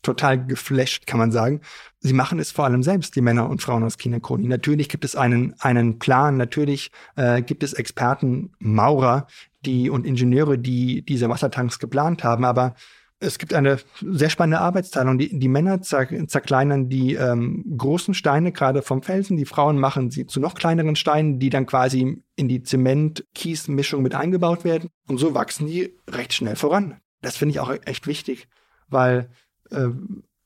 total 0.02 0.44
geflasht, 0.44 1.06
kann 1.06 1.18
man 1.18 1.32
sagen. 1.32 1.60
Sie 2.00 2.12
machen 2.12 2.38
es 2.38 2.50
vor 2.50 2.64
allem 2.64 2.82
selbst, 2.82 3.14
die 3.14 3.20
Männer 3.20 3.48
und 3.48 3.62
Frauen 3.62 3.84
aus 3.84 3.98
Kinakoni. 3.98 4.48
Natürlich 4.48 4.88
gibt 4.88 5.04
es 5.04 5.14
einen, 5.14 5.54
einen 5.60 5.98
Plan, 5.98 6.36
natürlich 6.36 6.90
äh, 7.16 7.42
gibt 7.42 7.62
es 7.62 7.72
Experten, 7.72 8.52
Maurer, 8.58 9.26
die 9.64 9.90
und 9.90 10.06
Ingenieure, 10.06 10.58
die 10.58 11.02
diese 11.02 11.28
Wassertanks 11.28 11.78
geplant 11.78 12.24
haben, 12.24 12.44
aber 12.44 12.74
es 13.20 13.38
gibt 13.38 13.52
eine 13.52 13.78
sehr 14.00 14.30
spannende 14.30 14.60
Arbeitsteilung. 14.60 15.18
Die, 15.18 15.38
die 15.38 15.48
Männer 15.48 15.82
zer, 15.82 16.08
zerkleinern 16.26 16.88
die 16.88 17.14
ähm, 17.14 17.64
großen 17.76 18.14
Steine 18.14 18.50
gerade 18.50 18.82
vom 18.82 19.02
Felsen, 19.02 19.36
die 19.36 19.44
Frauen 19.44 19.78
machen 19.78 20.10
sie 20.10 20.26
zu 20.26 20.40
noch 20.40 20.54
kleineren 20.54 20.96
Steinen, 20.96 21.38
die 21.38 21.50
dann 21.50 21.66
quasi 21.66 22.22
in 22.36 22.48
die 22.48 22.62
Zement-Kies-Mischung 22.62 24.02
mit 24.02 24.14
eingebaut 24.14 24.64
werden. 24.64 24.88
Und 25.06 25.18
so 25.18 25.34
wachsen 25.34 25.66
die 25.66 25.94
recht 26.08 26.32
schnell 26.32 26.56
voran. 26.56 26.96
Das 27.20 27.36
finde 27.36 27.52
ich 27.52 27.60
auch 27.60 27.72
echt 27.84 28.06
wichtig, 28.06 28.48
weil 28.88 29.30
äh, 29.70 29.88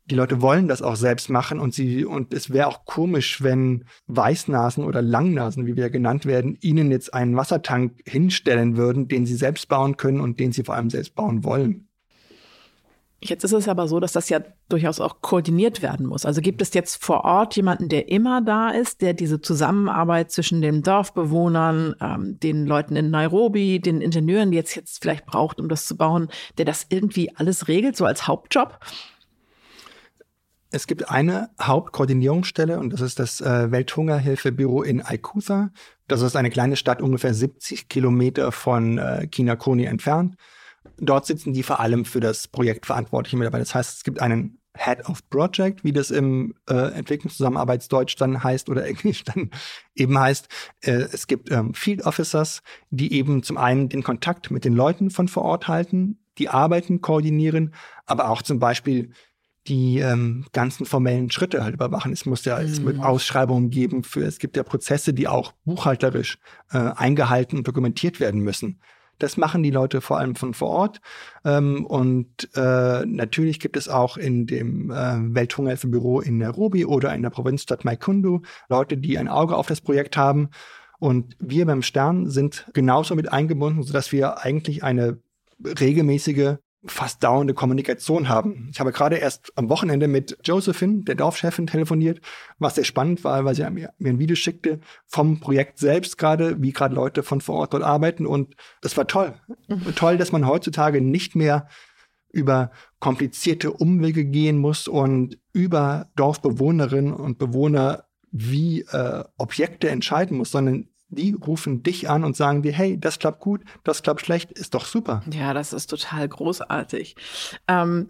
die 0.07 0.17
Leute 0.17 0.43
wollen 0.43 0.69
das 0.69 0.83
auch 0.83 0.97
selbst 0.97 1.31
machen 1.31 1.61
und 1.61 1.73
sie 1.73 2.05
und 2.05 2.35
es 2.35 2.51
wäre 2.51 2.67
auch 2.67 2.85
komisch, 2.85 3.43
wenn 3.43 3.85
Weißnasen 4.07 4.85
oder 4.85 5.01
Langnasen, 5.01 5.67
wie 5.67 5.77
wir 5.77 5.89
genannt 5.89 6.27
werden, 6.27 6.59
ihnen 6.61 6.91
jetzt 6.91 7.15
einen 7.15 7.37
Wassertank 7.37 8.01
hinstellen 8.05 8.77
würden, 8.77 9.09
den 9.09 9.25
sie 9.25 9.37
selbst 9.37 9.69
bauen 9.69 9.97
können 9.97 10.21
und 10.21 10.41
den 10.41 10.53
sie 10.53 10.65
vor 10.65 10.75
allem 10.75 10.91
selbst 10.91 11.15
bauen 11.15 11.45
wollen. 11.45 11.84
Jetzt 13.27 13.43
ist 13.43 13.53
es 13.53 13.69
aber 13.69 13.89
so, 13.89 14.01
dass 14.01 14.13
das 14.13 14.29
ja 14.29 14.41
durchaus 14.69 15.01
auch 15.01 15.23
koordiniert 15.23 15.81
werden 15.81 16.05
muss. 16.05 16.27
Also 16.27 16.43
gibt 16.43 16.61
es 16.61 16.75
jetzt 16.75 17.03
vor 17.03 17.25
Ort 17.25 17.57
jemanden, 17.57 17.89
der 17.89 18.11
immer 18.11 18.43
da 18.43 18.69
ist, 18.69 19.01
der 19.01 19.15
diese 19.15 19.41
Zusammenarbeit 19.41 20.31
zwischen 20.31 20.61
den 20.61 20.83
Dorfbewohnern, 20.83 21.95
ähm, 22.03 22.39
den 22.41 22.67
Leuten 22.67 22.97
in 22.97 23.11
Nairobi, 23.11 23.81
den 23.81 24.03
Ingenieuren, 24.03 24.51
die 24.51 24.59
jetzt 24.59 24.75
jetzt 24.75 25.01
vielleicht 25.01 25.25
braucht, 25.25 25.59
um 25.59 25.71
das 25.71 25.87
zu 25.87 25.97
bauen, 25.97 26.29
der 26.59 26.67
das 26.67 26.85
irgendwie 26.91 27.35
alles 27.35 27.67
regelt, 27.67 27.97
so 27.97 28.05
als 28.05 28.29
Hauptjob? 28.29 28.79
Es 30.71 30.87
gibt 30.87 31.09
eine 31.09 31.49
Hauptkoordinierungsstelle 31.63 32.79
und 32.79 32.93
das 32.93 33.01
ist 33.01 33.19
das 33.19 33.41
äh, 33.41 33.71
Welthungerhilfebüro 33.71 34.83
in 34.83 35.01
Aikusa. 35.01 35.71
Das 36.09 36.21
ist 36.21 36.37
eine 36.37 36.51
kleine 36.51 36.77
Stadt 36.77 37.01
ungefähr 37.01 37.33
70 37.33 37.89
Kilometer 37.89 38.53
von 38.53 38.99
äh, 38.99 39.27
Kinakoni 39.29 39.85
entfernt. 39.85 40.37
Dort 40.99 41.27
sitzen 41.27 41.53
die 41.53 41.63
vor 41.63 41.81
allem 41.81 42.05
für 42.05 42.21
das 42.21 42.49
Projekt 42.49 42.87
verantwortliche 42.87 43.37
Mitarbeiter. 43.37 43.65
Das 43.65 43.75
heißt, 43.75 43.97
es 43.99 44.05
gibt 44.05 44.21
einen 44.21 44.59
Head 44.77 45.09
of 45.09 45.29
Project, 45.31 45.85
wie 45.85 45.93
das 45.93 46.11
im 46.11 46.55
äh, 46.69 46.75
Entwicklungszusammenarbeitsdeutsch 46.75 48.17
dann 48.17 48.43
heißt 48.43 48.69
oder 48.69 48.85
Englisch 48.87 49.25
dann 49.25 49.51
eben 49.95 50.19
heißt. 50.19 50.49
Äh, 50.81 51.09
es 51.13 51.27
gibt 51.27 51.51
ähm, 51.51 51.75
Field 51.75 52.05
Officers, 52.05 52.63
die 52.91 53.13
eben 53.13 53.43
zum 53.43 53.57
einen 53.57 53.89
den 53.89 54.03
Kontakt 54.03 54.51
mit 54.51 54.65
den 54.65 54.75
Leuten 54.75 55.11
von 55.11 55.29
vor 55.29 55.45
Ort 55.45 55.69
halten, 55.69 56.19
die 56.39 56.49
Arbeiten 56.49 57.01
koordinieren, 57.01 57.75
aber 58.07 58.31
auch 58.31 58.43
zum 58.43 58.59
Beispiel 58.59 59.13
die 59.67 59.99
ähm, 59.99 60.45
ganzen 60.53 60.85
formellen 60.85 61.31
Schritte 61.31 61.65
halt 61.65 61.75
überwachen. 61.75 62.13
Es 62.13 62.27
muss 62.27 62.45
ja, 62.45 62.61
es 62.61 62.85
wird 62.85 62.97
mhm. 62.97 63.03
Ausschreibungen 63.03 63.71
geben 63.71 64.03
für, 64.03 64.23
es 64.23 64.39
gibt 64.39 64.57
ja 64.57 64.63
Prozesse, 64.63 65.15
die 65.15 65.27
auch 65.27 65.53
buchhalterisch 65.65 66.39
äh, 66.71 66.79
eingehalten 66.79 67.59
und 67.59 67.69
dokumentiert 67.69 68.21
werden 68.21 68.41
müssen. 68.41 68.81
Das 69.19 69.37
machen 69.37 69.63
die 69.63 69.71
Leute 69.71 70.01
vor 70.01 70.19
allem 70.19 70.35
von 70.35 70.55
vor 70.55 70.69
Ort. 70.69 71.01
Ähm, 71.45 71.85
und 71.87 72.49
äh, 72.55 73.05
natürlich 73.07 73.61
gibt 73.61 73.77
es 73.77 73.89
auch 73.89 74.17
in 74.17 74.47
dem 74.47 74.91
äh, 74.91 74.95
Welthungerhilfebüro 75.35 76.21
in 76.21 76.39
Nairobi 76.39 76.85
oder 76.85 77.15
in 77.15 77.23
der 77.23 77.31
Provinzstadt 77.31 77.85
Maikundu 77.85 78.43
Leute, 78.69 78.97
die 78.97 79.19
ein 79.19 79.29
Auge 79.29 79.57
auf 79.57 79.67
das 79.67 79.81
Projekt 79.81 80.17
haben. 80.17 80.51
Und 80.99 81.37
wir 81.39 81.67
beim 81.67 81.83
Stern 81.83 82.31
sind 82.31 82.71
genauso 82.73 83.15
mit 83.15 83.33
eingebunden, 83.33 83.83
sodass 83.83 84.13
wir 84.13 84.39
eigentlich 84.39 84.83
eine 84.83 85.19
regelmäßige 85.63 86.57
fast 86.87 87.23
dauernde 87.25 87.55
Kommunikation 87.55 88.29
haben. 88.29 88.69
Ich 88.73 88.81
habe 88.81 88.93
gerade 88.93 89.17
erst 89.17 89.53
am 89.57 89.69
Wochenende 89.69 90.09
mit 90.09 90.37
Josephine, 90.45 91.03
der 91.05 91.15
Dorfchefin, 91.15 91.67
telefoniert, 91.67 92.21
was 92.59 92.75
sehr 92.75 92.85
spannend 92.85 93.25
war, 93.25 93.45
weil 93.45 93.55
sie 93.55 93.69
mir 93.71 93.93
ein 94.01 94.19
Video 94.19 94.37
schickte 94.37 94.81
vom 95.07 95.41
Projekt 95.41 95.79
selbst 95.79 96.19
gerade, 96.19 96.61
wie 96.63 96.73
gerade 96.73 96.95
Leute 96.95 97.23
von 97.23 97.41
vor 97.41 97.57
Ort 97.57 97.75
dort 97.75 97.83
arbeiten. 97.83 98.27
Und 98.27 98.55
das 98.83 98.97
war 98.97 99.07
toll. 99.07 99.35
Mhm. 99.69 99.95
Toll, 99.95 100.19
dass 100.19 100.33
man 100.33 100.47
heutzutage 100.47 101.01
nicht 101.01 101.35
mehr 101.35 101.69
über 102.31 102.71
komplizierte 102.99 103.73
Umwege 103.73 104.25
gehen 104.25 104.59
muss 104.59 104.89
und 104.89 105.39
über 105.53 106.09
Dorfbewohnerinnen 106.17 107.13
und 107.15 107.39
Bewohner 107.39 108.05
wie 108.31 108.81
äh, 108.81 109.23
Objekte 109.39 109.89
entscheiden 109.89 110.37
muss, 110.37 110.51
sondern 110.51 110.89
die 111.15 111.35
rufen 111.35 111.83
dich 111.83 112.09
an 112.09 112.25
und 112.25 112.37
sagen 112.37 112.63
dir, 112.63 112.73
hey, 112.73 112.99
das 112.99 113.19
klappt 113.19 113.41
gut, 113.41 113.63
das 113.83 114.03
klappt 114.03 114.21
schlecht, 114.21 114.53
ist 114.53 114.75
doch 114.75 114.87
super. 114.87 115.23
Ja, 115.31 115.55
das 115.55 115.73
ist 115.73 115.89
total 115.89 116.29
großartig. 116.29 117.17
Ähm, 117.69 118.09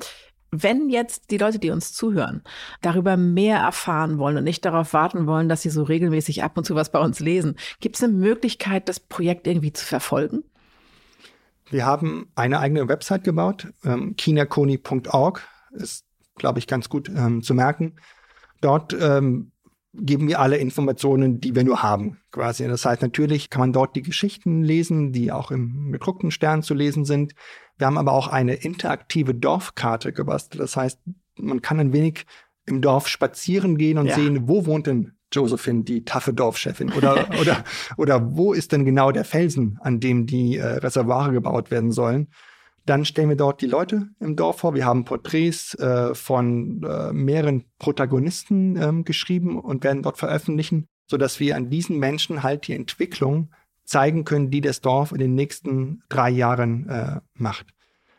wenn 0.51 0.89
jetzt 0.89 1.31
die 1.31 1.39
Leute, 1.39 1.59
die 1.59 1.71
uns 1.71 1.93
zuhören, 1.93 2.43
darüber 2.81 3.17
mehr 3.17 3.59
erfahren 3.59 4.19
wollen 4.19 4.37
und 4.37 4.45
nicht 4.45 4.65
darauf 4.65 4.93
warten 4.93 5.27
wollen, 5.27 5.49
dass 5.49 5.63
sie 5.63 5.71
so 5.71 5.83
regelmäßig 5.83 6.45
ab 6.45 6.57
und 6.57 6.65
zu 6.65 6.75
was 6.75 6.93
bei 6.93 7.01
uns 7.01 7.21
lesen, 7.21 7.57
gibt 7.81 7.97
es 7.97 8.03
eine 8.03 8.13
Möglichkeit, 8.13 8.89
das 8.89 9.01
Projekt 9.01 9.47
irgendwie 9.47 9.73
zu 9.73 9.85
verfolgen? 9.85 10.45
Wir 11.71 11.87
haben 11.87 12.29
eine 12.35 12.61
eigene 12.61 12.89
Website 12.89 13.25
gebaut, 13.25 13.69
ähm, 13.85 14.15
kinakoni.org, 14.17 15.43
ist, 15.73 16.05
glaube 16.37 16.59
ich, 16.59 16.67
ganz 16.67 16.89
gut 16.89 17.09
ähm, 17.09 17.43
zu 17.43 17.55
merken. 17.55 17.97
Dort 18.61 18.95
ähm, 18.99 19.51
geben 19.97 20.28
wir 20.28 20.40
alle 20.40 20.57
Informationen, 20.57 21.40
die 21.40 21.55
wir 21.55 21.64
nur 21.64 21.82
haben, 21.82 22.18
quasi. 22.32 22.66
Das 22.66 22.84
heißt, 22.84 23.03
natürlich 23.03 23.51
kann 23.51 23.61
man 23.61 23.72
dort 23.72 23.97
die 23.97 24.03
Geschichten 24.03 24.62
lesen, 24.62 25.12
die 25.12 25.32
auch 25.32 25.51
im 25.51 25.92
gedruckten 25.92 26.30
Stern 26.30 26.62
zu 26.62 26.74
lesen 26.74 27.05
sind. 27.05 27.34
Wir 27.78 27.86
haben 27.86 27.99
aber 27.99 28.12
auch 28.12 28.28
eine 28.28 28.55
interaktive 28.55 29.34
Dorfkarte 29.34 30.12
gebastelt. 30.12 30.62
Das 30.62 30.76
heißt, 30.76 31.01
man 31.36 31.62
kann 31.62 31.80
ein 31.80 31.92
wenig 31.92 32.26
im 32.66 32.80
Dorf 32.80 33.09
spazieren 33.09 33.76
gehen 33.76 33.99
und 33.99 34.07
ja. 34.07 34.14
sehen, 34.14 34.49
wo 34.49 34.66
wohnt 34.66 34.86
denn 34.86 35.12
Josephine, 35.32 35.82
die 35.82 36.05
taffe 36.05 36.32
Dorfchefin? 36.32 36.92
Oder, 36.92 37.28
oder, 37.40 37.64
oder 37.97 38.36
wo 38.36 38.53
ist 38.53 38.72
denn 38.72 38.84
genau 38.84 39.12
der 39.12 39.24
Felsen, 39.24 39.78
an 39.82 40.01
dem 40.01 40.26
die 40.26 40.57
äh, 40.57 40.64
Reservoire 40.64 41.32
gebaut 41.32 41.70
werden 41.70 41.92
sollen? 41.92 42.28
Dann 42.87 43.05
stellen 43.05 43.30
wir 43.30 43.37
dort 43.37 43.62
die 43.62 43.66
Leute 43.66 44.09
im 44.20 44.37
Dorf 44.37 44.59
vor. 44.59 44.74
Wir 44.74 44.85
haben 44.85 45.05
Porträts 45.05 45.74
äh, 45.74 46.14
von 46.14 46.82
äh, 46.82 47.12
mehreren 47.12 47.64
Protagonisten 47.78 48.76
ähm, 48.76 49.05
geschrieben 49.05 49.59
und 49.59 49.85
werden 49.85 50.03
dort 50.03 50.18
veröffentlichen, 50.18 50.87
sodass 51.07 51.41
wir 51.41 51.57
an 51.57 51.70
diesen 51.70 51.99
Menschen 51.99 52.43
halt 52.43 52.66
die 52.66 52.74
Entwicklung 52.74 53.51
zeigen 53.85 54.24
können, 54.24 54.51
die 54.51 54.61
das 54.61 54.80
Dorf 54.80 55.12
in 55.12 55.18
den 55.18 55.35
nächsten 55.35 56.03
drei 56.09 56.30
Jahren 56.30 56.89
äh, 56.89 57.20
macht. 57.35 57.66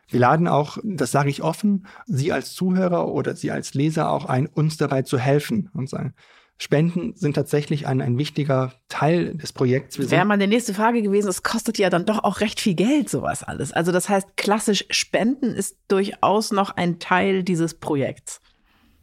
Wir 0.08 0.20
laden 0.20 0.46
auch, 0.46 0.78
das 0.84 1.10
sage 1.10 1.30
ich 1.30 1.42
offen, 1.42 1.86
Sie 2.06 2.32
als 2.32 2.54
Zuhörer 2.54 3.08
oder 3.08 3.34
Sie 3.34 3.50
als 3.50 3.74
Leser 3.74 4.10
auch 4.10 4.24
ein, 4.26 4.46
uns 4.46 4.76
dabei 4.76 5.02
zu 5.02 5.18
helfen 5.18 5.68
und 5.74 5.88
sagen, 5.88 6.14
Spenden 6.58 7.14
sind 7.14 7.34
tatsächlich 7.34 7.86
ein, 7.86 8.00
ein 8.00 8.16
wichtiger 8.16 8.72
Teil 8.88 9.34
des 9.34 9.52
Projekts. 9.52 9.98
Wäre 10.10 10.24
mal 10.24 10.38
die 10.38 10.46
nächste 10.46 10.72
Frage 10.72 11.02
gewesen, 11.02 11.28
es 11.28 11.42
kostet 11.42 11.76
ja 11.76 11.90
dann 11.90 12.06
doch 12.06 12.24
auch 12.24 12.40
recht 12.40 12.60
viel 12.60 12.74
Geld, 12.74 13.10
sowas 13.10 13.42
alles. 13.42 13.72
Also 13.72 13.92
das 13.92 14.08
heißt, 14.08 14.36
klassisch 14.36 14.86
Spenden 14.90 15.52
ist 15.52 15.76
durchaus 15.88 16.52
noch 16.52 16.70
ein 16.70 16.98
Teil 16.98 17.42
dieses 17.42 17.74
Projekts. 17.74 18.40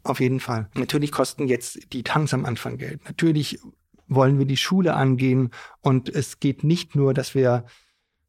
Auf 0.04 0.20
jeden 0.20 0.40
Fall. 0.40 0.68
Natürlich 0.76 1.12
kosten 1.12 1.48
jetzt 1.48 1.94
die 1.94 2.04
Tanks 2.04 2.34
am 2.34 2.46
Anfang 2.46 2.78
Geld. 2.78 3.06
Natürlich 3.06 3.60
wollen 4.08 4.40
wir 4.40 4.46
die 4.46 4.58
Schule 4.58 4.96
angehen 4.96 5.52
und 5.82 6.10
es 6.10 6.40
geht 6.40 6.64
nicht 6.64 6.96
nur, 6.96 7.14
dass 7.14 7.36
wir 7.36 7.66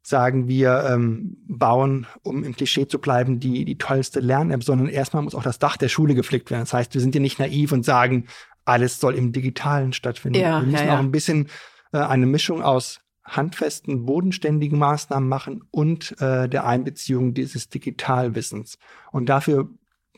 sagen, 0.07 0.49
wir 0.49 0.85
ähm, 0.91 1.39
bauen, 1.49 2.07
um 2.23 2.45
im 2.45 2.55
Klischee 2.55 2.87
zu 2.87 2.99
bleiben, 2.99 3.41
die, 3.41 3.65
die 3.65 3.79
tollste 3.79 4.21
Lern-App, 4.21 4.63
sondern 4.63 4.89
erstmal 4.89 5.23
muss 5.23 5.35
auch 5.35 5.43
das 5.43 5.59
Dach 5.59 5.79
der 5.79 5.89
Schule 5.89 6.15
geflickt 6.15 6.51
werden. 6.51 6.63
Das 6.63 6.75
heißt, 6.75 6.93
wir 6.93 7.01
sind 7.01 7.15
ja 7.15 7.23
nicht 7.23 7.39
naiv 7.39 7.73
und 7.73 7.87
sagen, 7.87 8.27
alles 8.65 9.01
soll 9.01 9.15
im 9.15 9.33
Digitalen 9.33 9.93
stattfinden. 9.93 10.39
Ja, 10.39 10.61
wir 10.61 10.67
müssen 10.67 10.87
ja, 10.87 10.93
ja. 10.93 10.95
auch 10.95 11.01
ein 11.03 11.11
bisschen 11.11 11.49
äh, 11.93 11.99
eine 11.99 12.27
Mischung 12.27 12.63
aus 12.63 13.01
handfesten, 13.25 14.05
bodenständigen 14.05 14.79
Maßnahmen 14.79 15.29
machen 15.29 15.65
und 15.71 16.21
äh, 16.21 16.49
der 16.49 16.67
Einbeziehung 16.67 17.33
dieses 17.35 17.69
Digitalwissens. 17.69 18.79
Und 19.13 19.29
dafür 19.29 19.71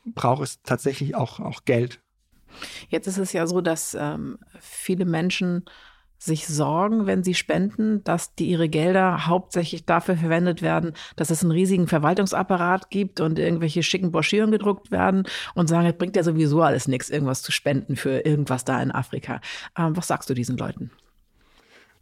braucht 0.04 0.42
es 0.42 0.62
tatsächlich 0.62 1.14
auch, 1.14 1.40
auch 1.40 1.64
Geld. 1.64 2.00
Jetzt 2.88 3.06
ist 3.06 3.18
es 3.18 3.32
ja 3.32 3.46
so, 3.46 3.60
dass 3.60 3.96
ähm, 3.98 4.38
viele 4.60 5.04
Menschen 5.04 5.64
sich 6.18 6.46
sorgen, 6.46 7.06
wenn 7.06 7.22
sie 7.22 7.34
spenden, 7.34 8.02
dass 8.04 8.34
die 8.34 8.46
ihre 8.46 8.68
Gelder 8.68 9.26
hauptsächlich 9.26 9.84
dafür 9.84 10.16
verwendet 10.16 10.62
werden, 10.62 10.92
dass 11.16 11.30
es 11.30 11.42
einen 11.42 11.52
riesigen 11.52 11.86
Verwaltungsapparat 11.86 12.90
gibt 12.90 13.20
und 13.20 13.38
irgendwelche 13.38 13.82
schicken 13.82 14.10
Broschüren 14.10 14.50
gedruckt 14.50 14.90
werden 14.90 15.24
und 15.54 15.68
sagen, 15.68 15.86
es 15.86 15.96
bringt 15.96 16.16
ja 16.16 16.22
sowieso 16.22 16.62
alles 16.62 16.88
nichts, 16.88 17.10
irgendwas 17.10 17.42
zu 17.42 17.52
spenden 17.52 17.96
für 17.96 18.24
irgendwas 18.24 18.64
da 18.64 18.82
in 18.82 18.90
Afrika. 18.90 19.40
Ähm, 19.76 19.96
was 19.96 20.08
sagst 20.08 20.30
du 20.30 20.34
diesen 20.34 20.56
Leuten? 20.56 20.90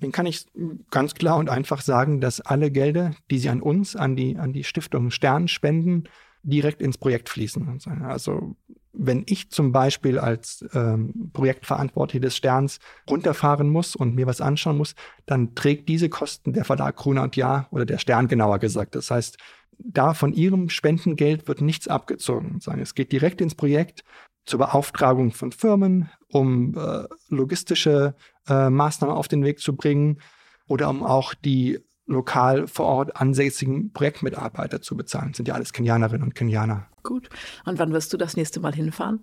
Den 0.02 0.12
kann 0.12 0.26
ich 0.26 0.46
ganz 0.90 1.14
klar 1.14 1.38
und 1.38 1.48
einfach 1.48 1.80
sagen, 1.80 2.20
dass 2.20 2.40
alle 2.40 2.70
Gelder, 2.70 3.12
die 3.30 3.38
sie 3.38 3.48
an 3.48 3.62
uns, 3.62 3.96
an 3.96 4.16
die, 4.16 4.36
an 4.36 4.52
die 4.52 4.64
Stiftung 4.64 5.10
Stern 5.10 5.48
spenden, 5.48 6.04
direkt 6.42 6.82
ins 6.82 6.98
Projekt 6.98 7.28
fließen. 7.28 7.80
Also 8.02 8.54
wenn 8.96 9.24
ich 9.26 9.50
zum 9.50 9.72
Beispiel 9.72 10.18
als 10.18 10.64
ähm, 10.72 11.30
Projektverantwortliche 11.32 12.20
des 12.20 12.36
Sterns 12.36 12.78
runterfahren 13.08 13.68
muss 13.68 13.96
und 13.96 14.14
mir 14.14 14.26
was 14.26 14.40
anschauen 14.40 14.76
muss, 14.76 14.94
dann 15.26 15.54
trägt 15.54 15.88
diese 15.88 16.08
Kosten 16.08 16.52
der 16.52 16.64
Verlag 16.64 16.96
Gruner 16.96 17.22
und 17.22 17.36
Jahr 17.36 17.68
oder 17.70 17.84
der 17.84 17.98
Stern 17.98 18.28
genauer 18.28 18.58
gesagt. 18.58 18.94
Das 18.94 19.10
heißt, 19.10 19.38
da 19.78 20.14
von 20.14 20.32
ihrem 20.32 20.68
Spendengeld 20.68 21.48
wird 21.48 21.60
nichts 21.60 21.88
abgezogen. 21.88 22.60
Es 22.80 22.94
geht 22.94 23.12
direkt 23.12 23.40
ins 23.40 23.54
Projekt 23.54 24.04
zur 24.46 24.60
Beauftragung 24.60 25.32
von 25.32 25.52
Firmen, 25.52 26.10
um 26.28 26.76
äh, 26.76 27.04
logistische 27.28 28.14
äh, 28.48 28.70
Maßnahmen 28.70 29.16
auf 29.16 29.28
den 29.28 29.42
Weg 29.42 29.58
zu 29.58 29.74
bringen 29.74 30.20
oder 30.68 30.88
um 30.90 31.02
auch 31.02 31.34
die 31.34 31.80
lokal 32.06 32.66
vor 32.66 32.86
Ort 32.86 33.16
ansässigen 33.16 33.92
Projektmitarbeiter 33.92 34.82
zu 34.82 34.96
bezahlen. 34.96 35.28
Das 35.28 35.38
sind 35.38 35.48
ja 35.48 35.54
alles 35.54 35.72
Kenianerinnen 35.72 36.22
und 36.22 36.34
Kenianer. 36.34 36.86
Gut. 37.04 37.28
Und 37.64 37.78
wann 37.78 37.92
wirst 37.92 38.12
du 38.12 38.16
das 38.16 38.36
nächste 38.36 38.58
Mal 38.58 38.74
hinfahren? 38.74 39.20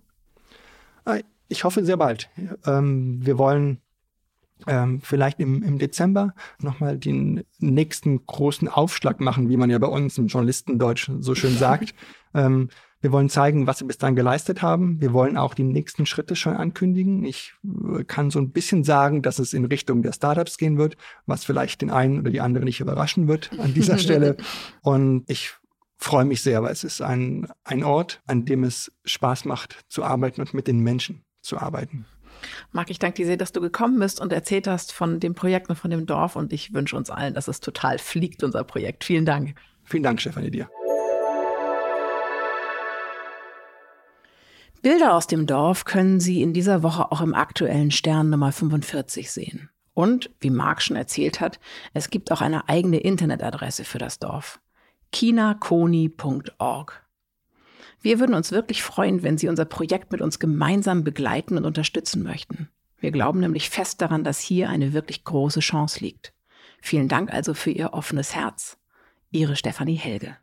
Äh, 1.06 1.24
ich 1.50 1.66
hoffe 1.66 1.84
sehr 1.84 1.98
bald. 1.98 2.30
Ähm, 2.66 3.20
wir 3.26 3.38
wollen 3.38 3.82
ähm, 4.68 5.02
vielleicht 5.02 5.40
im, 5.40 5.64
im 5.64 5.80
Dezember 5.80 6.34
nochmal 6.60 6.98
den 6.98 7.44
nächsten 7.60 8.26
großen 8.26 8.70
Aufschlag 8.70 9.20
machen, 9.20 9.50
wie 9.50 9.58
man 9.58 9.70
ja 9.70 9.80
bei 9.80 9.88
uns 9.88 10.18
im 10.18 10.28
Journalistendeutsch 10.28 11.12
so 11.20 11.36
schön 11.36 11.58
sagt. 11.58 11.94
ähm, 12.34 12.70
wir 13.02 13.12
wollen 13.12 13.30
zeigen, 13.30 13.66
was 13.66 13.82
wir 13.82 13.88
bis 13.88 13.98
dahin 13.98 14.16
geleistet 14.16 14.62
haben. 14.62 15.02
Wir 15.02 15.12
wollen 15.12 15.36
auch 15.36 15.56
die 15.56 15.64
nächsten 15.64 16.06
Schritte 16.06 16.36
schon 16.36 16.56
ankündigen. 16.56 17.26
Ich 17.26 17.54
äh, 17.64 18.04
kann 18.04 18.30
so 18.30 18.38
ein 18.38 18.52
bisschen 18.52 18.84
sagen, 18.84 19.24
dass 19.24 19.40
es 19.40 19.54
in 19.54 19.66
Richtung 19.66 20.04
der 20.04 20.14
Startups 20.14 20.58
gehen 20.58 20.78
wird, 20.78 20.98
was 21.26 21.44
vielleicht 21.44 21.82
den 21.82 21.90
einen 21.90 22.20
oder 22.20 22.30
die 22.30 22.42
andere 22.42 22.64
nicht 22.64 22.80
überraschen 22.80 23.28
wird 23.28 23.50
an 23.58 23.74
dieser 23.74 23.98
Stelle. 23.98 24.38
Und 24.84 25.24
ich 25.28 25.56
freue 26.02 26.26
mich 26.26 26.42
sehr, 26.42 26.64
weil 26.64 26.72
es 26.72 26.84
ist 26.84 27.02
ein, 27.02 27.48
ein 27.64 27.84
Ort, 27.84 28.22
an 28.26 28.46
dem 28.46 28.64
es 28.64 28.92
Spaß 29.06 29.46
macht 29.46 29.80
zu 29.88 30.04
arbeiten 30.04 30.42
und 30.42 30.54
mit 30.54 30.68
den 30.68 30.80
Menschen 30.80 31.24
zu 31.42 31.60
arbeiten. 31.60 32.06
Marc, 32.72 32.90
ich 32.90 32.98
danke 32.98 33.18
dir 33.18 33.28
sehr, 33.28 33.38
dass 33.38 33.52
du 33.52 33.62
gekommen 33.62 34.00
bist 34.00 34.20
und 34.20 34.34
erzählt 34.34 34.68
hast 34.68 34.94
von 34.94 35.20
dem 35.20 35.36
Projekt 35.36 35.70
und 35.70 35.76
von 35.76 35.92
dem 35.92 36.08
Dorf. 36.08 36.36
Und 36.36 36.54
ich 36.54 36.74
wünsche 36.74 36.98
uns 36.98 37.12
allen, 37.12 37.36
dass 37.36 37.48
es 37.48 37.60
total 37.60 38.00
fliegt, 38.00 38.44
unser 38.44 38.64
Projekt. 38.64 39.04
Vielen 39.04 39.26
Dank. 39.26 39.56
Vielen 39.84 40.02
Dank, 40.02 40.20
Stefanie, 40.20 40.50
dir. 40.50 40.70
Bilder 44.82 45.14
aus 45.14 45.28
dem 45.28 45.46
Dorf 45.46 45.86
können 45.86 46.20
Sie 46.20 46.42
in 46.42 46.54
dieser 46.54 46.82
Woche 46.82 47.12
auch 47.12 47.22
im 47.22 47.36
aktuellen 47.36 47.92
Stern 47.92 48.32
Nummer 48.32 48.52
45 48.52 49.32
sehen. 49.32 49.70
Und, 49.94 50.32
wie 50.40 50.50
Marc 50.50 50.82
schon 50.82 50.96
erzählt 50.96 51.40
hat, 51.40 51.60
es 51.94 52.10
gibt 52.10 52.32
auch 52.32 52.42
eine 52.42 52.68
eigene 52.68 52.98
Internetadresse 52.98 53.84
für 53.84 54.00
das 54.00 54.18
Dorf 54.18 54.60
kinakoni.org. 55.12 57.06
Wir 58.02 58.20
würden 58.20 58.34
uns 58.34 58.52
wirklich 58.52 58.82
freuen, 58.82 59.22
wenn 59.24 59.38
Sie 59.38 59.48
unser 59.48 59.66
Projekt 59.66 60.12
mit 60.12 60.22
uns 60.22 60.40
gemeinsam 60.40 61.04
begleiten 61.04 61.58
und 61.58 61.66
unterstützen 61.66 62.24
möchten. 62.24 62.70
Wir 63.00 63.12
glauben 63.12 63.40
nämlich 63.40 63.70
fest 63.70 64.02
daran, 64.02 64.24
dass 64.24 64.40
hier 64.40 64.70
eine 64.70 64.94
wirklich 64.94 65.24
große 65.24 65.60
Chance 65.60 66.00
liegt. 66.00 66.34
Vielen 66.82 67.08
Dank 67.08 67.32
also 67.32 67.54
für 67.54 67.72
Ihr 67.72 67.94
offenes 67.94 68.36
Herz. 68.36 68.78
Ihre 69.32 69.56
Stefanie 69.56 69.96
Helge. 69.96 70.36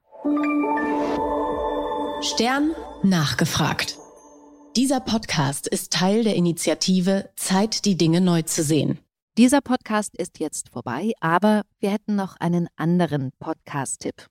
Stern 2.22 2.74
nachgefragt. 3.02 3.96
Dieser 4.76 5.00
Podcast 5.00 5.66
ist 5.66 5.92
Teil 5.92 6.24
der 6.24 6.36
Initiative 6.36 7.30
Zeit, 7.36 7.84
die 7.84 7.96
Dinge 7.96 8.20
neu 8.20 8.42
zu 8.42 8.62
sehen. 8.62 8.98
Dieser 9.36 9.60
Podcast 9.60 10.16
ist 10.16 10.40
jetzt 10.40 10.68
vorbei, 10.70 11.12
aber 11.20 11.62
wir 11.80 11.90
hätten 11.90 12.16
noch 12.16 12.36
einen 12.38 12.68
anderen 12.76 13.30
Podcast-Tipp. 13.38 14.26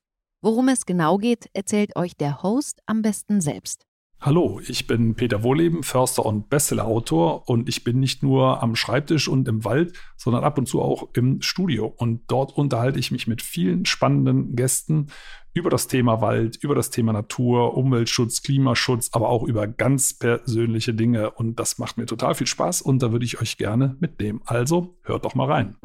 Worum 0.47 0.69
es 0.69 0.85
genau 0.85 1.17
geht, 1.17 1.49
erzählt 1.51 1.97
euch 1.97 2.15
der 2.15 2.41
Host 2.41 2.79
am 2.85 3.01
besten 3.01 3.41
selbst. 3.41 3.85
Hallo, 4.21 4.61
ich 4.65 4.87
bin 4.87 5.13
Peter 5.13 5.43
Wohleben, 5.43 5.83
Förster 5.83 6.25
und 6.25 6.47
Bestsellerautor 6.47 7.49
und 7.49 7.67
ich 7.67 7.83
bin 7.83 7.99
nicht 7.99 8.23
nur 8.23 8.63
am 8.63 8.77
Schreibtisch 8.77 9.27
und 9.27 9.45
im 9.49 9.65
Wald, 9.65 9.91
sondern 10.15 10.45
ab 10.45 10.57
und 10.57 10.65
zu 10.65 10.81
auch 10.81 11.09
im 11.15 11.41
Studio. 11.41 11.93
Und 11.97 12.21
dort 12.27 12.57
unterhalte 12.57 12.97
ich 12.97 13.11
mich 13.11 13.27
mit 13.27 13.41
vielen 13.41 13.83
spannenden 13.83 14.55
Gästen 14.55 15.07
über 15.53 15.69
das 15.69 15.87
Thema 15.87 16.21
Wald, 16.21 16.55
über 16.63 16.75
das 16.75 16.91
Thema 16.91 17.11
Natur, 17.11 17.75
Umweltschutz, 17.75 18.41
Klimaschutz, 18.41 19.09
aber 19.11 19.27
auch 19.27 19.43
über 19.43 19.67
ganz 19.67 20.17
persönliche 20.17 20.93
Dinge. 20.93 21.31
Und 21.31 21.59
das 21.59 21.77
macht 21.77 21.97
mir 21.97 22.05
total 22.05 22.35
viel 22.35 22.47
Spaß 22.47 22.81
und 22.81 23.03
da 23.03 23.11
würde 23.11 23.25
ich 23.25 23.41
euch 23.41 23.57
gerne 23.57 23.97
mitnehmen. 23.99 24.39
Also 24.45 24.95
hört 25.01 25.25
doch 25.25 25.35
mal 25.35 25.51
rein. 25.51 25.75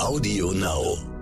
Audio 0.00 0.52
Now. 0.54 1.19